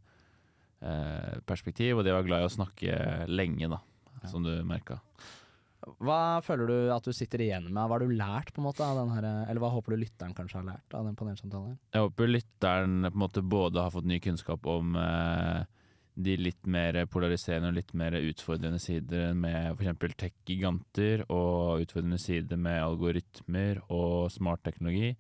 eh, 0.85 1.37
perspektiv, 1.49 1.99
og 1.99 2.05
de 2.05 2.13
var 2.13 2.27
glad 2.27 2.45
i 2.45 2.49
å 2.49 2.53
snakke 2.53 2.99
lenge, 3.31 3.69
da, 3.73 3.81
Ja. 4.23 4.29
som 4.29 4.43
du 4.45 4.53
merka. 4.65 4.99
Hva 6.01 6.41
føler 6.41 6.67
du 6.67 6.77
at 6.95 7.05
du 7.05 7.13
sitter 7.13 7.43
igjen 7.45 7.67
med? 7.69 7.85
Hva 7.89 7.99
har 7.99 8.01
du 8.01 8.09
lært, 8.17 8.53
på 8.55 8.63
en 8.63 8.65
måte, 8.69 8.81
av 8.81 8.97
den 9.03 9.13
her, 9.13 9.27
eller 9.51 9.61
hva 9.61 9.69
håper 9.73 9.93
du 9.93 10.01
lytteren 10.01 10.33
kanskje 10.37 10.61
har 10.63 10.69
lært 10.71 10.95
av 10.97 11.05
den 11.05 11.17
panelsamtalen? 11.17 11.75
her? 11.75 11.79
Jeg 11.93 12.07
håper 12.07 12.31
lytteren 12.33 12.95
på 13.05 13.13
en 13.13 13.21
måte 13.25 13.43
både 13.45 13.83
har 13.85 13.91
fått 13.93 14.09
ny 14.09 14.19
kunnskap 14.25 14.65
om 14.67 14.97
eh, 14.97 15.65
de 16.17 16.37
litt 16.39 16.67
mer 16.71 17.01
polariserende 17.11 17.73
og 17.73 17.75
litt 17.75 17.93
mer 17.99 18.13
utfordrende 18.13 18.79
sider 18.79 19.33
med 19.35 19.75
f.eks. 19.79 20.15
tech-giganter, 20.17 21.25
og 21.29 21.83
utfordrende 21.83 22.21
sider 22.23 22.57
med 22.57 22.79
algoritmer 22.83 23.81
og 23.91 24.31
smartteknologi. 24.31 25.17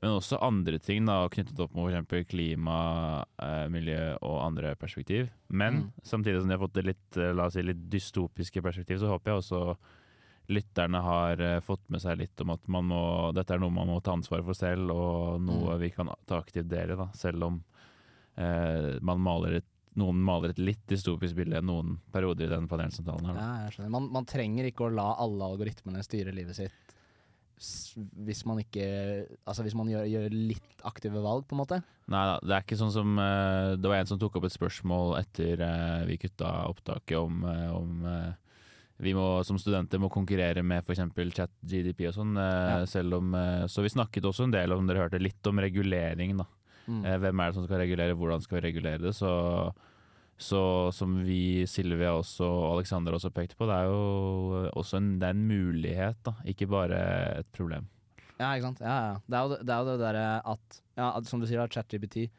Men 0.00 0.14
også 0.16 0.38
andre 0.40 0.78
ting 0.80 1.04
da, 1.04 1.18
knyttet 1.28 1.58
opp 1.60 1.74
mot 1.76 1.92
f.eks. 1.92 2.28
klima, 2.30 3.24
eh, 3.36 3.66
miljø 3.68 4.14
og 4.22 4.38
andre 4.46 4.74
perspektiv. 4.80 5.28
Men 5.48 5.74
Mm. 5.74 5.92
samtidig 6.02 6.40
som 6.40 6.48
de 6.48 6.56
har 6.56 6.66
fått 6.66 6.72
det 6.72 6.84
litt, 6.86 7.16
eh, 7.18 7.34
la 7.34 7.44
oss 7.46 7.52
si, 7.52 7.62
litt 7.62 7.90
dystopiske 7.90 8.62
perspektiv, 8.62 8.98
så 8.98 9.08
håper 9.12 9.30
jeg 9.32 9.42
også 9.42 9.76
lytterne 10.48 11.00
har 11.02 11.40
eh, 11.40 11.60
fått 11.60 11.84
med 11.90 12.00
seg 12.00 12.18
litt 12.18 12.40
om 12.40 12.50
at 12.50 12.66
man 12.66 12.84
må, 12.88 13.32
dette 13.34 13.52
er 13.54 13.58
noe 13.60 13.70
man 13.70 13.86
må 13.86 14.00
ta 14.02 14.12
ansvar 14.16 14.42
for 14.42 14.54
selv, 14.54 14.90
og 14.90 15.40
noe 15.42 15.76
Mm. 15.76 15.80
vi 15.80 15.90
kan 15.90 16.08
ta 16.26 16.40
aktivt 16.40 16.68
del 16.68 16.90
i, 16.90 16.96
selv 17.14 17.44
om 17.44 17.62
eh, 18.38 18.98
man 19.02 19.20
maler 19.20 19.56
et, 19.60 19.64
noen 19.98 20.20
maler 20.22 20.52
et 20.54 20.60
litt 20.62 20.82
dystopisk 20.90 21.34
bilde 21.38 21.58
noen 21.66 21.96
perioder 22.14 22.46
i 22.46 22.52
den 22.52 22.68
panelsamtalen. 22.70 23.26
her. 23.26 23.40
Ja, 23.40 23.50
jeg 23.64 23.74
skjønner. 23.74 23.94
Man, 23.96 24.08
man 24.14 24.28
trenger 24.28 24.68
ikke 24.68 24.86
å 24.86 24.94
la 24.94 25.08
alle 25.18 25.50
algoritmene 25.50 26.04
styre 26.06 26.34
livet 26.36 26.58
sitt 26.58 26.90
hvis 27.60 28.44
man 28.48 28.60
ikke 28.62 28.84
Altså 29.44 29.64
hvis 29.66 29.76
man 29.76 29.90
gjør, 29.90 30.06
gjør 30.08 30.32
litt 30.32 30.84
aktive 30.88 31.20
valg, 31.20 31.44
på 31.48 31.56
en 31.56 31.60
måte. 31.60 31.80
Nei 32.10 32.22
da, 32.30 32.36
det 32.40 32.54
er 32.56 32.64
ikke 32.64 32.78
sånn 32.80 32.94
som 32.94 33.18
eh, 33.20 33.72
Det 33.76 33.90
var 33.90 34.00
en 34.00 34.08
som 34.08 34.20
tok 34.20 34.38
opp 34.40 34.46
et 34.48 34.56
spørsmål 34.56 35.18
etter 35.20 35.64
eh, 35.66 36.06
vi 36.08 36.16
kutta 36.22 36.52
opptaket 36.70 37.18
om, 37.20 37.42
eh, 37.44 37.66
om 37.76 38.06
vi 39.00 39.12
må, 39.16 39.26
som 39.48 39.56
studenter 39.60 40.00
må 40.00 40.10
konkurrere 40.12 40.64
med 40.64 40.84
f.eks. 40.84 41.04
chat 41.36 41.52
GDP 41.64 42.06
og 42.10 42.16
sånn. 42.18 42.34
Ja. 42.36 42.82
selv 42.84 43.16
om 43.16 43.32
Så 43.72 43.80
vi 43.80 43.92
snakket 43.92 44.26
også 44.28 44.44
en 44.44 44.52
del 44.52 44.74
om 44.74 44.84
dere 44.88 45.06
hørte 45.06 45.20
litt 45.22 45.46
om 45.48 45.60
regulering, 45.62 46.34
da. 46.36 46.44
Mm. 46.86 47.04
Eh, 47.04 47.16
hvem 47.22 47.40
er 47.40 47.50
det 47.50 47.58
som 47.58 47.66
skal 47.68 47.82
regulere, 47.82 48.16
hvordan 48.18 48.44
skal 48.44 48.58
vi 48.58 48.66
regulere 48.68 49.02
det? 49.02 49.14
Så, 49.16 49.30
så 50.40 50.62
som 50.96 51.20
vi, 51.26 51.66
Silvia 51.70 52.14
også, 52.16 52.44
og 52.48 52.76
Alexander 52.78 53.16
også 53.16 53.32
pekte 53.34 53.58
på, 53.58 53.68
det 53.70 53.76
er 53.76 53.90
jo 53.90 54.68
også 54.72 55.00
en, 55.00 55.14
det 55.20 55.28
er 55.28 55.36
en 55.36 55.48
mulighet, 55.48 56.20
da, 56.26 56.36
ikke 56.48 56.70
bare 56.70 57.00
et 57.40 57.50
problem. 57.56 57.88
Ja, 58.40 58.54
ikke 58.54 58.70
sant. 58.70 58.80
Ja, 58.80 58.94
ja. 59.10 59.16
Det 59.26 59.36
er 59.36 59.42
jo 59.42 59.56
det, 59.58 59.74
er 59.74 59.82
jo 59.82 59.90
det 59.90 59.98
derre 60.00 60.28
at 60.48 60.80
ja, 60.96 61.10
at 61.16 61.26
Som 61.28 61.40
du 61.40 61.46
sier, 61.48 61.60
at 61.60 61.72
ChatGPT 61.72 62.30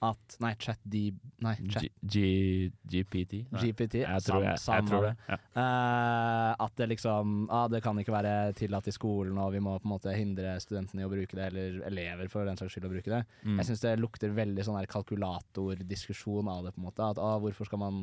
at 0.00 0.36
Nei, 0.40 0.54
chat 0.56 0.80
D... 0.82 1.10
Nei, 1.44 1.52
chat, 1.68 1.84
G, 1.84 1.90
G, 2.00 3.02
GPT? 3.04 3.42
Nei. 3.52 3.60
GPT. 3.66 4.00
Jeg 4.00 4.24
tror, 4.24 4.44
jeg, 4.46 4.60
sam- 4.62 4.78
jeg 4.78 4.88
tror 4.88 5.06
det. 5.06 5.12
Ja. 5.28 5.38
Uh, 5.52 6.64
at 6.64 6.74
det 6.80 6.88
liksom 6.94 7.44
ah, 7.52 7.66
Det 7.68 7.82
kan 7.84 8.00
ikke 8.00 8.14
være 8.14 8.34
tillatt 8.56 8.88
i 8.88 8.94
skolen, 8.96 9.36
og 9.40 9.52
vi 9.52 9.60
må 9.64 9.76
på 9.76 9.88
en 9.88 9.92
måte 9.92 10.16
hindre 10.16 10.56
studentene 10.64 11.04
i 11.04 11.08
å 11.08 11.12
bruke 11.12 11.36
det, 11.36 11.50
eller 11.50 11.78
elever 11.90 12.32
for 12.32 12.48
den 12.48 12.56
saks 12.60 12.76
skyld 12.76 12.88
å 12.88 12.94
bruke 12.94 13.12
det. 13.12 13.20
Mm. 13.44 13.60
Jeg 13.60 13.70
syns 13.70 13.84
det 13.84 13.94
lukter 14.00 14.34
veldig 14.40 14.66
sånn 14.66 14.80
kalkulatordiskusjon 14.96 16.48
av 16.48 16.66
det, 16.66 16.74
på 16.76 16.80
en 16.80 16.88
måte. 16.88 17.12
At 17.12 17.20
ah, 17.20 17.36
hvorfor 17.42 17.68
skal 17.68 17.84
man 17.84 18.02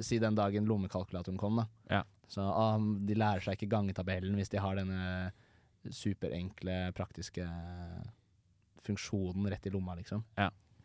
Si 0.00 0.16
den 0.16 0.32
dagen 0.32 0.64
lommekalkulatoren 0.64 1.36
kom, 1.36 1.58
da. 1.60 1.66
Ja. 1.92 2.04
Så 2.32 2.40
ah, 2.40 2.78
de 2.80 3.16
lærer 3.16 3.44
seg 3.44 3.58
ikke 3.58 3.74
gangetabellen 3.74 4.38
hvis 4.38 4.48
de 4.52 4.60
har 4.62 4.78
denne 4.78 5.02
superenkle, 5.84 6.94
praktiske 6.96 7.44
funksjonen 8.84 9.48
rett 9.52 9.68
i 9.68 9.72
lomma, 9.72 9.96
liksom. 9.98 10.24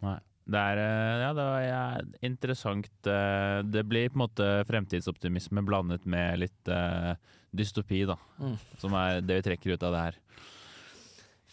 Nei. 0.04 0.18
Det 0.46 0.62
er, 0.62 0.78
eh, 0.78 1.22
ja, 1.24 1.30
det 1.34 1.46
er 1.74 2.04
interessant. 2.28 2.90
eh, 3.10 3.62
Det 3.64 3.86
blir 3.90 4.10
på 4.10 4.20
en 4.20 4.28
måte 4.28 4.50
fremtidsoptimisme 4.70 5.64
blandet 5.66 6.06
med 6.06 6.40
litt 6.40 6.70
uh, 6.70 7.16
dystopi, 7.52 8.06
da. 8.06 8.18
Mm. 8.38 8.58
Som 8.78 8.94
er 8.94 9.22
det 9.26 9.40
vi 9.40 9.46
trekker 9.50 9.74
ut 9.74 9.84
av 9.84 9.96
det 9.96 10.04
her. 10.04 10.20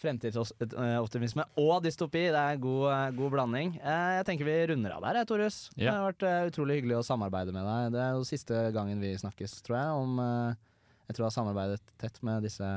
Fremtidsoptimisme 0.03 1.45
og 1.57 1.81
dystopi, 1.85 2.27
det 2.35 2.43
er 2.43 2.61
god, 2.61 3.15
god 3.15 3.31
blanding. 3.31 3.77
Jeg 3.79 4.25
tenker 4.27 4.45
vi 4.45 4.57
runder 4.67 4.97
av 4.97 5.05
der, 5.07 5.23
Torjus. 5.25 5.71
Ja. 5.77 5.85
Det 5.85 5.93
har 5.95 6.07
vært 6.11 6.51
utrolig 6.51 6.81
hyggelig 6.81 6.97
å 6.99 7.05
samarbeide 7.07 7.55
med 7.55 7.63
deg. 7.63 7.93
Det 7.95 8.01
er 8.03 8.17
jo 8.17 8.27
siste 8.27 8.65
gangen 8.75 8.99
vi 8.99 9.13
snakkes, 9.15 9.61
tror 9.63 9.79
jeg. 9.79 10.01
Om, 10.03 10.19
jeg 11.07 11.15
tror 11.15 11.23
jeg 11.23 11.29
har 11.29 11.37
samarbeidet 11.37 11.95
tett 12.03 12.19
med 12.19 12.43
disse 12.43 12.67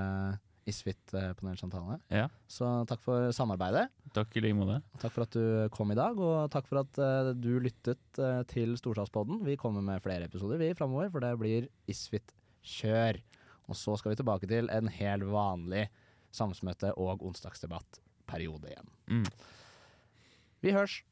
Isfit-panelsamtalene. 0.66 2.00
Ja, 2.10 2.26
Så 2.50 2.66
takk 2.90 3.00
for 3.04 3.30
samarbeidet. 3.32 3.88
takk 4.16 4.34
i 4.36 4.42
like 4.42 4.56
måte. 4.58 4.80
Takk 4.98 5.12
for 5.14 5.22
at 5.26 5.30
du 5.36 5.68
kom 5.74 5.92
i 5.92 5.98
dag, 5.98 6.18
og 6.18 6.50
takk 6.50 6.66
for 6.66 6.80
at 6.82 6.98
uh, 6.98 7.32
du 7.34 7.58
lyttet 7.62 8.18
uh, 8.18 8.42
til 8.50 8.74
Storsalspodden. 8.80 9.44
Vi 9.46 9.56
kommer 9.56 9.84
med 9.84 10.02
flere 10.02 10.26
episoder 10.26 10.58
vi 10.58 10.72
framover, 10.74 11.10
for 11.10 11.20
det 11.22 11.34
blir 11.38 11.68
Isfit-kjør. 11.86 13.20
Og 13.68 13.78
så 13.78 13.96
skal 13.98 14.12
vi 14.14 14.20
tilbake 14.20 14.46
til 14.50 14.70
en 14.70 14.88
helt 14.88 15.26
vanlig 15.30 15.86
samfunnsmøte- 16.34 16.94
og 16.98 17.22
onsdagsdebattperiode 17.26 18.72
igjen. 18.72 18.90
Mm. 19.10 19.26
Vi 20.62 20.72
hørs! 20.74 21.02